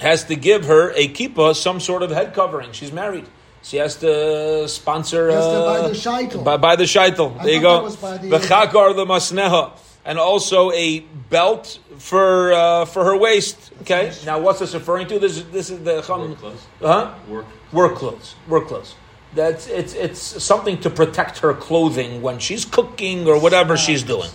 has 0.00 0.24
to 0.24 0.34
give 0.34 0.64
her 0.64 0.90
a 0.92 1.08
kippah, 1.08 1.54
some 1.54 1.78
sort 1.78 2.02
of 2.02 2.10
head 2.10 2.34
covering. 2.34 2.72
She's 2.72 2.92
married. 2.92 3.26
She 3.62 3.76
has 3.76 3.96
to 3.96 4.66
sponsor. 4.66 5.30
Has 5.30 5.44
to 5.46 5.60
buy 5.60 5.88
the 5.88 5.94
shaitel. 5.94 6.44
Buy, 6.44 6.56
buy 6.56 6.76
the 6.76 6.84
shaitel. 6.84 7.40
There 7.42 7.52
you 7.52 7.60
go. 7.60 7.88
The 7.88 8.38
chakar 8.38 8.96
the 8.96 9.04
masneha, 9.04 9.72
and 10.04 10.18
also 10.18 10.72
a 10.72 11.00
belt 11.00 11.78
for 11.98 12.52
uh, 12.52 12.84
for 12.86 13.04
her 13.04 13.16
waist. 13.16 13.70
Okay. 13.82 14.12
Now, 14.24 14.40
what's 14.40 14.58
this 14.58 14.74
referring 14.74 15.06
to? 15.08 15.18
This 15.20 15.42
this 15.52 15.70
is 15.70 15.84
the 15.84 15.96
work 15.96 16.38
clothes. 16.38 16.66
Huh? 16.80 17.14
Work 17.28 17.46
work 17.72 17.94
clothes. 17.94 18.34
Work 18.48 18.66
clothes. 18.66 18.94
That's 19.34 19.68
it's 19.68 19.94
it's 19.94 20.20
something 20.20 20.80
to 20.80 20.90
protect 20.90 21.38
her 21.38 21.54
clothing 21.54 22.20
when 22.20 22.40
she's 22.40 22.64
cooking 22.64 23.28
or 23.28 23.38
whatever 23.40 23.76
she's 23.76 24.02
doing. 24.02 24.28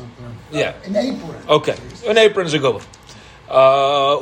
Yeah, 0.52 0.74
an 0.86 0.96
apron. 0.96 1.36
Okay, 1.50 1.76
an 2.08 2.18
apron 2.18 2.46
is 2.48 2.54
a 2.54 2.60
good 2.60 2.76
one. 2.76 2.84
Uh, 3.48 4.18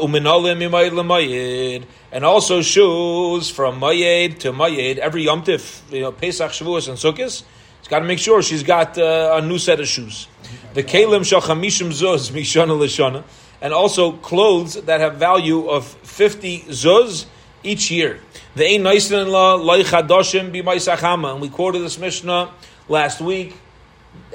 and 2.12 2.26
also 2.26 2.62
shoes 2.62 3.50
from 3.50 3.80
Mayed 3.80 4.40
to 4.42 4.52
Mayed 4.52 5.00
every 5.00 5.24
Yom 5.24 5.44
Tif, 5.44 5.82
you 5.92 6.02
know, 6.02 6.12
Pesach, 6.12 6.52
Shavuos, 6.52 6.90
and 6.90 6.98
Sukkot. 6.98 7.44
She's 7.80 7.88
got 7.88 8.00
to 8.00 8.06
make 8.06 8.20
sure 8.20 8.42
she's 8.42 8.64
got 8.64 8.98
uh, 8.98 9.40
a 9.42 9.46
new 9.46 9.58
set 9.60 9.80
of 9.80 9.88
shoes. 9.88 10.28
The 10.74 10.84
Kalim 10.84 11.22
shachamishim 11.22 11.92
Zuz 11.92 12.32
Mishana 12.36 12.78
Lishana, 12.78 13.24
and 13.62 13.74
also 13.74 14.14
clothes 14.14 14.82
that 14.84 15.00
have 15.00 15.16
value 15.16 15.70
of 15.70 15.86
fifty 15.86 16.62
zuz 16.64 17.26
each 17.64 17.92
year. 17.92 18.20
The 18.56 18.68
ein 18.68 18.86
in 18.86 19.28
law 19.30 19.58
loichadoshim 19.58 20.54
b'maisachama, 20.54 21.34
and 21.34 21.42
we 21.42 21.50
quoted 21.50 21.80
this 21.80 21.98
Mishnah 21.98 22.52
last 22.88 23.20
week, 23.20 23.56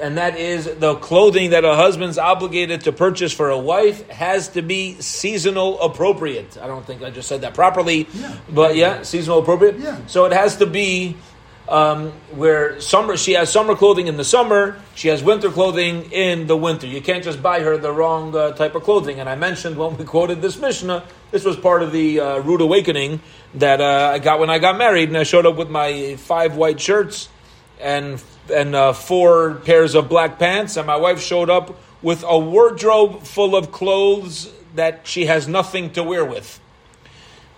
and 0.01 0.17
that 0.17 0.37
is 0.37 0.65
the 0.65 0.95
clothing 0.95 1.51
that 1.51 1.63
a 1.63 1.75
husband's 1.75 2.17
obligated 2.17 2.81
to 2.81 2.91
purchase 2.91 3.31
for 3.31 3.49
a 3.49 3.57
wife 3.57 4.05
has 4.09 4.49
to 4.49 4.61
be 4.61 4.99
seasonal 4.99 5.79
appropriate. 5.81 6.57
I 6.57 6.67
don't 6.67 6.85
think 6.85 7.01
I 7.01 7.11
just 7.11 7.29
said 7.29 7.41
that 7.41 7.53
properly, 7.53 8.09
yeah. 8.13 8.37
but 8.49 8.75
yeah, 8.75 9.03
seasonal 9.03 9.39
appropriate. 9.39 9.79
Yeah. 9.79 10.05
So 10.07 10.25
it 10.25 10.33
has 10.33 10.57
to 10.57 10.65
be 10.65 11.15
um, 11.69 12.11
where 12.31 12.81
summer 12.81 13.15
she 13.15 13.33
has 13.33 13.51
summer 13.51 13.75
clothing 13.75 14.07
in 14.07 14.17
the 14.17 14.23
summer, 14.23 14.81
she 14.95 15.07
has 15.09 15.23
winter 15.23 15.51
clothing 15.51 16.11
in 16.11 16.47
the 16.47 16.57
winter. 16.57 16.87
You 16.87 16.99
can't 16.99 17.23
just 17.23 17.43
buy 17.43 17.59
her 17.59 17.77
the 17.77 17.91
wrong 17.91 18.35
uh, 18.35 18.53
type 18.53 18.73
of 18.73 18.83
clothing. 18.83 19.19
And 19.19 19.29
I 19.29 19.35
mentioned 19.35 19.77
when 19.77 19.95
we 19.95 20.03
quoted 20.03 20.41
this 20.41 20.57
Mishnah, 20.57 21.03
this 21.29 21.45
was 21.45 21.55
part 21.55 21.83
of 21.83 21.91
the 21.91 22.19
uh, 22.19 22.39
rude 22.39 22.61
awakening 22.61 23.21
that 23.53 23.81
uh, 23.81 24.11
I 24.13 24.19
got 24.19 24.39
when 24.39 24.49
I 24.49 24.57
got 24.57 24.77
married, 24.77 25.09
and 25.09 25.17
I 25.17 25.23
showed 25.23 25.45
up 25.45 25.55
with 25.55 25.69
my 25.69 26.15
five 26.15 26.55
white 26.55 26.81
shirts 26.81 27.29
and 27.79 28.21
and 28.51 28.73
uh, 28.73 28.93
four 28.93 29.55
pairs 29.55 29.93
of 29.93 30.09
black 30.09 30.39
pants, 30.39 30.75
and 30.75 30.87
my 30.87 30.97
wife 30.97 31.21
showed 31.21 31.51
up 31.51 31.77
with 32.01 32.23
a 32.27 32.39
wardrobe 32.39 33.21
full 33.23 33.55
of 33.55 33.71
clothes 33.71 34.51
that 34.73 35.05
she 35.05 35.27
has 35.27 35.47
nothing 35.47 35.91
to 35.91 36.01
wear 36.01 36.25
with. 36.25 36.59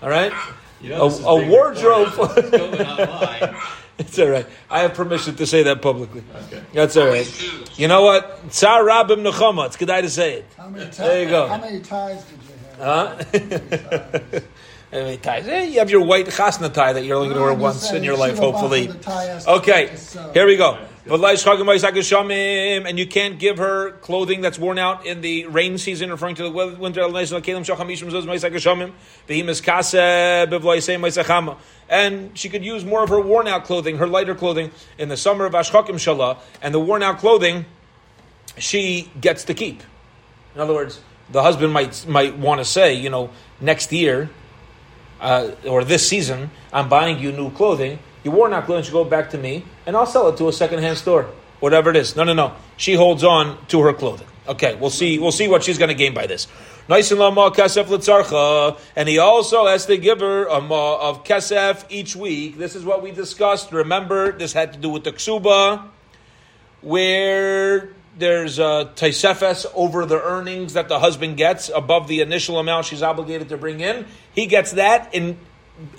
All 0.02 0.10
right. 0.10 0.34
You 0.82 0.90
know, 0.90 1.08
a, 1.08 1.24
a 1.24 1.48
wardrobe. 1.48 2.14
it's 3.98 4.18
all 4.20 4.30
right. 4.30 4.48
I 4.70 4.80
have 4.80 4.94
permission 4.94 5.36
to 5.36 5.46
say 5.46 5.64
that 5.64 5.82
publicly. 5.82 6.24
Okay. 6.48 6.64
That's 6.74 6.98
all 6.98 7.08
right. 7.08 7.28
You 7.78 7.88
know 7.88 8.02
what? 8.04 8.52
Tsar 8.52 8.84
Rabim 8.84 9.30
Nechama. 9.30 9.68
It's 9.68 9.78
good 9.78 9.88
to 9.88 10.10
say 10.10 10.34
it. 10.40 10.46
How 10.58 10.70
many, 10.70 10.86
There 10.86 11.24
you 11.24 11.30
go. 11.30 11.48
How 11.48 11.58
many 11.58 11.80
ties 11.80 12.24
did 12.26 12.40
you 12.44 12.56
have? 12.80 12.80
Huh? 12.80 13.08
How 13.08 13.18
many 13.32 13.58
ties? 13.80 14.44
How 14.92 14.98
many 14.98 15.18
ties? 15.18 15.48
Eh, 15.48 15.64
you 15.64 15.80
have 15.80 15.90
your 15.90 16.06
white 16.06 16.28
chasna 16.28 16.74
tie 16.74 16.94
that 16.94 17.06
you're 17.06 17.16
only 17.16 17.30
going 17.30 17.40
to 17.40 17.44
wear 17.46 17.54
once 17.54 17.92
in 17.92 18.04
your 18.04 18.18
life, 18.18 18.38
hopefully. 18.38 18.88
Bachman, 18.88 18.98
the 18.98 19.04
tie 19.04 19.24
has 19.26 19.46
to 19.46 19.52
Okay, 19.52 19.96
here 20.34 20.46
we 20.46 20.58
go. 20.58 20.78
And 21.06 23.00
you 23.00 23.08
can't 23.08 23.40
give 23.40 23.58
her 23.58 23.92
clothing 23.92 24.42
that's 24.42 24.60
worn 24.60 24.78
out 24.78 25.06
in 25.06 25.22
the 25.22 25.48
rain 25.48 25.78
season, 25.78 26.12
referring 26.12 26.36
to 26.36 26.44
the 26.44 26.52
winter. 26.52 27.02
And 31.90 32.38
she 32.38 32.50
could 32.50 32.64
use 32.64 32.86
more 32.86 33.04
of 33.04 33.10
her 33.10 33.20
worn 33.20 33.48
out 33.48 33.66
clothing, 33.66 33.98
her 33.98 34.08
lighter 34.08 34.36
clothing, 34.36 34.72
in 34.98 35.10
the 35.10 35.18
summer 35.18 35.46
of 35.46 35.54
Ashchakim 35.54 35.96
Shalah, 35.96 36.38
and 36.62 36.74
the 36.74 36.80
worn 36.80 37.04
out 37.04 37.18
clothing 37.18 37.66
she 38.58 39.12
gets 39.20 39.44
to 39.46 39.54
keep. 39.54 39.84
In 40.56 40.62
other 40.62 40.74
words, 40.74 41.00
the 41.32 41.42
husband 41.42 41.74
might 41.74 42.06
might 42.08 42.38
want 42.38 42.60
to 42.60 42.66
say, 42.66 42.94
you 42.94 43.10
know, 43.10 43.30
next 43.60 43.92
year 43.92 44.30
uh, 45.22 45.52
or 45.68 45.84
this 45.84 46.08
season, 46.08 46.52
I'm 46.74 46.90
buying 46.90 47.20
you 47.20 47.32
new 47.32 47.52
clothing. 47.52 48.00
Your 48.24 48.54
out 48.54 48.66
clothing 48.66 48.84
should 48.84 48.94
go 48.94 49.04
back 49.04 49.32
to 49.32 49.38
me, 49.38 49.66
and 49.86 49.96
I'll 49.96 50.06
sell 50.06 50.28
it 50.30 50.38
to 50.38 50.48
a 50.48 50.54
secondhand 50.54 50.98
store, 50.98 51.30
whatever 51.60 51.90
it 51.90 51.96
is. 51.96 52.16
No, 52.16 52.24
no, 52.24 52.34
no. 52.34 52.54
She 52.78 52.94
holds 52.94 53.24
on 53.24 53.58
to 53.68 53.82
her 53.82 53.94
clothing. 53.94 54.28
Okay, 54.48 54.76
we'll 54.76 54.90
see. 54.90 55.20
We'll 55.20 55.32
see 55.32 55.48
what 55.48 55.64
she's 55.64 55.78
going 55.78 55.90
to 55.90 55.96
gain 55.96 56.14
by 56.14 56.28
this. 56.28 56.48
Nice 56.90 57.12
and 57.12 57.22
and 57.22 59.10
he 59.10 59.18
also 59.20 59.68
has 59.68 59.86
to 59.86 59.98
give 59.98 60.20
her 60.20 60.46
a 60.46 60.60
ma 60.60 61.10
of 61.10 61.24
kesef 61.24 61.86
each 61.90 62.16
week. 62.16 62.58
This 62.58 62.76
is 62.76 62.84
what 62.84 63.02
we 63.02 63.12
discussed. 63.12 63.72
Remember, 63.72 64.32
this 64.32 64.52
had 64.52 64.74
to 64.74 64.80
do 64.80 64.90
with 64.90 65.04
the 65.04 65.12
ksuba, 65.12 65.88
where 66.82 67.94
there's 68.18 68.60
a 68.60 68.92
taisefes 68.96 69.66
over 69.74 70.06
the 70.06 70.22
earnings 70.22 70.74
that 70.74 70.90
the 70.90 71.00
husband 71.00 71.38
gets 71.38 71.70
above 71.70 72.08
the 72.08 72.22
initial 72.22 72.60
amount 72.60 72.88
she's 72.88 73.04
obligated 73.04 73.50
to 73.50 73.58
bring 73.58 73.80
in. 73.80 74.06
He 74.34 74.48
gets 74.48 74.72
that 74.74 75.14
in 75.14 75.38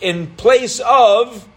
in 0.01 0.27
place 0.27 0.81
of 0.81 1.49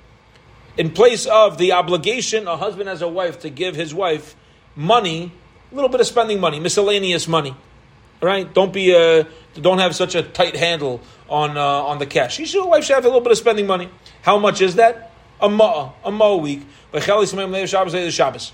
in 0.78 0.92
place 0.92 1.26
of 1.26 1.58
the 1.58 1.72
obligation 1.74 2.48
a 2.48 2.58
husband 2.58 2.90
has 2.90 3.02
a 3.02 3.08
wife 3.08 3.40
to 3.40 3.50
give 3.50 3.76
his 3.76 3.94
wife 3.94 4.36
money, 4.76 5.32
a 5.72 5.76
little 5.76 5.90
bit 5.90 6.02
of 6.02 6.08
spending 6.08 6.40
money, 6.40 6.60
miscellaneous 6.60 7.28
money. 7.28 7.56
Right, 8.22 8.52
don't 8.52 8.74
be 8.74 8.96
uh, 8.96 9.26
don't 9.56 9.80
have 9.80 9.94
such 9.94 10.16
a 10.16 10.24
tight 10.24 10.56
handle 10.56 11.02
on 11.30 11.58
uh, 11.58 11.62
on 11.62 12.00
the 12.00 12.06
cash. 12.06 12.40
You 12.40 12.46
should, 12.46 12.64
a 12.64 12.68
wife 12.68 12.86
should 12.86 12.96
have 12.96 13.04
a 13.04 13.08
little 13.08 13.22
bit 13.22 13.34
of 13.34 13.38
spending 13.38 13.68
money. 13.68 13.90
How 14.22 14.40
much 14.40 14.62
is 14.62 14.76
that? 14.76 15.12
A 15.42 15.50
ma, 15.50 15.92
a 16.04 16.12
ma 16.12 16.28
a 16.28 16.38
week. 16.38 16.62
Shabbos 16.94 18.54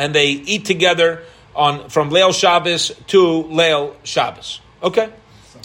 and 0.00 0.14
they 0.14 0.28
eat 0.28 0.64
together 0.64 1.22
on 1.54 1.88
from 1.90 2.10
Leil 2.10 2.32
Shabbos 2.32 2.92
to 3.08 3.44
Leil 3.44 3.94
Shabbos. 4.04 4.60
Okay, 4.82 5.10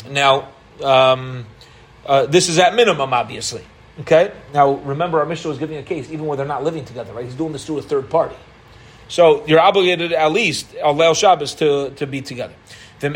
now 0.10 0.50
um, 0.84 1.46
uh, 2.06 2.26
this 2.26 2.50
is 2.50 2.58
at 2.60 2.76
minimum, 2.76 3.14
obviously. 3.14 3.64
Okay, 4.02 4.34
now 4.54 4.74
remember 4.74 5.20
our 5.20 5.26
Mishnah 5.26 5.50
was 5.50 5.58
giving 5.58 5.78
a 5.78 5.84
case 5.84 6.12
even 6.12 6.26
where 6.26 6.36
they're 6.36 6.46
not 6.46 6.64
living 6.64 6.84
together, 6.84 7.14
right? 7.14 7.24
He's 7.24 7.36
doing 7.36 7.54
this 7.54 7.66
through 7.66 7.78
a 7.78 7.82
third 7.82 8.10
party, 8.10 8.36
so 9.08 9.46
you're 9.46 9.62
obligated 9.62 10.12
at 10.12 10.32
least 10.32 10.76
on 10.84 10.98
Leil 10.98 11.16
Shabbos 11.16 11.54
to 11.56 11.92
to 11.92 12.06
be 12.06 12.22
together. 12.22 12.54
And 13.02 13.16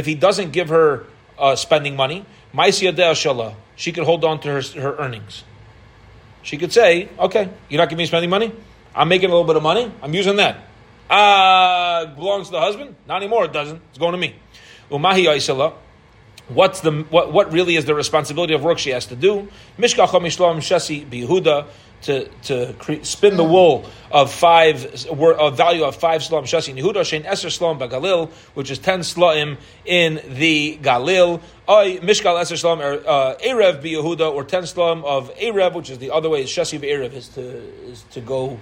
if 0.00 0.06
he 0.06 0.14
doesn't 0.14 0.52
give 0.52 0.68
her 0.68 1.04
uh, 1.38 1.56
spending 1.56 1.96
money, 1.96 2.24
she 3.76 3.92
could 3.92 4.04
hold 4.04 4.24
on 4.24 4.40
to 4.40 4.48
her, 4.48 4.62
her 4.80 4.96
earnings. 4.98 5.44
She 6.42 6.58
could 6.58 6.72
say, 6.72 7.08
okay, 7.18 7.48
you're 7.68 7.78
not 7.78 7.88
giving 7.88 7.98
me 7.98 8.06
spending 8.06 8.30
money? 8.30 8.52
I'm 8.94 9.08
making 9.08 9.30
a 9.30 9.32
little 9.32 9.46
bit 9.46 9.56
of 9.56 9.62
money. 9.62 9.90
I'm 10.02 10.14
using 10.14 10.36
that. 10.36 10.58
Uh, 11.08 12.06
belongs 12.06 12.48
to 12.48 12.52
the 12.52 12.60
husband? 12.60 12.96
Not 13.06 13.16
anymore, 13.16 13.44
it 13.44 13.52
doesn't. 13.52 13.80
It's 13.90 13.98
going 13.98 14.12
to 14.12 14.18
me. 14.18 14.34
What's 16.54 16.80
the 16.80 17.04
what, 17.10 17.32
what 17.32 17.52
really 17.52 17.76
is 17.76 17.84
the 17.84 17.94
responsibility 17.94 18.54
of 18.54 18.62
work 18.62 18.78
she 18.78 18.90
has 18.90 19.06
to 19.06 19.16
do? 19.16 19.48
Mishkacha 19.78 20.20
Mishlam 20.20 20.58
Shasi 20.58 21.06
Bihuda 21.06 21.66
to 22.02 22.28
to 22.42 22.74
cre- 22.78 23.02
spin 23.02 23.36
the 23.36 23.44
wool 23.44 23.84
of 24.10 24.32
five 24.32 25.06
a 25.08 25.50
value 25.50 25.84
of 25.84 25.96
five 25.96 26.22
slam 26.22 26.44
shasi 26.44 26.74
Yehuda 26.74 27.02
shein 27.02 27.24
eser 27.24 27.50
slam 27.50 27.78
bagalil, 27.78 28.30
which 28.54 28.70
is 28.70 28.78
ten 28.78 29.00
slaim 29.00 29.56
in 29.84 30.20
the 30.28 30.78
Galil. 30.82 31.40
Oy 31.68 31.98
mishkal 31.98 32.40
eser 32.40 32.58
slam 32.58 32.80
er, 32.80 33.02
uh, 33.06 33.34
erev 33.36 33.82
bi 33.82 33.90
Yehuda 33.90 34.32
or 34.32 34.44
ten 34.44 34.66
slam 34.66 35.04
of 35.04 35.34
erev, 35.36 35.74
which 35.74 35.90
is 35.90 35.98
the 35.98 36.10
other 36.10 36.28
way. 36.28 36.44
Shasi 36.44 36.78
erev 36.80 37.12
is 37.12 37.28
to 37.28 37.42
is 37.42 38.02
to 38.12 38.20
go. 38.20 38.58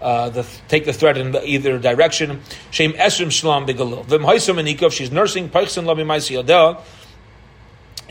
Uh, 0.00 0.28
the, 0.30 0.44
take 0.66 0.84
the 0.84 0.92
thread 0.92 1.16
in 1.16 1.30
the 1.30 1.48
either 1.48 1.78
direction. 1.78 2.40
Shem 2.72 2.92
esrim 2.94 3.28
shlam 3.28 3.68
begalil. 3.68 4.04
Vim 4.06 4.22
haisam 4.22 4.60
anikov. 4.60 4.90
She's 4.90 5.12
nursing 5.12 5.48
peichsen 5.48 5.84
labi 5.84 6.04
maisi. 6.04 6.36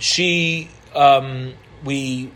She 0.02 0.70
um, 0.94 1.54
we 1.84 2.32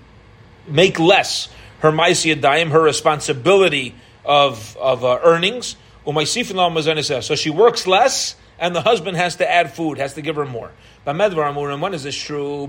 make 0.68 1.00
less 1.00 1.50
her 1.80 1.92
ma'asiyah 1.92 2.40
daim, 2.40 2.72
her 2.72 2.82
responsibility 2.82 3.96
of 4.24 4.78
of 4.78 5.04
uh, 5.04 5.20
earnings. 5.24 5.76
So 6.06 7.36
she 7.36 7.50
works 7.50 7.88
less, 7.88 8.36
and 8.60 8.76
the 8.76 8.82
husband 8.82 9.18
has 9.18 9.38
to 9.38 9.52
add 9.52 9.74
food, 9.74 9.98
has 9.98 10.14
to 10.14 10.22
give 10.22 10.36
her 10.36 10.46
more. 10.46 10.72
When 11.04 11.94
is 11.94 12.04
this 12.04 12.16
true? 12.16 12.68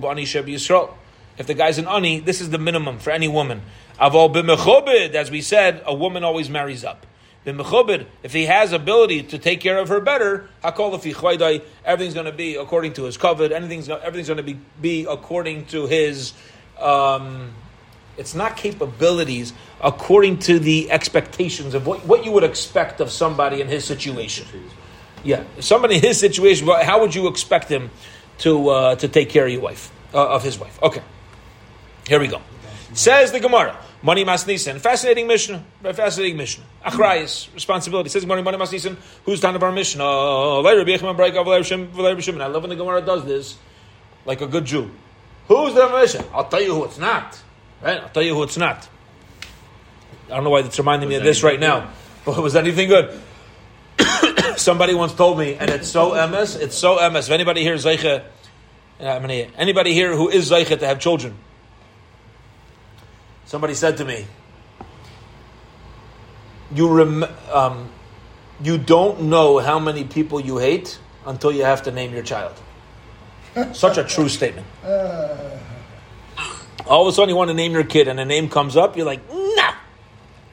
If 1.39 1.47
the 1.47 1.55
guy's 1.55 1.77
an 1.77 1.87
ani, 1.87 2.21
this 2.21 2.41
is 2.41 2.49
the 2.49 2.59
minimum 2.59 2.99
for 2.99 3.11
any 3.11 3.29
woman. 3.29 3.61
As 4.01 5.31
we 5.31 5.43
said, 5.43 5.83
a 5.85 5.95
woman 5.95 6.25
always 6.25 6.49
marries 6.49 6.85
up. 6.85 7.07
If 7.47 8.33
he 8.33 8.47
has 8.47 8.73
ability 8.73 9.23
to 9.25 9.39
take 9.39 9.61
care 9.61 9.79
of 9.79 9.89
her 9.89 10.01
better, 10.01 10.49
everything's 10.65 12.15
going 12.15 12.27
to 12.27 12.33
be 12.33 12.57
according 12.57 12.95
to 12.95 13.05
his 13.05 13.17
kavod. 13.17 13.53
Anything's 13.53 13.89
everything's 13.89 14.27
going 14.27 14.39
to 14.39 14.43
be, 14.43 14.59
be 14.81 15.07
according 15.09 15.67
to 15.67 15.87
his. 15.87 16.33
Um, 16.81 17.55
it's 18.17 18.35
not 18.35 18.57
capabilities 18.57 19.53
according 19.81 20.39
to 20.41 20.59
the 20.59 20.91
expectations 20.91 21.75
of 21.75 21.87
what, 21.87 22.05
what 22.05 22.25
you 22.25 22.33
would 22.33 22.45
expect 22.45 23.01
of 23.01 23.11
somebody 23.11 23.61
in 23.61 23.69
his 23.69 23.85
situation. 23.85 24.47
Yeah, 25.23 25.45
somebody 25.61 25.97
in 25.97 26.03
his 26.03 26.19
situation, 26.19 26.67
how 26.67 27.01
would 27.01 27.15
you 27.15 27.29
expect 27.29 27.69
him 27.69 27.91
to 28.39 28.69
uh, 28.71 28.97
to 28.97 29.07
take 29.07 29.29
care 29.29 29.47
of 29.47 29.53
your 29.53 29.61
wife, 29.63 29.93
uh, 30.13 30.35
of 30.35 30.43
his 30.43 30.59
wife? 30.59 30.83
Okay, 30.83 31.03
here 32.09 32.19
we 32.19 32.27
go. 32.27 32.41
Says 32.93 33.31
the 33.31 33.39
Gemara, 33.39 33.77
mani 34.07 34.25
masnisen. 34.25 34.79
Fascinating 34.79 35.27
Mishnah, 35.27 35.65
fascinating 35.93 36.37
Mishnah. 36.37 36.65
Achrayis 36.85 37.53
responsibility. 37.53 38.09
Says 38.09 38.25
mani 38.25 38.41
mani 38.43 38.57
masnisen. 38.57 38.97
Who's 39.25 39.41
time 39.41 39.57
of 39.57 39.63
our 39.65 39.73
Mishnah? 39.73 40.05
Oh, 40.05 40.65
I 40.65 40.73
love 42.47 42.63
when 42.63 42.71
the 42.71 42.77
Gemara 42.77 43.03
does 43.03 43.25
this, 43.25 43.59
like 44.25 44.41
a 44.41 44.47
good 44.47 44.65
Jew. 44.65 44.91
Who's 45.49 45.75
the 45.75 45.89
Mishnah? 45.89 46.25
I'll 46.33 46.49
tell 46.49 46.63
you 46.63 46.73
who 46.75 46.85
it's 46.85 46.99
not. 46.99 47.43
Right? 47.83 48.01
I'll 48.01 48.09
tell 48.09 48.23
you 48.23 48.35
who 48.35 48.45
it's 48.45 48.57
not. 48.57 48.89
I 50.27 50.37
don't 50.37 50.45
know 50.45 50.51
why 50.51 50.61
it's 50.61 50.79
reminding 50.79 51.09
was 51.09 51.15
me 51.15 51.17
of 51.19 51.25
this 51.25 51.43
right 51.43 51.59
now. 51.59 51.91
But 52.25 52.37
was 52.43 52.55
anything 52.55 52.89
good? 52.89 53.21
Somebody 54.57 54.95
once 54.95 55.15
told 55.15 55.37
me, 55.39 55.55
and 55.55 55.69
it's 55.69 55.89
so 55.89 56.11
MS, 56.29 56.55
it's 56.57 56.77
so 56.77 56.97
MS. 57.11 57.27
If 57.27 57.33
anybody 57.33 57.63
here 57.63 57.75
is 57.75 57.85
Zeicha, 57.85 58.25
uh, 59.01 59.05
anybody 59.05 59.95
here 59.95 60.17
who 60.17 60.29
is 60.29 60.51
Zeicha 60.51 60.79
to 60.79 60.87
have 60.87 61.01
children, 61.01 61.37
somebody 63.47 63.75
said 63.75 63.97
to 63.97 64.05
me, 64.05 64.27
you 66.75 66.89
rem- 66.89 67.25
um, 67.53 67.89
you 68.63 68.77
don't 68.79 69.23
know 69.23 69.59
how 69.59 69.79
many 69.79 70.05
people 70.05 70.41
you 70.41 70.59
hate 70.59 70.99
until 71.25 71.53
you 71.53 71.65
have 71.65 71.83
to 71.85 71.93
name 71.93 72.13
your 72.13 72.23
child. 72.23 72.55
Such 73.73 73.97
a 73.99 74.05
true 74.05 74.29
statement. 74.29 74.67
All 76.87 77.03
of 77.03 77.09
a 77.09 77.13
sudden, 77.13 77.31
you 77.31 77.37
want 77.37 77.49
to 77.49 77.55
name 77.55 77.73
your 77.73 77.85
kid, 77.85 78.07
and 78.07 78.21
a 78.21 78.25
name 78.25 78.49
comes 78.49 78.77
up. 78.77 78.97
You're 78.97 79.07
like, 79.07 79.21
nah, 79.29 79.75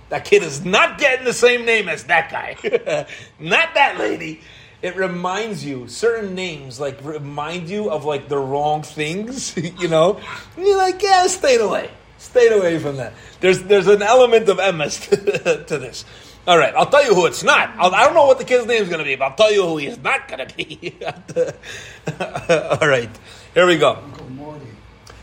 that 0.10 0.26
kid 0.26 0.41
is 0.41 0.66
not 0.66 0.98
getting 0.98 1.26
the 1.26 1.34
same 1.34 1.66
name 1.66 1.88
as 1.88 2.06
that 2.06 2.32
guy, 2.32 2.56
not 3.39 3.74
that 3.76 3.98
lady. 4.00 4.41
It 4.82 4.98
reminds 4.98 5.64
you 5.64 5.88
certain 5.88 6.36
names, 6.36 6.80
like 6.80 7.04
remind 7.04 7.70
you 7.70 7.89
of 7.89 8.04
like 8.04 8.28
the 8.28 8.38
wrong 8.38 8.84
things. 8.84 9.56
you 9.80 9.88
know, 9.88 10.20
and 10.58 10.66
you're 10.66 10.78
like, 10.78 11.02
yeah, 11.02 11.28
stay 11.28 11.58
away, 11.58 11.89
stay 12.24 12.47
away 12.47 12.80
from 12.80 12.97
that. 12.97 13.13
There's 13.39 13.63
there's 13.63 13.88
an 13.88 14.01
element 14.01 14.49
of 14.49 14.57
MS 14.57 15.07
to, 15.07 15.63
to 15.67 15.78
this. 15.78 16.05
All 16.45 16.57
right, 16.57 16.74
I'll 16.76 16.88
tell 16.88 17.05
you 17.05 17.15
who 17.15 17.26
it's 17.26 17.43
not. 17.43 17.69
I'll, 17.78 17.93
I 17.93 18.01
do 18.01 18.05
not 18.07 18.15
know 18.15 18.26
what 18.26 18.38
the 18.38 18.43
kid's 18.43 18.65
name 18.65 18.82
is 18.82 18.89
going 18.89 18.99
to 18.99 19.05
be, 19.05 19.15
but 19.15 19.26
I'll 19.26 19.36
tell 19.36 19.51
you 19.51 19.63
who 19.63 19.78
he 19.78 19.88
is 19.88 19.97
not 19.99 20.28
going 20.28 20.45
to 20.45 20.55
be. 20.55 20.97
All 22.82 22.88
right, 22.88 23.09
here 23.53 23.65
we 23.65 23.78
go. 23.78 24.03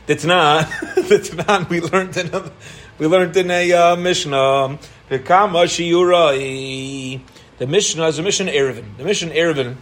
Ditna, 0.06 0.64
Ditna, 1.10 1.68
we 1.68 1.82
learned 1.82 2.16
in 2.16 2.34
a, 2.34 2.50
we 2.98 3.06
learned 3.06 3.36
in 3.36 3.50
a 3.50 3.72
uh, 3.72 3.96
Mishnah. 3.96 4.78
Shiurai. 5.10 7.20
The 7.58 7.66
Mishnah 7.66 8.06
is 8.06 8.18
a 8.18 8.22
Mishnah 8.22 8.52
Eruvin. 8.52 8.96
The 8.96 9.04
Mishnah 9.04 9.32
Eruvin 9.32 9.76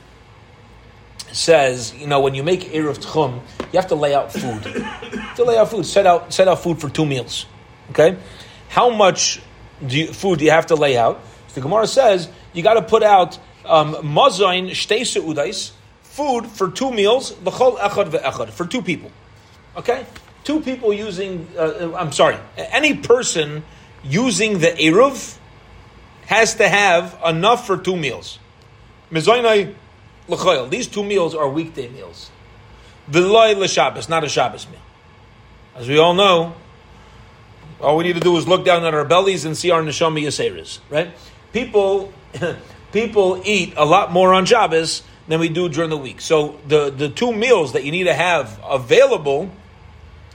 says, 1.32 1.94
you 1.94 2.06
know, 2.06 2.20
when 2.20 2.34
you 2.34 2.42
make 2.42 2.72
Eruv 2.72 2.98
Tchum, 2.98 3.40
you 3.72 3.78
have 3.78 3.88
to 3.88 3.94
lay 3.94 4.14
out 4.14 4.32
food. 4.32 4.62
to 5.36 5.44
lay 5.44 5.58
out 5.58 5.70
food, 5.70 5.84
set 5.86 6.06
out, 6.06 6.32
set 6.32 6.48
out 6.48 6.60
food 6.60 6.80
for 6.80 6.88
two 6.88 7.06
meals. 7.06 7.46
Okay? 7.90 8.16
How 8.68 8.90
much 8.90 9.40
do 9.86 9.96
you, 9.98 10.12
food 10.12 10.38
do 10.38 10.44
you 10.44 10.50
have 10.50 10.66
to 10.66 10.74
lay 10.74 10.96
out? 10.96 11.20
So 11.48 11.54
the 11.54 11.60
Gemara 11.60 11.86
says, 11.86 12.28
you 12.52 12.62
got 12.62 12.74
to 12.74 12.82
put 12.82 13.02
out 13.02 13.38
mazain 13.64 14.70
shtei 14.70 15.02
seudais, 15.02 15.72
food 16.02 16.46
for 16.46 16.70
two 16.70 16.90
meals, 16.90 17.32
l'chol 17.42 17.78
echad 17.78 18.10
ve'echad, 18.10 18.50
for 18.50 18.66
two 18.66 18.82
people. 18.82 19.10
Okay? 19.76 20.06
Two 20.44 20.60
people 20.60 20.92
using, 20.92 21.46
uh, 21.58 21.92
I'm 21.96 22.12
sorry, 22.12 22.36
any 22.56 22.94
person 22.96 23.62
using 24.02 24.58
the 24.58 24.68
Eruv 24.68 25.36
has 26.26 26.54
to 26.56 26.68
have 26.68 27.18
enough 27.26 27.66
for 27.66 27.76
two 27.76 27.96
meals. 27.96 28.38
These 29.10 29.26
two 30.88 31.04
meals 31.04 31.34
are 31.34 31.48
weekday 31.48 31.88
meals. 31.88 32.30
V'loy 33.11 33.56
l'Shabbos, 33.56 34.09
not 34.09 34.24
a 34.24 34.28
Shabbos 34.28 34.66
meal. 34.68 34.80
As 35.74 35.88
we 35.88 35.98
all 35.98 36.14
know, 36.14 36.54
all 37.80 37.96
we 37.96 38.04
need 38.04 38.14
to 38.14 38.20
do 38.20 38.36
is 38.36 38.46
look 38.48 38.64
down 38.64 38.84
at 38.84 38.94
our 38.94 39.04
bellies 39.04 39.44
and 39.44 39.56
see 39.56 39.70
our 39.70 39.82
neshama 39.82 40.22
yaseris, 40.22 40.80
right? 40.90 41.11
People, 41.52 42.12
people 42.92 43.40
eat 43.44 43.74
a 43.76 43.84
lot 43.84 44.12
more 44.12 44.34
on 44.34 44.44
Shabbos 44.44 45.02
than 45.28 45.40
we 45.40 45.48
do 45.48 45.68
during 45.68 45.90
the 45.90 45.96
week. 45.96 46.20
So 46.20 46.59
the, 46.66 46.90
the 46.90 47.09
two 47.09 47.32
meals 47.32 47.72
that 47.74 47.84
you 47.84 47.92
need 47.92 48.04
to 48.04 48.14
have 48.14 48.59
available 48.68 49.50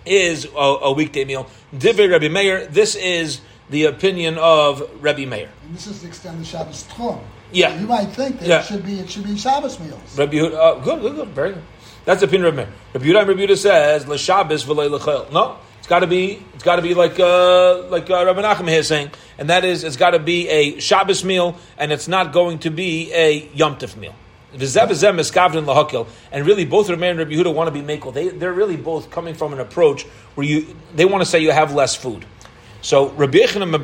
is 0.06 0.46
a, 0.46 0.58
a 0.58 0.92
weekday 0.94 1.26
meal. 1.26 1.50
Divrei 1.76 2.10
Rabbi 2.12 2.28
Meir, 2.30 2.66
this 2.68 2.96
is 2.96 3.42
the 3.70 3.86
opinion 3.86 4.38
of 4.38 4.90
Rabbi 5.02 5.26
Meir. 5.26 5.50
And 5.66 5.76
this 5.76 5.88
is 5.88 6.02
the 6.02 6.08
extended 6.08 6.46
Shabbos 6.46 6.84
Tchum. 6.84 7.20
Yeah. 7.52 7.80
You 7.80 7.88
might 7.88 8.08
think 8.08 8.40
that 8.40 8.48
Yeah. 8.48 8.60
it 8.62 8.66
should 8.66 8.86
be 8.86 9.00
it 9.00 9.10
should 9.10 9.24
be 9.24 9.38
Shabbos 9.38 9.80
meals. 9.80 10.18
Rabbi 10.18 10.40
uh, 10.40 10.80
good, 10.80 11.02
good, 11.02 11.16
good, 11.16 11.28
very 11.30 11.54
good. 11.54 11.64
That's 12.06 12.20
the 12.20 12.28
opinion 12.28 12.50
of 12.50 12.56
Meir. 12.56 12.68
Rabbi 12.94 13.06
Yehuda, 13.06 13.28
Rabbi 13.28 13.40
Yehuda 13.42 13.58
says 13.58 14.08
l'Shabbos 14.08 14.66
v'lei 14.66 14.90
l'chayil. 14.90 15.32
No, 15.32 15.58
it's 15.78 15.88
got 15.88 16.00
to 16.00 16.08
be 16.08 16.44
it's 16.54 16.64
got 16.64 16.76
to 16.76 16.82
be 16.82 16.94
like 16.94 17.18
uh, 17.18 17.84
like 17.88 18.10
uh, 18.10 18.26
Rabbi 18.26 18.42
Nachman 18.42 18.70
here 18.70 18.84
saying, 18.84 19.12
and 19.38 19.50
that 19.50 19.64
is 19.64 19.86
it's 19.86 19.96
got 19.96 20.12
to 20.12 20.20
be 20.20 20.50
a 20.50 20.80
Shabbos 20.80 21.24
meal, 21.24 21.56
and 21.78 21.94
it's 21.94 22.10
not 22.10 22.34
going 22.34 22.60
to 22.60 22.70
be 22.70 23.14
a 23.14 23.50
Yom 23.54 23.78
Tif 23.78 23.96
meal. 23.96 24.14
And 24.52 24.62
really 26.46 26.66
both 26.66 26.90
Rabbi 26.90 27.06
and 27.06 27.20
Rabbi 27.20 27.32
Yehuda 27.32 27.54
want 27.54 27.74
to 27.74 27.82
be 27.82 27.82
makel. 27.82 28.14
They 28.14 28.30
they're 28.30 28.54
really 28.54 28.78
both 28.78 29.10
coming 29.10 29.34
from 29.34 29.54
an 29.54 29.60
approach 29.60 30.04
where 30.36 30.46
you 30.46 30.76
they 30.94 31.06
want 31.06 31.22
to 31.22 31.26
say 31.26 31.40
you 31.40 31.52
have 31.52 31.74
less 31.74 31.96
food. 31.96 32.26
So 32.82 33.10
Rabbi 33.12 33.38
Yechanan 33.38 33.72
ben 33.72 33.82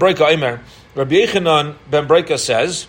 Rabbi 0.94 1.16
Yechanan 1.16 1.76
ben 1.90 2.08
Breika 2.08 2.38
says. 2.38 2.88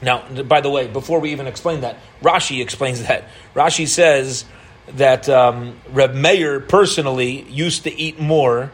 Now, 0.00 0.28
by 0.42 0.60
the 0.60 0.70
way, 0.70 0.86
before 0.86 1.20
we 1.20 1.32
even 1.32 1.46
explain 1.46 1.80
that, 1.80 1.96
Rashi 2.22 2.62
explains 2.62 3.02
that. 3.06 3.24
Rashi 3.54 3.86
says 3.86 4.44
that 4.88 5.28
um, 5.28 5.78
Reb 5.90 6.14
Meir 6.14 6.60
personally 6.60 7.42
used 7.42 7.84
to 7.84 7.94
eat 7.94 8.18
more 8.18 8.72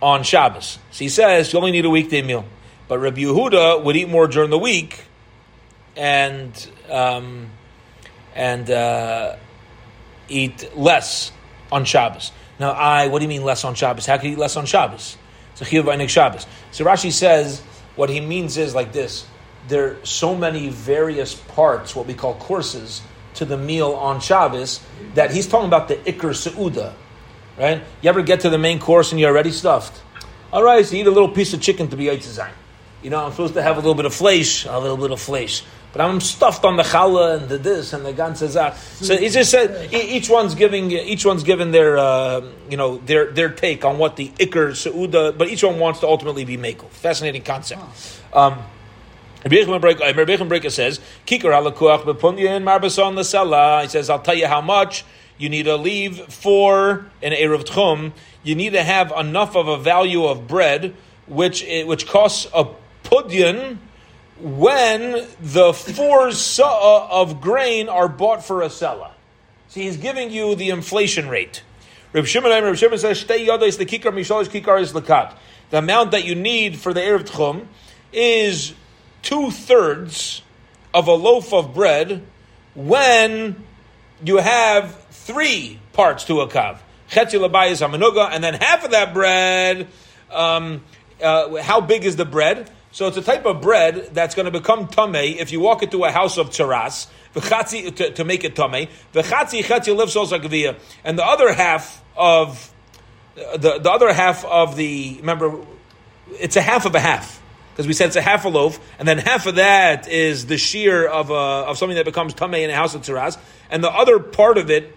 on 0.00 0.22
Shabbos. 0.22 0.78
So 0.90 0.98
he 1.04 1.08
says 1.08 1.52
you 1.52 1.58
only 1.58 1.72
need 1.72 1.84
a 1.84 1.90
weekday 1.90 2.22
meal, 2.22 2.44
but 2.88 2.98
Reb 2.98 3.16
Yehuda 3.16 3.82
would 3.82 3.96
eat 3.96 4.08
more 4.08 4.28
during 4.28 4.50
the 4.50 4.58
week, 4.58 5.04
and 5.96 6.70
um, 6.90 7.50
and 8.34 8.70
uh, 8.70 9.36
eat 10.28 10.70
less 10.76 11.32
on 11.70 11.84
Shabbos. 11.84 12.32
Now, 12.58 12.72
I 12.72 13.08
what 13.08 13.18
do 13.18 13.24
you 13.24 13.28
mean 13.28 13.44
less 13.44 13.64
on 13.64 13.74
Shabbos? 13.74 14.06
How 14.06 14.16
can 14.16 14.26
you 14.26 14.32
eat 14.32 14.38
less 14.38 14.56
on 14.56 14.66
Shabbos? 14.66 15.16
V'ainik 15.56 16.08
Shabbos. 16.08 16.46
So 16.72 16.84
Rashi 16.84 17.12
says 17.12 17.60
what 17.96 18.10
he 18.10 18.20
means 18.20 18.56
is 18.56 18.74
like 18.74 18.92
this: 18.92 19.26
there 19.68 19.92
are 19.92 20.04
so 20.04 20.34
many 20.34 20.68
various 20.68 21.34
parts, 21.34 21.96
what 21.96 22.06
we 22.06 22.14
call 22.14 22.34
courses, 22.34 23.02
to 23.34 23.44
the 23.44 23.58
meal 23.58 23.92
on 23.92 24.20
Shabbos 24.20 24.80
that 25.14 25.32
he's 25.32 25.46
talking 25.46 25.66
about 25.66 25.88
the 25.88 25.96
ikr 25.96 26.32
seuda, 26.32 26.94
right? 27.58 27.82
You 28.02 28.08
ever 28.08 28.22
get 28.22 28.40
to 28.40 28.50
the 28.50 28.58
main 28.58 28.78
course 28.78 29.12
and 29.12 29.20
you're 29.20 29.30
already 29.30 29.50
stuffed? 29.50 30.00
All 30.52 30.62
right, 30.62 30.86
so 30.86 30.94
you 30.94 31.02
eat 31.02 31.06
a 31.06 31.10
little 31.10 31.28
piece 31.28 31.52
of 31.52 31.60
chicken 31.60 31.88
to 31.88 31.96
be 31.96 32.04
yitzzayin. 32.04 32.52
You 33.02 33.10
know, 33.10 33.24
I'm 33.24 33.32
supposed 33.32 33.54
to 33.54 33.62
have 33.62 33.76
a 33.76 33.80
little 33.80 33.94
bit 33.94 34.06
of 34.06 34.14
flesh, 34.14 34.64
a 34.66 34.78
little 34.78 34.96
bit 34.96 35.10
of 35.10 35.20
flesh. 35.20 35.62
But 35.92 36.00
I'm 36.00 36.20
stuffed 36.20 36.64
on 36.64 36.76
the 36.76 36.82
challah 36.82 37.38
and 37.38 37.48
the 37.48 37.56
this 37.56 37.92
and 37.92 38.04
the 38.04 38.12
ganzazah. 38.12 38.74
So 38.74 39.16
he 39.16 39.28
just 39.28 39.50
said 39.50 39.92
each 39.92 40.28
one's 40.28 40.56
giving 40.56 40.90
each 40.90 41.24
one's 41.24 41.44
given 41.44 41.70
their 41.70 41.96
uh, 41.96 42.40
you 42.68 42.76
know 42.76 42.96
their 42.98 43.30
their 43.30 43.50
take 43.50 43.84
on 43.84 43.98
what 43.98 44.16
the 44.16 44.30
ikr 44.30 44.72
seuda, 44.72 45.38
but 45.38 45.48
each 45.48 45.62
one 45.62 45.78
wants 45.78 46.00
to 46.00 46.08
ultimately 46.08 46.44
be 46.44 46.56
makel. 46.56 46.88
Fascinating 46.90 47.42
concept. 47.42 47.80
Um, 48.32 48.58
Breika 49.44 50.70
says, 50.70 51.00
"Kikar 51.26 51.52
halakuach 51.52 52.04
bepunyin 52.04 52.62
marbason 52.62 53.14
lasala." 53.14 53.82
He 53.82 53.88
says, 53.88 54.08
"I'll 54.08 54.18
tell 54.18 54.34
you 54.34 54.46
how 54.46 54.60
much 54.60 55.04
you 55.38 55.48
need 55.48 55.64
to 55.64 55.76
leave 55.76 56.18
for 56.32 57.06
an 57.22 57.32
eruv 57.32 57.64
tchum. 57.64 58.12
You 58.42 58.54
need 58.54 58.72
to 58.72 58.82
have 58.82 59.12
enough 59.16 59.56
of 59.56 59.68
a 59.68 59.76
value 59.76 60.24
of 60.24 60.46
bread, 60.46 60.94
which 61.26 61.64
which 61.84 62.06
costs 62.06 62.46
a 62.54 62.66
pudyan." 63.04 63.78
When 64.40 65.26
the 65.40 65.72
four 65.72 66.32
sa'ah 66.32 67.08
of 67.08 67.40
grain 67.40 67.88
are 67.88 68.08
bought 68.08 68.44
for 68.44 68.62
a 68.62 68.68
selah. 68.68 69.12
See, 69.68 69.82
he's 69.82 69.96
giving 69.96 70.30
you 70.30 70.56
the 70.56 70.70
inflation 70.70 71.28
rate. 71.28 71.62
Reb 72.12 72.26
Shimon, 72.26 72.50
Reb 72.50 72.76
Shimon 72.76 72.98
says, 72.98 73.22
"Shtei 73.22 73.46
the 73.76 73.86
kikar 73.86 74.12
mishalosh 74.12 74.48
kikar 74.48 74.80
is 74.80 74.92
lakat." 74.92 75.34
The 75.70 75.78
amount 75.78 76.10
that 76.10 76.24
you 76.24 76.34
need 76.34 76.78
for 76.78 76.92
the 76.92 77.00
erev 77.00 77.30
tchum 77.30 77.66
is 78.12 78.72
two 79.24 79.50
thirds 79.50 80.42
of 80.92 81.08
a 81.08 81.12
loaf 81.12 81.52
of 81.52 81.74
bread 81.74 82.22
when 82.74 83.56
you 84.24 84.36
have 84.36 84.94
three 85.10 85.80
parts 85.92 86.24
to 86.24 86.40
a 86.40 86.48
kav. 86.48 86.78
Hamenuga, 87.10 88.30
and 88.30 88.44
then 88.44 88.54
half 88.54 88.84
of 88.84 88.92
that 88.92 89.12
bread. 89.12 89.88
Um, 90.30 90.82
uh, 91.22 91.62
how 91.62 91.80
big 91.80 92.04
is 92.04 92.16
the 92.16 92.24
bread? 92.24 92.70
So 92.92 93.08
it's 93.08 93.16
a 93.16 93.22
type 93.22 93.44
of 93.44 93.60
bread 93.60 94.10
that's 94.12 94.34
going 94.34 94.46
to 94.46 94.52
become 94.52 94.86
tamei 94.86 95.36
if 95.36 95.50
you 95.52 95.60
walk 95.60 95.82
into 95.82 96.04
a 96.04 96.10
house 96.10 96.38
of 96.38 96.50
tzaras 96.50 97.08
to, 97.34 98.10
to 98.12 98.24
make 98.24 98.44
it 98.44 98.54
tamei. 98.54 98.88
V'chatzi 99.12 99.62
chetzi 99.62 99.96
lives 99.96 100.16
also 100.16 100.38
and 101.04 101.18
the 101.18 101.24
other 101.24 101.52
half 101.52 102.02
of 102.16 102.72
the 103.34 103.80
the 103.80 103.90
other 103.90 104.12
half 104.12 104.44
of 104.44 104.76
the 104.76 105.16
remember, 105.20 105.58
it's 106.38 106.56
a 106.56 106.62
half 106.62 106.86
of 106.86 106.94
a 106.94 107.00
half 107.00 107.42
because 107.74 107.88
we 107.88 107.92
said 107.92 108.06
it's 108.06 108.16
a 108.16 108.22
half 108.22 108.44
a 108.44 108.48
loaf, 108.48 108.78
and 109.00 109.08
then 109.08 109.18
half 109.18 109.46
of 109.46 109.56
that 109.56 110.06
is 110.06 110.46
the 110.46 110.56
shear 110.56 111.04
of 111.06 111.30
a, 111.30 111.34
of 111.34 111.76
something 111.76 111.96
that 111.96 112.04
becomes 112.04 112.32
tamei 112.32 112.62
in 112.62 112.70
a 112.70 112.74
house 112.74 112.94
of 112.94 113.02
tzaras, 113.02 113.36
and 113.68 113.82
the 113.82 113.90
other 113.90 114.20
part 114.20 114.58
of 114.58 114.70
it 114.70 114.96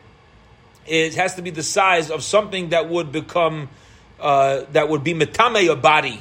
it 0.85 1.15
has 1.15 1.35
to 1.35 1.41
be 1.41 1.49
the 1.49 1.63
size 1.63 2.11
of 2.11 2.23
something 2.23 2.69
that 2.69 2.87
would 2.87 3.11
become 3.11 3.67
uh, 4.19 4.61
that 4.73 4.89
would 4.89 5.03
be 5.03 5.13
metame 5.13 5.71
a 5.71 5.75
body 5.75 6.19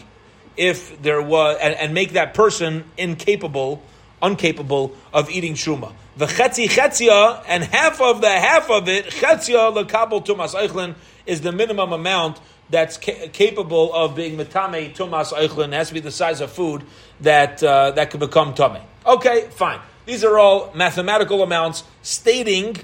if 0.56 1.00
there 1.02 1.20
was 1.20 1.58
and, 1.60 1.74
and 1.74 1.94
make 1.94 2.12
that 2.12 2.32
person 2.32 2.84
incapable, 2.96 3.82
incapable 4.22 4.96
of 5.12 5.30
eating 5.30 5.54
truma. 5.54 5.92
The 6.16 6.26
chetzi 6.26 6.66
chetzia 6.68 7.44
and 7.46 7.62
half 7.62 8.00
of 8.00 8.22
the 8.22 8.30
half 8.30 8.70
of 8.70 8.88
it 8.88 9.06
chetzia 9.06 9.74
lekabel 9.74 10.24
tumas 10.24 10.54
eichlin 10.54 10.94
is 11.26 11.42
the 11.42 11.52
minimum 11.52 11.92
amount 11.92 12.40
that's 12.70 12.96
ca- 12.96 13.28
capable 13.28 13.94
of 13.94 14.14
being 14.16 14.36
metame 14.36 14.94
tumas 14.94 15.32
eichlin. 15.32 15.72
Has 15.72 15.88
to 15.88 15.94
be 15.94 16.00
the 16.00 16.10
size 16.10 16.40
of 16.40 16.50
food 16.50 16.84
that 17.20 17.62
uh, 17.62 17.92
that 17.92 18.10
could 18.10 18.20
become 18.20 18.54
tamei. 18.54 18.82
Okay, 19.06 19.48
fine. 19.50 19.80
These 20.06 20.22
are 20.22 20.38
all 20.38 20.72
mathematical 20.74 21.42
amounts 21.42 21.82
stating 22.02 22.76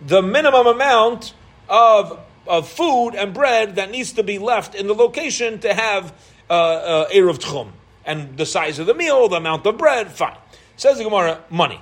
the 0.00 0.22
minimum 0.22 0.66
amount 0.66 1.34
of, 1.68 2.18
of 2.46 2.68
food 2.68 3.10
and 3.10 3.34
bread 3.34 3.76
that 3.76 3.90
needs 3.90 4.12
to 4.12 4.22
be 4.22 4.38
left 4.38 4.74
in 4.74 4.86
the 4.86 4.94
location 4.94 5.58
to 5.60 5.74
have 5.74 6.12
uh, 6.48 6.52
uh, 6.52 7.08
Eruv 7.10 7.38
Tchum. 7.38 7.68
And 8.04 8.38
the 8.38 8.46
size 8.46 8.78
of 8.78 8.86
the 8.86 8.94
meal, 8.94 9.28
the 9.28 9.36
amount 9.36 9.66
of 9.66 9.76
bread, 9.76 10.10
fine. 10.10 10.36
Says 10.76 10.96
the 10.96 11.04
Gemara, 11.04 11.42
money. 11.50 11.80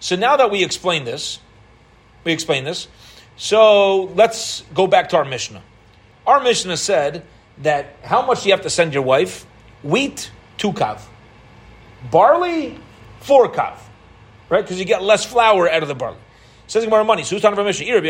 So 0.00 0.16
now 0.16 0.36
that 0.36 0.50
we 0.50 0.62
explain 0.62 1.04
this, 1.04 1.38
we 2.24 2.32
explain 2.32 2.64
this, 2.64 2.88
so 3.36 4.04
let's 4.14 4.62
go 4.74 4.86
back 4.86 5.08
to 5.10 5.16
our 5.16 5.24
Mishnah. 5.24 5.62
Our 6.26 6.42
Mishnah 6.42 6.76
said 6.76 7.24
that 7.58 7.96
how 8.02 8.24
much 8.26 8.42
do 8.42 8.48
you 8.48 8.54
have 8.54 8.62
to 8.62 8.70
send 8.70 8.94
your 8.94 9.02
wife? 9.02 9.46
Wheat, 9.82 10.30
two 10.56 10.72
kav. 10.72 11.00
Barley, 12.10 12.78
four 13.20 13.50
kav. 13.52 13.78
Right? 14.48 14.62
Because 14.62 14.78
you 14.78 14.84
get 14.84 15.02
less 15.02 15.24
flour 15.24 15.70
out 15.70 15.82
of 15.82 15.88
the 15.88 15.94
barley. 15.94 16.18
Says 16.66 16.84
Gemara 16.84 17.04
money. 17.04 17.24
So 17.24 17.36
who's 17.36 17.42
talking 17.42 17.54
about 17.54 17.66
Mishnah? 17.66 17.86
If 17.86 18.04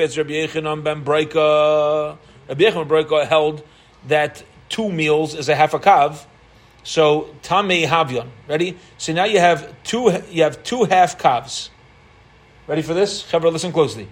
it's 0.00 0.16
Rabbi 0.18 0.32
Yechanan 0.32 0.84
ben 0.84 1.04
Breika, 1.04 2.18
Rabbi 2.48 2.62
Yechanan 2.62 2.88
Breika 2.88 3.26
held 3.26 3.62
that 4.08 4.42
two 4.68 4.90
meals 4.90 5.34
is 5.34 5.48
a 5.48 5.54
half 5.54 5.72
a 5.72 5.78
kav. 5.78 6.26
So 6.82 7.34
tamei 7.42 7.86
havyon. 7.86 8.28
Ready? 8.46 8.76
So 8.98 9.14
now 9.14 9.24
you 9.24 9.40
have 9.40 9.82
two. 9.82 10.12
You 10.30 10.42
have 10.42 10.62
two 10.62 10.84
half 10.84 11.18
kavs. 11.18 11.70
Ready 12.66 12.82
for 12.82 12.92
this? 12.92 13.22
Chavra, 13.22 13.50
listen 13.50 13.72
closely. 13.72 14.08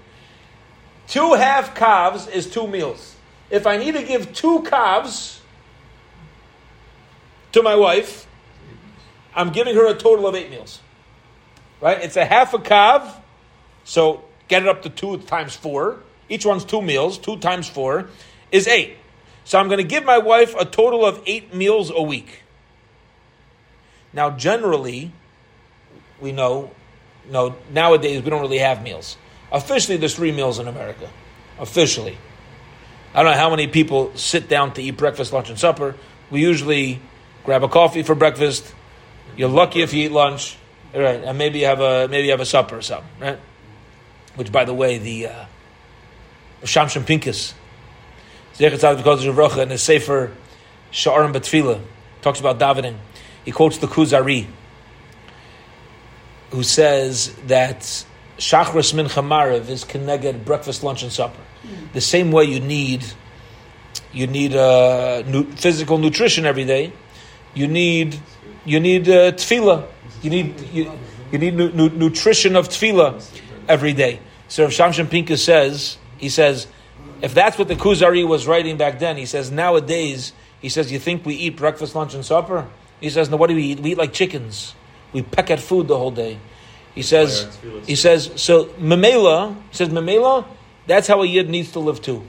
Two 1.08 1.34
half 1.34 1.74
kavs 1.74 2.30
is 2.30 2.50
two 2.50 2.66
meals. 2.66 3.16
If 3.50 3.66
I 3.66 3.76
need 3.76 3.94
to 3.94 4.02
give 4.02 4.32
two 4.32 4.60
kavs 4.60 5.40
to 7.52 7.62
my 7.62 7.74
wife, 7.76 8.26
I'm 9.34 9.50
giving 9.50 9.74
her 9.74 9.86
a 9.86 9.94
total 9.94 10.26
of 10.26 10.34
eight 10.34 10.50
meals. 10.50 10.80
right? 11.80 12.00
It's 12.00 12.16
a 12.16 12.24
half 12.24 12.54
a 12.54 12.58
kav, 12.58 13.14
so 13.84 14.24
get 14.48 14.62
it 14.62 14.68
up 14.68 14.82
to 14.82 14.90
two 14.90 15.18
times 15.18 15.54
four. 15.54 15.98
Each 16.28 16.46
one's 16.46 16.64
two 16.64 16.80
meals. 16.80 17.18
Two 17.18 17.36
times 17.38 17.68
four 17.68 18.08
is 18.50 18.66
eight. 18.66 18.96
So 19.44 19.58
I'm 19.58 19.66
going 19.66 19.78
to 19.78 19.84
give 19.84 20.04
my 20.04 20.18
wife 20.18 20.54
a 20.58 20.64
total 20.64 21.04
of 21.04 21.20
eight 21.26 21.52
meals 21.52 21.90
a 21.94 22.00
week. 22.00 22.42
Now, 24.12 24.30
generally, 24.30 25.12
we 26.20 26.32
know, 26.32 26.70
no, 27.30 27.56
nowadays 27.70 28.22
we 28.22 28.30
don't 28.30 28.40
really 28.40 28.58
have 28.58 28.82
meals. 28.82 29.16
Officially, 29.52 29.98
there's 29.98 30.14
three 30.14 30.32
meals 30.32 30.58
in 30.58 30.66
America. 30.66 31.08
Officially. 31.58 32.16
I 33.14 33.22
don't 33.22 33.32
know 33.32 33.38
how 33.38 33.50
many 33.50 33.66
people 33.66 34.16
sit 34.16 34.48
down 34.48 34.72
to 34.74 34.82
eat 34.82 34.96
breakfast, 34.96 35.32
lunch, 35.32 35.50
and 35.50 35.58
supper. 35.58 35.94
We 36.30 36.40
usually 36.40 37.00
grab 37.44 37.62
a 37.62 37.68
coffee 37.68 38.02
for 38.02 38.14
breakfast. 38.14 38.74
You're 39.36 39.50
lucky 39.50 39.82
if 39.82 39.92
you 39.92 40.06
eat 40.06 40.12
lunch, 40.12 40.56
right? 40.94 41.22
And 41.22 41.36
maybe 41.36 41.58
you 41.60 41.66
have 41.66 41.80
a 41.80 42.08
maybe 42.08 42.24
you 42.24 42.30
have 42.30 42.40
a 42.40 42.46
supper 42.46 42.78
or 42.78 42.82
something, 42.82 43.08
right? 43.20 43.38
Which, 44.36 44.50
by 44.50 44.64
the 44.64 44.72
way, 44.72 44.96
the 44.96 45.26
uh, 45.26 45.44
Shimshon 46.62 47.04
Pincus, 47.04 47.52
in 48.58 48.70
his 48.70 49.82
Sefer 49.82 50.32
Sha'arim 50.90 51.34
Batfila, 51.34 51.80
talks 52.22 52.40
about 52.40 52.58
davening. 52.58 52.96
He 53.44 53.50
quotes 53.50 53.76
the 53.78 53.86
Kuzari, 53.86 54.46
who 56.50 56.62
says 56.62 57.34
that 57.46 58.06
Shachris 58.38 58.92
Mincha 58.94 59.22
Maariv 59.22 59.68
is 59.68 59.84
connected 59.84 60.44
breakfast, 60.44 60.82
lunch, 60.82 61.02
and 61.02 61.12
supper. 61.12 61.40
The 61.92 62.00
same 62.00 62.32
way 62.32 62.44
you 62.44 62.60
need 62.60 63.04
you 64.12 64.26
need 64.26 64.54
uh, 64.54 65.22
nu- 65.26 65.50
physical 65.52 65.98
nutrition 65.98 66.44
every 66.44 66.64
day. 66.64 66.92
You 67.54 67.68
need 67.68 68.18
you 68.64 68.80
need 68.80 69.08
uh, 69.08 69.32
tefillah. 69.32 69.86
You 70.22 70.30
need 70.30 70.60
you, 70.72 70.92
you 71.30 71.38
need 71.38 71.54
nu- 71.54 71.72
nu- 71.72 71.90
nutrition 71.90 72.56
of 72.56 72.68
tefillah 72.68 73.24
every 73.68 73.92
day. 73.92 74.20
So 74.48 74.64
if 74.64 74.70
Shimshon 74.70 75.10
Pincus 75.10 75.44
says 75.44 75.98
he 76.18 76.28
says 76.28 76.66
if 77.20 77.34
that's 77.34 77.58
what 77.58 77.68
the 77.68 77.76
Kuzari 77.76 78.26
was 78.26 78.46
writing 78.46 78.76
back 78.76 78.98
then, 78.98 79.16
he 79.16 79.26
says 79.26 79.50
nowadays 79.50 80.32
he 80.60 80.68
says 80.68 80.90
you 80.90 80.98
think 80.98 81.24
we 81.26 81.34
eat 81.34 81.56
breakfast, 81.56 81.94
lunch, 81.94 82.14
and 82.14 82.24
supper. 82.24 82.68
He 83.00 83.10
says 83.10 83.28
no. 83.30 83.36
What 83.36 83.48
do 83.48 83.54
we 83.54 83.64
eat? 83.64 83.80
We 83.80 83.92
eat 83.92 83.98
like 83.98 84.12
chickens. 84.12 84.74
We 85.12 85.22
peck 85.22 85.50
at 85.50 85.60
food 85.60 85.88
the 85.88 85.98
whole 85.98 86.10
day. 86.10 86.38
He 86.94 87.02
says 87.02 87.58
he 87.86 87.96
says 87.96 88.30
so. 88.36 88.66
Memela 88.66 89.56
says 89.70 89.88
Memela 89.88 90.46
that's 90.86 91.06
how 91.06 91.22
a 91.22 91.26
yid 91.26 91.48
needs 91.48 91.72
to 91.72 91.78
live 91.78 92.02
too. 92.02 92.24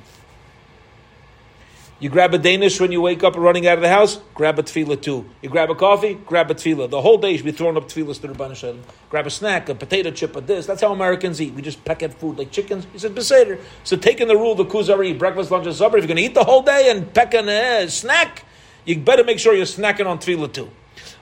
You 2.00 2.10
grab 2.10 2.34
a 2.34 2.38
Danish 2.38 2.82
when 2.82 2.92
you 2.92 3.00
wake 3.00 3.24
up 3.24 3.36
and 3.36 3.44
running 3.44 3.66
out 3.66 3.78
of 3.78 3.82
the 3.82 3.88
house, 3.88 4.20
grab 4.34 4.60
a 4.60 4.64
tefillah 4.64 5.02
too. 5.02 5.30
You 5.42 5.48
grab 5.48 5.70
a 5.70 5.76
coffee, 5.76 6.16
grab 6.16 6.52
a 6.52 6.54
tefillah. 6.54 6.90
The 6.90 7.02
whole 7.02 7.18
day 7.18 7.32
you 7.32 7.38
should 7.38 7.46
be 7.46 7.54
throwing 7.54 7.78
up 7.78 7.88
tefillahs 7.88 8.20
to 8.20 8.28
the 8.28 8.34
Rebbeinu 8.34 8.78
Grab 9.10 9.26
a 9.26 9.30
snack, 9.30 9.70
a 9.70 9.76
potato 9.76 10.12
chip, 10.12 10.36
a 10.36 10.42
this. 10.42 10.66
That's 10.66 10.82
how 10.82 10.92
Americans 10.92 11.40
eat. 11.42 11.54
We 11.54 11.62
just 11.62 11.86
peck 11.86 12.04
at 12.04 12.14
food 12.14 12.38
like 12.38 12.52
chickens. 12.52 12.86
He 12.92 13.00
said, 13.00 13.16
Beseder. 13.16 13.62
So 13.86 13.96
taking 13.96 14.28
the 14.28 14.36
rule, 14.36 14.54
the 14.54 14.66
kuzari, 14.66 15.18
breakfast, 15.18 15.50
lunch, 15.50 15.66
and 15.66 15.74
supper, 15.74 15.98
if 15.98 16.04
you're 16.04 16.08
going 16.10 16.18
to 16.18 16.24
eat 16.24 16.34
the 16.34 16.44
whole 16.44 16.62
day 16.62 16.92
and 16.92 17.14
peck 17.14 17.34
and 17.34 17.48
uh, 17.48 17.88
snack, 17.88 18.44
you 18.84 19.00
better 19.00 19.24
make 19.24 19.40
sure 19.40 19.56
you're 19.56 19.66
snacking 19.66 20.06
on 20.06 20.20
tefillah 20.20 20.52
too. 20.52 20.70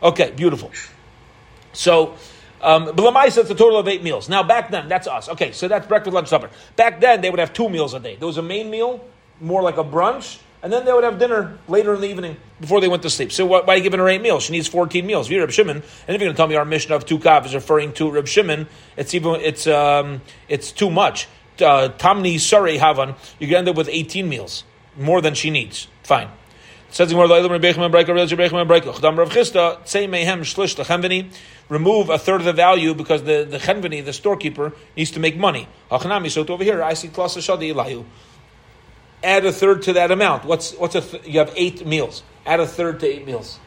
Okay, 0.01 0.31
beautiful. 0.31 0.71
So, 1.73 2.15
um, 2.61 2.87
B'lamaisa, 2.87 3.39
it's 3.39 3.49
a 3.49 3.55
total 3.55 3.77
of 3.77 3.87
eight 3.87 4.03
meals. 4.03 4.29
Now, 4.29 4.43
back 4.43 4.71
then, 4.71 4.87
that's 4.87 5.07
us. 5.07 5.29
Okay, 5.29 5.51
so 5.51 5.67
that's 5.67 5.87
breakfast, 5.87 6.13
lunch, 6.13 6.27
supper. 6.27 6.49
Back 6.75 7.01
then, 7.01 7.21
they 7.21 7.29
would 7.29 7.39
have 7.39 7.53
two 7.53 7.69
meals 7.69 7.93
a 7.93 7.99
day. 7.99 8.15
There 8.15 8.27
was 8.27 8.37
a 8.37 8.43
main 8.43 8.69
meal, 8.69 9.03
more 9.39 9.61
like 9.61 9.77
a 9.77 9.83
brunch, 9.83 10.39
and 10.63 10.71
then 10.71 10.85
they 10.85 10.93
would 10.93 11.03
have 11.03 11.17
dinner 11.17 11.57
later 11.67 11.95
in 11.95 12.01
the 12.01 12.07
evening 12.07 12.37
before 12.59 12.81
they 12.81 12.87
went 12.87 13.01
to 13.03 13.09
sleep. 13.09 13.31
So 13.31 13.45
why, 13.45 13.61
are 13.61 13.77
you 13.77 13.83
giving 13.83 13.99
her 13.99 14.07
eight 14.07 14.21
meals? 14.21 14.43
She 14.43 14.51
needs 14.51 14.67
14 14.67 15.05
meals. 15.05 15.27
If 15.27 15.31
you're 15.31 15.41
Reb 15.41 15.51
Shimon, 15.51 15.77
and 15.77 15.83
if 15.83 16.07
you're 16.07 16.19
going 16.19 16.31
to 16.31 16.37
tell 16.37 16.47
me 16.47 16.55
our 16.55 16.65
Mishnah 16.65 16.95
of 16.95 17.05
two 17.05 17.17
kav 17.17 17.45
is 17.45 17.55
referring 17.55 17.93
to 17.93 18.11
Reb 18.11 18.27
Shimon, 18.27 18.67
it's 18.95 19.13
even, 19.13 19.41
it's, 19.41 19.65
um, 19.65 20.21
it's 20.47 20.71
too 20.71 20.91
much. 20.91 21.27
Uh, 21.59 21.89
Tamni 21.97 22.39
Sari 22.39 22.77
Havan, 22.77 23.15
you're 23.39 23.49
going 23.49 23.65
to 23.65 23.69
end 23.69 23.69
up 23.69 23.75
with 23.75 23.89
18 23.89 24.29
meals, 24.29 24.63
more 24.97 25.21
than 25.21 25.33
she 25.33 25.49
needs. 25.49 25.87
Fine. 26.03 26.29
Says 26.91 27.07
the 27.07 27.15
Gemara, 27.15 27.29
remove 31.69 32.09
a 32.09 32.19
third 32.19 32.41
of 32.41 32.45
the 32.45 32.53
value 32.53 32.93
because 32.93 33.23
the, 33.23 33.47
the 33.49 33.57
chenveni, 33.57 34.03
the 34.03 34.11
storekeeper, 34.11 34.73
needs 34.97 35.09
to 35.11 35.21
make 35.21 35.37
money. 35.37 35.69
So 35.89 36.45
over 36.45 36.63
here, 36.65 36.83
I 36.83 36.93
see 36.93 37.09
Add 39.23 39.45
a 39.45 39.51
third 39.53 39.83
to 39.83 39.93
that 39.93 40.11
amount. 40.11 40.43
What's 40.45 40.73
what's 40.73 40.95
a 40.95 41.01
th- 41.01 41.25
you 41.25 41.39
have 41.39 41.53
eight 41.55 41.85
meals. 41.85 42.23
Add 42.45 42.59
a 42.59 42.67
third 42.67 42.99
to 43.01 43.07
eight 43.07 43.25
meals. 43.25 43.59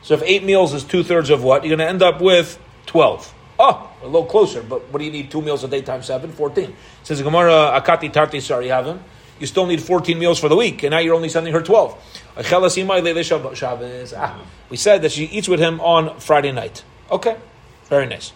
So 0.00 0.14
if 0.14 0.22
eight 0.22 0.44
meals 0.44 0.72
is 0.72 0.84
two 0.84 1.02
thirds 1.02 1.28
of 1.28 1.42
what, 1.42 1.62
you're 1.62 1.76
going 1.76 1.86
to 1.86 1.88
end 1.88 2.02
up 2.02 2.22
with 2.22 2.58
twelve. 2.86 3.34
Oh, 3.58 3.90
a 4.00 4.06
little 4.06 4.24
closer, 4.24 4.62
but 4.62 4.88
what 4.90 4.98
do 4.98 5.04
you 5.04 5.10
need? 5.10 5.30
Two 5.30 5.42
meals 5.42 5.62
a 5.62 5.68
day 5.68 5.82
times 5.82 6.06
seven, 6.06 6.32
14. 6.32 6.74
Says 7.02 7.20
Gemara, 7.20 7.80
Akati 7.80 8.12
Tarti 8.12 8.40
Sari 8.40 8.66
Havim. 8.66 9.00
You 9.42 9.48
still 9.48 9.66
need 9.66 9.82
14 9.82 10.16
meals 10.20 10.38
for 10.38 10.48
the 10.48 10.54
week, 10.54 10.84
and 10.84 10.92
now 10.92 11.00
you're 11.00 11.16
only 11.16 11.28
sending 11.28 11.52
her 11.52 11.60
12. 11.60 11.98
Ah, 14.16 14.40
we 14.70 14.76
said 14.76 15.02
that 15.02 15.10
she 15.10 15.24
eats 15.24 15.48
with 15.48 15.58
him 15.58 15.80
on 15.80 16.20
Friday 16.20 16.52
night. 16.52 16.84
Okay, 17.10 17.36
very 17.86 18.06
nice. 18.06 18.32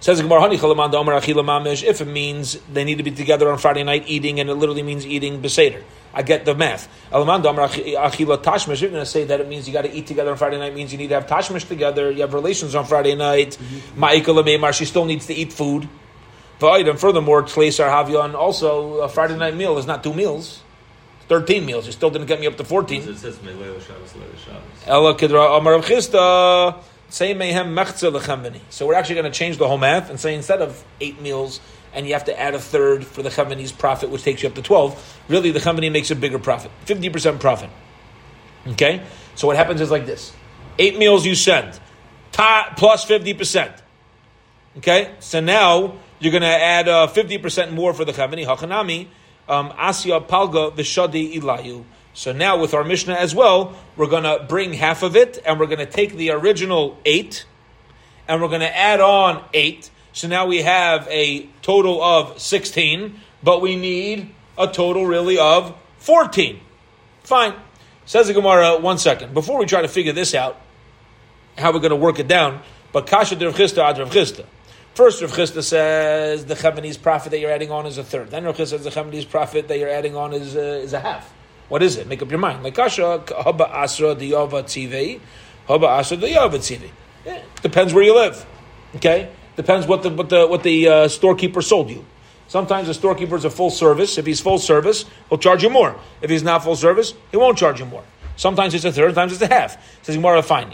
Says 0.00 0.18
if 0.18 2.00
it 2.00 2.06
means 2.06 2.58
they 2.72 2.84
need 2.84 2.96
to 2.96 3.04
be 3.04 3.10
together 3.10 3.52
on 3.52 3.58
Friday 3.58 3.82
night 3.82 4.04
eating, 4.06 4.40
and 4.40 4.48
it 4.48 4.54
literally 4.54 4.82
means 4.82 5.06
eating 5.06 5.42
beseder. 5.42 5.82
I 6.14 6.22
get 6.22 6.46
the 6.46 6.54
math. 6.54 6.88
You're 7.12 7.26
going 7.26 7.42
to 7.42 9.04
say 9.04 9.24
that 9.24 9.40
it 9.42 9.46
means 9.46 9.66
you 9.66 9.74
got 9.74 9.82
to 9.82 9.92
eat 9.92 10.06
together 10.06 10.30
on 10.30 10.38
Friday 10.38 10.56
night, 10.56 10.74
means 10.74 10.90
you 10.90 10.96
need 10.96 11.08
to 11.08 11.16
have 11.16 11.26
tashmish 11.26 11.68
together, 11.68 12.10
you 12.10 12.22
have 12.22 12.32
relations 12.32 12.74
on 12.74 12.86
Friday 12.86 13.14
night. 13.14 13.58
Mm-hmm. 13.60 14.72
She 14.72 14.86
still 14.86 15.04
needs 15.04 15.26
to 15.26 15.34
eat 15.34 15.52
food. 15.52 15.86
And 16.60 16.98
furthermore, 16.98 17.42
Tleisar 17.42 17.88
Havyon, 17.88 18.34
also 18.34 19.00
a 19.00 19.08
Friday 19.08 19.36
night 19.36 19.56
meal 19.56 19.76
is 19.78 19.86
not 19.86 20.02
two 20.02 20.14
meals. 20.14 20.62
13 21.28 21.66
meals. 21.66 21.86
You 21.86 21.92
still 21.92 22.10
didn't 22.10 22.28
get 22.28 22.40
me 22.40 22.46
up 22.46 22.56
to 22.56 22.64
14. 22.64 23.02
It 23.02 23.18
says 23.18 23.38
Ella 24.86 25.14
Kidra 25.14 25.58
Amar 25.58 25.78
Chisda. 25.80 26.82
Say 27.08 27.34
mehem 27.34 27.74
mechza 27.74 28.60
So 28.70 28.86
we're 28.86 28.94
actually 28.94 29.16
going 29.16 29.30
to 29.30 29.36
change 29.36 29.58
the 29.58 29.68
whole 29.68 29.78
math 29.78 30.10
and 30.10 30.18
say 30.18 30.34
instead 30.34 30.60
of 30.60 30.84
eight 31.00 31.20
meals 31.20 31.60
and 31.92 32.06
you 32.06 32.12
have 32.12 32.24
to 32.24 32.38
add 32.38 32.54
a 32.54 32.58
third 32.58 33.06
for 33.06 33.22
the 33.22 33.30
chavani's 33.30 33.72
profit, 33.72 34.10
which 34.10 34.22
takes 34.22 34.42
you 34.42 34.48
up 34.48 34.54
to 34.54 34.62
12, 34.62 35.18
really 35.28 35.50
the 35.50 35.60
chavani 35.60 35.90
makes 35.90 36.10
a 36.10 36.16
bigger 36.16 36.38
profit, 36.38 36.70
50% 36.84 37.40
profit. 37.40 37.70
Okay? 38.68 39.02
So 39.34 39.46
what 39.46 39.56
happens 39.56 39.80
is 39.80 39.90
like 39.90 40.04
this. 40.04 40.32
Eight 40.78 40.98
meals 40.98 41.24
you 41.24 41.34
send, 41.34 41.78
ta, 42.32 42.74
plus 42.76 43.06
50%. 43.06 43.80
Okay? 44.78 45.14
So 45.20 45.40
now 45.40 45.94
you're 46.18 46.32
going 46.32 46.42
to 46.42 46.48
add 46.48 46.88
uh, 46.88 47.06
50% 47.06 47.72
more 47.72 47.92
for 47.92 48.04
the 48.04 48.12
chavani, 48.12 48.46
hachanami, 48.46 49.08
um, 49.48 49.70
asya 49.70 50.26
palga 50.26 50.74
vishadi 50.74 51.34
ilayu. 51.34 51.84
So 52.14 52.32
now 52.32 52.56
with 52.58 52.72
our 52.72 52.82
Mishnah 52.82 53.14
as 53.14 53.34
well, 53.34 53.76
we're 53.96 54.06
going 54.06 54.22
to 54.22 54.44
bring 54.48 54.72
half 54.72 55.02
of 55.02 55.16
it 55.16 55.38
and 55.44 55.60
we're 55.60 55.66
going 55.66 55.80
to 55.80 55.86
take 55.86 56.14
the 56.14 56.30
original 56.30 56.98
eight 57.04 57.44
and 58.26 58.40
we're 58.40 58.48
going 58.48 58.62
to 58.62 58.76
add 58.76 59.00
on 59.00 59.44
eight. 59.52 59.90
So 60.12 60.26
now 60.26 60.46
we 60.46 60.62
have 60.62 61.06
a 61.08 61.46
total 61.60 62.02
of 62.02 62.40
16, 62.40 63.20
but 63.42 63.60
we 63.60 63.76
need 63.76 64.34
a 64.56 64.66
total 64.66 65.04
really 65.06 65.38
of 65.38 65.76
14. 65.98 66.58
Fine. 67.22 67.54
Says 68.06 68.28
the 68.28 68.32
Gemara, 68.32 68.78
one 68.78 68.96
second. 68.96 69.34
Before 69.34 69.58
we 69.58 69.66
try 69.66 69.82
to 69.82 69.88
figure 69.88 70.12
this 70.12 70.34
out, 70.34 70.58
how 71.58 71.72
we're 71.72 71.80
going 71.80 71.90
to 71.90 71.96
work 71.96 72.18
it 72.18 72.28
down, 72.28 72.62
but 72.92 73.06
Kasha 73.06 73.36
Rav 73.36 73.54
Chisda 73.54 73.82
ad 73.82 73.98
Rav 73.98 74.10
Chisda. 74.10 74.46
First, 74.96 75.20
Rav 75.20 75.30
Chisda 75.30 75.62
says 75.62 76.46
the 76.46 76.54
Chemeni's 76.54 76.96
profit 76.96 77.30
that 77.32 77.38
you're 77.38 77.50
adding 77.50 77.70
on 77.70 77.84
is 77.84 77.98
a 77.98 78.02
third. 78.02 78.30
Then 78.30 78.44
Rav 78.44 78.56
Chisda 78.56 78.68
says 78.68 78.84
the 78.84 78.90
Chemeni's 78.90 79.26
profit 79.26 79.68
that 79.68 79.78
you're 79.78 79.90
adding 79.90 80.16
on 80.16 80.32
is, 80.32 80.56
uh, 80.56 80.80
is 80.82 80.94
a 80.94 81.00
half. 81.00 81.34
What 81.68 81.82
is 81.82 81.98
it? 81.98 82.06
Make 82.06 82.22
up 82.22 82.30
your 82.30 82.38
mind. 82.38 82.64
Like 82.64 82.76
kasha 82.76 83.22
haba 83.28 83.70
asra 83.70 84.14
diyava 84.14 84.62
tzivei, 84.64 85.20
haba 85.68 85.98
asra 85.98 86.16
diyava 86.16 86.52
tzivei. 86.52 86.88
Depends 87.60 87.92
where 87.92 88.04
you 88.04 88.14
live. 88.14 88.46
Okay, 88.94 89.28
depends 89.54 89.86
what 89.86 90.02
the 90.02 90.08
what 90.08 90.30
the 90.30 90.46
what 90.46 90.62
the 90.62 90.88
uh, 90.88 91.08
storekeeper 91.08 91.60
sold 91.60 91.90
you. 91.90 92.02
Sometimes 92.48 92.86
the 92.86 92.94
storekeeper 92.94 93.36
is 93.36 93.44
a 93.44 93.50
full 93.50 93.68
service. 93.68 94.16
If 94.16 94.24
he's 94.24 94.40
full 94.40 94.58
service, 94.58 95.04
he'll 95.28 95.36
charge 95.36 95.62
you 95.62 95.68
more. 95.68 95.94
If 96.22 96.30
he's 96.30 96.42
not 96.42 96.64
full 96.64 96.76
service, 96.76 97.12
he 97.30 97.36
won't 97.36 97.58
charge 97.58 97.80
you 97.80 97.86
more. 97.86 98.04
Sometimes 98.36 98.72
it's 98.72 98.86
a 98.86 98.92
third, 98.92 99.08
sometimes 99.10 99.34
it's 99.34 99.42
a 99.42 99.46
half. 99.46 99.76
Says 100.04 100.16
Gemara, 100.16 100.42
fine. 100.42 100.72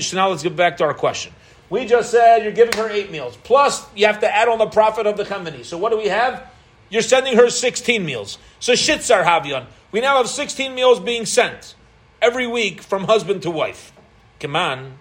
So 0.00 0.16
now 0.16 0.28
let's 0.28 0.44
get 0.44 0.54
back 0.54 0.76
to 0.76 0.84
our 0.84 0.94
question. 0.94 1.32
We 1.70 1.86
just 1.86 2.10
said 2.10 2.42
you're 2.42 2.52
giving 2.52 2.76
her 2.76 2.88
eight 2.88 3.10
meals. 3.10 3.36
Plus, 3.42 3.84
you 3.94 4.06
have 4.06 4.20
to 4.20 4.32
add 4.32 4.48
on 4.48 4.58
the 4.58 4.66
profit 4.66 5.06
of 5.06 5.16
the 5.16 5.24
company. 5.24 5.62
So 5.62 5.78
what 5.78 5.90
do 5.90 5.98
we 5.98 6.08
have? 6.08 6.50
You're 6.90 7.02
sending 7.02 7.36
her 7.36 7.50
16 7.50 8.04
meals. 8.04 8.38
So 8.60 8.72
shitzar 8.72 9.24
havyon. 9.24 9.66
We 9.90 10.00
now 10.00 10.18
have 10.18 10.28
16 10.28 10.74
meals 10.74 11.00
being 11.00 11.26
sent 11.26 11.74
every 12.20 12.46
week 12.46 12.82
from 12.82 13.04
husband 13.04 13.42
to 13.42 13.50
wife. 13.50 13.92
Come 14.40 14.56
on. 14.56 14.98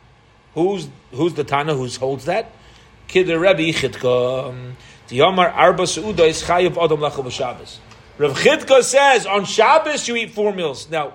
Who's, 0.53 0.87
who's 1.11 1.33
the 1.33 1.43
Tana 1.43 1.73
who 1.73 1.87
holds 1.87 2.25
that? 2.25 2.51
Kid 3.07 3.27
Rebbe 3.27 3.77
Chidka. 3.77 4.73
The 5.07 5.19
Yomar 5.19 5.53
Arba 5.53 5.83
Seuda 5.83 6.27
is 6.27 6.43
Chayav 6.43 6.83
Adam 6.83 6.99
Lachel 6.99 7.29
Shabbos. 7.29 7.79
Rav 8.17 8.37
Chidka 8.37 8.83
says 8.83 9.25
on 9.25 9.45
Shabbos 9.45 10.07
you 10.07 10.15
eat 10.15 10.31
four 10.31 10.53
meals. 10.53 10.89
Now, 10.89 11.13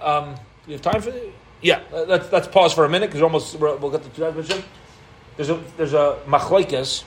um, 0.00 0.34
do 0.34 0.40
we 0.66 0.72
have 0.72 0.82
time 0.82 1.00
for 1.00 1.10
it? 1.10 1.32
Yeah, 1.62 1.80
let's, 1.92 2.32
let's 2.32 2.48
pause 2.48 2.72
for 2.72 2.84
a 2.84 2.88
minute 2.88 3.06
because 3.06 3.20
we're 3.20 3.26
almost 3.26 3.58
we'll 3.58 3.90
get 3.90 4.02
to 4.02 4.08
the 4.08 4.14
transmission. 4.14 4.64
There's 5.40 5.48
a 5.48 5.62
there's 5.78 5.94
a 5.94 6.18
machlekes. 6.26 7.02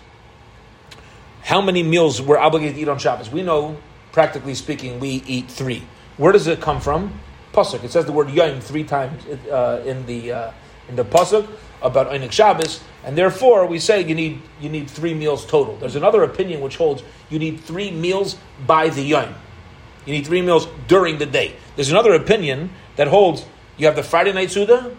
How 1.43 1.61
many 1.61 1.84
meals 1.84 2.19
we're 2.19 2.39
obligated 2.39 2.77
to 2.77 2.81
eat 2.81 2.88
on 2.88 2.97
Shabbos? 2.97 3.29
We 3.29 3.43
know, 3.43 3.77
practically 4.11 4.55
speaking, 4.55 4.99
we 4.99 5.21
eat 5.27 5.51
three. 5.51 5.84
Where 6.17 6.34
does 6.34 6.47
it 6.47 6.59
come 6.59 6.81
from? 6.81 7.19
Pasuk. 7.53 7.84
It 7.84 7.91
says 7.91 8.07
the 8.07 8.11
word 8.11 8.31
yom 8.31 8.59
three 8.59 8.86
times 8.86 9.23
uh, 9.27 9.84
in 9.86 10.07
the 10.07 10.31
uh, 10.31 10.51
in 10.89 10.95
the 10.95 11.05
pasuk 11.05 11.47
about 11.84 12.07
Einik 12.07 12.31
Shabbos, 12.31 12.81
and 13.03 13.15
therefore 13.15 13.67
we 13.67 13.77
say 13.77 14.01
you 14.01 14.15
need 14.15 14.41
you 14.59 14.69
need 14.69 14.89
three 14.89 15.13
meals 15.13 15.45
total. 15.45 15.77
There's 15.77 15.95
another 15.95 16.23
opinion 16.23 16.61
which 16.61 16.77
holds 16.77 17.03
you 17.29 17.38
need 17.38 17.59
three 17.59 17.91
meals 17.91 18.36
by 18.65 18.89
the 18.89 19.03
yom. 19.03 19.36
You 20.07 20.13
need 20.13 20.25
three 20.25 20.41
meals 20.41 20.67
during 20.88 21.19
the 21.19 21.27
day. 21.27 21.55
There's 21.75 21.91
another 21.91 22.15
opinion 22.15 22.71
that 22.95 23.09
holds 23.09 23.45
you 23.77 23.86
have 23.86 23.95
the 23.95 24.01
Friday 24.01 24.34
night 24.34 24.49
Suda, 24.49 24.89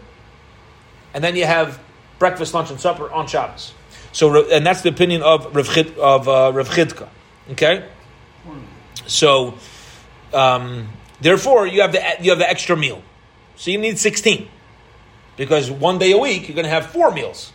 and 1.13 1.25
then 1.25 1.35
you 1.35 1.47
have 1.47 1.81
breakfast, 2.19 2.55
lunch, 2.55 2.71
and 2.71 2.81
supper 2.81 3.11
on 3.11 3.27
Shabbos. 3.27 3.73
So, 4.13 4.49
and 4.51 4.65
that's 4.65 4.83
the 4.83 4.91
opinion 4.91 5.23
of 5.23 5.55
Rav, 5.55 5.77
of, 5.99 6.29
uh, 6.29 6.53
Rav 6.55 6.69
Chidka. 6.69 7.09
Okay? 7.53 7.89
So, 9.07 9.55
um, 10.33 10.89
therefore, 11.21 11.67
you 11.67 11.81
have, 11.81 11.93
the, 11.93 12.03
you 12.21 12.31
have 12.31 12.39
the 12.39 12.49
extra 12.49 12.77
meal. 12.77 13.03
So 13.57 13.71
you 13.71 13.79
need 13.79 13.99
16. 13.99 14.49
Because 15.37 15.71
one 15.71 15.99
day 15.99 16.13
a 16.13 16.19
week, 16.19 16.49
you're 16.49 16.55
going 16.55 16.65
to 16.65 16.71
have 16.71 16.87
four 16.87 17.11
meals 17.11 17.53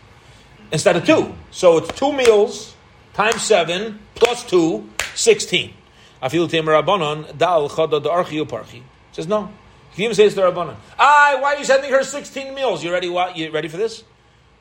instead 0.71 0.95
of 0.95 1.05
two. 1.05 1.33
So 1.51 1.77
it's 1.77 1.97
two 1.97 2.11
meals 2.11 2.75
times 3.13 3.41
seven 3.41 3.99
plus 4.15 4.45
two, 4.45 4.89
16. 5.15 5.73
Afil 6.21 6.49
Temer 6.49 6.83
Rabbanon, 6.83 7.37
Dal 7.37 7.69
Chada 7.69 8.01
the 8.01 8.09
Archi 8.09 8.43
Parchi. 8.45 8.81
Says 9.11 9.27
no. 9.27 9.51
He 9.91 10.03
even 10.03 10.15
says 10.15 10.33
to 10.35 10.41
Rabbanon, 10.41 10.75
why 10.97 11.39
are 11.41 11.57
you 11.57 11.65
sending 11.65 11.91
her 11.91 12.03
16 12.03 12.53
meals? 12.53 12.83
You 12.83 12.91
ready? 12.91 13.09
What? 13.09 13.37
You 13.37 13.51
ready 13.51 13.67
for 13.67 13.77
this? 13.77 14.03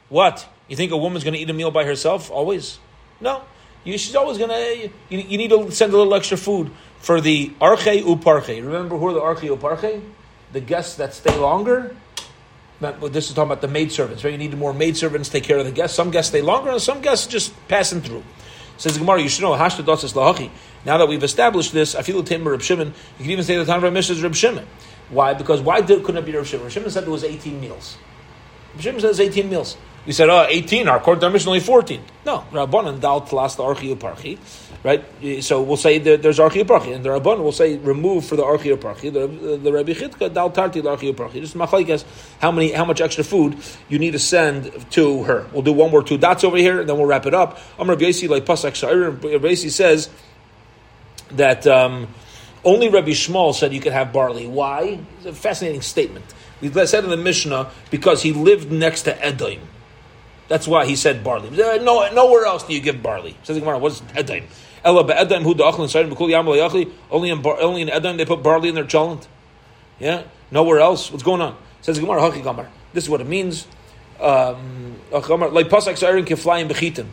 What? 0.08 0.48
You 0.68 0.76
think 0.76 0.92
a 0.92 0.96
woman's 0.96 1.24
going 1.24 1.34
to 1.34 1.40
eat 1.40 1.50
a 1.50 1.52
meal 1.52 1.70
by 1.70 1.84
herself 1.84 2.30
always? 2.30 2.78
No. 3.20 3.42
You, 3.84 3.96
she's 3.96 4.14
always 4.14 4.38
going 4.38 4.50
to. 4.50 4.90
You, 5.10 5.18
you, 5.18 5.38
need 5.38 5.50
to 5.50 5.70
send 5.70 5.92
a 5.92 5.96
little 5.96 6.14
extra 6.14 6.36
food 6.36 6.70
for 6.98 7.20
the 7.20 7.50
arche 7.60 8.02
uparche. 8.02 8.62
Remember 8.62 8.98
who 8.98 9.08
are 9.08 9.14
the 9.14 9.20
arche 9.20 9.56
uparche? 9.56 10.02
The 10.52 10.60
guests 10.60 10.96
that 10.96 11.14
stay 11.14 11.36
longer. 11.36 11.94
This 12.80 13.28
is 13.28 13.34
talking 13.34 13.50
about 13.50 13.60
the 13.60 13.68
maid 13.68 13.90
servants, 13.90 14.22
right? 14.22 14.30
You 14.30 14.38
need 14.38 14.56
more 14.56 14.72
maid 14.72 14.96
servants 14.96 15.28
to 15.30 15.32
take 15.32 15.44
care 15.44 15.58
of 15.58 15.64
the 15.64 15.72
guests. 15.72 15.96
Some 15.96 16.10
guests 16.10 16.30
stay 16.30 16.42
longer, 16.42 16.70
and 16.70 16.80
some 16.80 17.00
guests 17.00 17.26
just 17.26 17.52
passing 17.66 18.00
through. 18.00 18.22
Says 18.76 18.96
Gemara, 18.96 19.20
you 19.20 19.28
should 19.28 19.42
know 19.42 19.52
hashta 19.52 19.84
dotzes 19.84 20.12
lahachi. 20.12 20.50
Now 20.84 20.98
that 20.98 21.08
we've 21.08 21.22
established 21.24 21.72
this, 21.72 21.96
I 21.96 22.02
feel 22.02 22.22
the 22.22 22.38
Reb 22.38 22.62
Shimon. 22.62 22.88
You 23.18 23.22
can 23.24 23.30
even 23.30 23.44
say 23.44 23.56
the 23.56 23.64
time 23.64 23.82
of 23.82 23.92
Mishnah 23.92 24.14
is 24.14 24.22
Reb 24.22 24.36
Shimon. 24.36 24.66
Why? 25.10 25.34
Because 25.34 25.60
why 25.60 25.80
did, 25.80 26.04
couldn't 26.04 26.22
it 26.22 26.26
be 26.26 26.36
Reb 26.36 26.46
Shimon? 26.46 26.64
Reb 26.64 26.72
Shimon 26.72 26.90
said 26.90 27.04
there 27.04 27.10
was 27.10 27.24
18 27.24 27.60
meals. 27.60 27.98
Reb 28.74 28.82
Shimon 28.82 29.00
says 29.00 29.18
18 29.18 29.50
meals. 29.50 29.76
We 30.08 30.14
said, 30.14 30.30
oh, 30.30 30.46
18, 30.48 30.88
our 30.88 31.00
court 31.00 31.20
mission 31.30 31.48
only 31.48 31.60
14. 31.60 32.02
No, 32.24 32.42
Rabbanan 32.50 32.98
dal 32.98 33.20
tlas 33.20 33.58
the 33.58 33.62
archi 33.62 33.94
parchi, 33.94 34.38
right? 34.82 35.04
So 35.44 35.60
we'll 35.60 35.76
say 35.76 35.98
there's 35.98 36.40
archi 36.40 36.64
parchi, 36.64 36.94
and 36.94 37.04
the 37.04 37.10
Rabbanan 37.10 37.40
will 37.40 37.52
say 37.52 37.76
remove 37.76 38.24
for 38.24 38.34
the 38.34 38.42
archi 38.42 38.70
parchi. 38.70 39.12
The, 39.12 39.58
the 39.58 39.70
Rabbi 39.70 39.92
Chidka 39.92 40.32
dal 40.32 40.48
tarti 40.48 40.80
the 40.80 40.88
archi 40.88 41.12
parchi. 41.12 41.42
Just 41.42 41.58
machlaikas, 41.58 42.06
how 42.40 42.50
many, 42.50 42.72
how 42.72 42.86
much 42.86 43.02
extra 43.02 43.22
food 43.22 43.58
you 43.90 43.98
need 43.98 44.12
to 44.12 44.18
send 44.18 44.72
to 44.92 45.24
her. 45.24 45.46
We'll 45.52 45.60
do 45.60 45.74
one 45.74 45.90
more 45.90 46.02
two 46.02 46.16
dots 46.16 46.42
over 46.42 46.56
here, 46.56 46.80
and 46.80 46.88
then 46.88 46.96
we'll 46.96 47.04
wrap 47.04 47.26
it 47.26 47.34
up. 47.34 47.58
Amr 47.78 47.92
Rabbi 47.92 48.06
like 48.28 48.46
pasak 48.46 48.80
sha'ir. 48.80 49.22
Rabbi 49.22 49.54
says 49.56 50.08
that 51.32 51.66
um, 51.66 52.08
only 52.64 52.88
Rabbi 52.88 53.10
Shmuel 53.10 53.54
said 53.54 53.74
you 53.74 53.80
could 53.80 53.92
have 53.92 54.14
barley. 54.14 54.46
Why? 54.46 55.00
It's 55.18 55.26
a 55.26 55.34
fascinating 55.34 55.82
statement. 55.82 56.24
We 56.62 56.70
said 56.86 57.04
in 57.04 57.10
the 57.10 57.18
Mishnah 57.18 57.70
because 57.90 58.22
he 58.22 58.32
lived 58.32 58.72
next 58.72 59.02
to 59.02 59.22
Edom. 59.22 59.60
That's 60.48 60.66
why 60.66 60.86
he 60.86 60.96
said 60.96 61.22
barley. 61.22 61.50
No, 61.50 62.10
nowhere 62.12 62.46
else 62.46 62.64
do 62.64 62.72
you 62.72 62.80
give 62.80 63.02
barley. 63.02 63.36
Says 63.42 63.56
the 63.56 63.60
Gemara, 63.60 63.78
what's 63.78 64.02
Edom? 64.14 64.44
Ella 64.82 65.04
be'edom 65.04 65.42
hu 65.42 65.54
da'achlin 65.54 65.88
sayim 65.88 66.10
b'kul 66.10 66.30
yam 66.30 66.46
yachli. 66.46 66.90
Only 67.10 67.30
in 67.30 67.44
only 67.44 67.82
in 67.82 67.90
Edom 67.90 68.16
they 68.16 68.24
put 68.24 68.42
barley 68.42 68.70
in 68.70 68.74
their 68.74 68.84
cholent. 68.84 69.26
Yeah, 69.98 70.22
nowhere 70.50 70.80
else. 70.80 71.10
What's 71.10 71.22
going 71.22 71.42
on? 71.42 71.56
Says 71.82 71.96
the 71.96 72.02
Gemara, 72.02 72.22
Haki 72.22 72.42
Gamar. 72.42 72.68
This 72.92 73.04
is 73.04 73.10
what 73.10 73.20
it 73.20 73.26
means. 73.26 73.66
Um, 74.20 74.96
like 75.12 75.68
pasak 75.68 75.98
sa'irim 75.98 76.26
kiflayim 76.26 76.70
bechitim. 76.70 77.06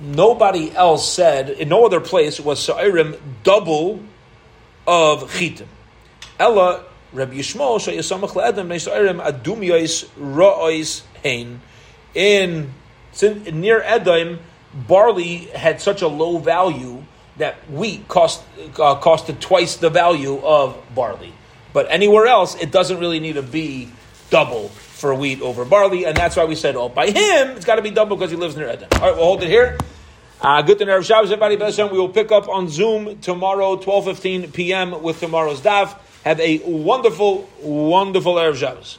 Nobody 0.00 0.74
else 0.74 1.10
said 1.10 1.50
in 1.50 1.68
no 1.68 1.86
other 1.86 2.00
place 2.00 2.40
was 2.40 2.58
sa'irim 2.58 3.18
double 3.44 4.00
of 4.86 5.30
chitim. 5.32 5.66
Ella 6.40 6.84
Rabbi 7.12 7.34
Yishmael 7.34 7.78
sheyasamach 7.78 8.30
le'edom 8.30 8.66
ne'sa'irim 8.66 9.22
adum 9.24 9.64
yois 9.64 10.06
ra'ois 10.18 11.02
hein 11.22 11.60
in 12.14 12.72
near 13.52 13.80
Edom, 13.82 14.40
barley 14.72 15.38
had 15.54 15.80
such 15.80 16.02
a 16.02 16.08
low 16.08 16.38
value 16.38 17.04
that 17.36 17.56
wheat 17.70 18.06
cost 18.08 18.42
uh, 18.76 19.00
costed 19.00 19.40
twice 19.40 19.76
the 19.76 19.90
value 19.90 20.40
of 20.44 20.76
barley. 20.94 21.32
But 21.72 21.86
anywhere 21.90 22.26
else, 22.26 22.54
it 22.54 22.70
doesn't 22.70 23.00
really 23.00 23.20
need 23.20 23.34
to 23.34 23.42
be 23.42 23.88
double 24.30 24.68
for 24.68 25.14
wheat 25.14 25.42
over 25.42 25.64
barley, 25.64 26.04
and 26.04 26.16
that's 26.16 26.36
why 26.36 26.44
we 26.44 26.54
said, 26.54 26.76
oh, 26.76 26.88
by 26.88 27.06
him, 27.06 27.56
it's 27.56 27.64
got 27.64 27.76
to 27.76 27.82
be 27.82 27.90
double 27.90 28.16
because 28.16 28.30
he 28.30 28.36
lives 28.36 28.56
near 28.56 28.68
Edom. 28.68 28.88
All 28.94 29.00
right, 29.00 29.16
we'll 29.16 29.24
hold 29.24 29.42
it 29.42 29.48
here. 29.48 29.76
Uh, 30.40 30.62
good 30.62 30.78
to 30.78 30.84
know 30.84 31.00
Shabbos, 31.00 31.32
everybody. 31.32 31.56
We 31.56 31.98
will 31.98 32.08
pick 32.08 32.30
up 32.30 32.48
on 32.48 32.68
Zoom 32.68 33.18
tomorrow, 33.20 33.76
12.15 33.76 34.52
p.m. 34.52 35.02
with 35.02 35.20
tomorrow's 35.20 35.60
daf. 35.60 35.98
Have 36.24 36.40
a 36.40 36.58
wonderful, 36.64 37.48
wonderful 37.60 38.34
Erev 38.34 38.56
Shabbos. 38.56 38.98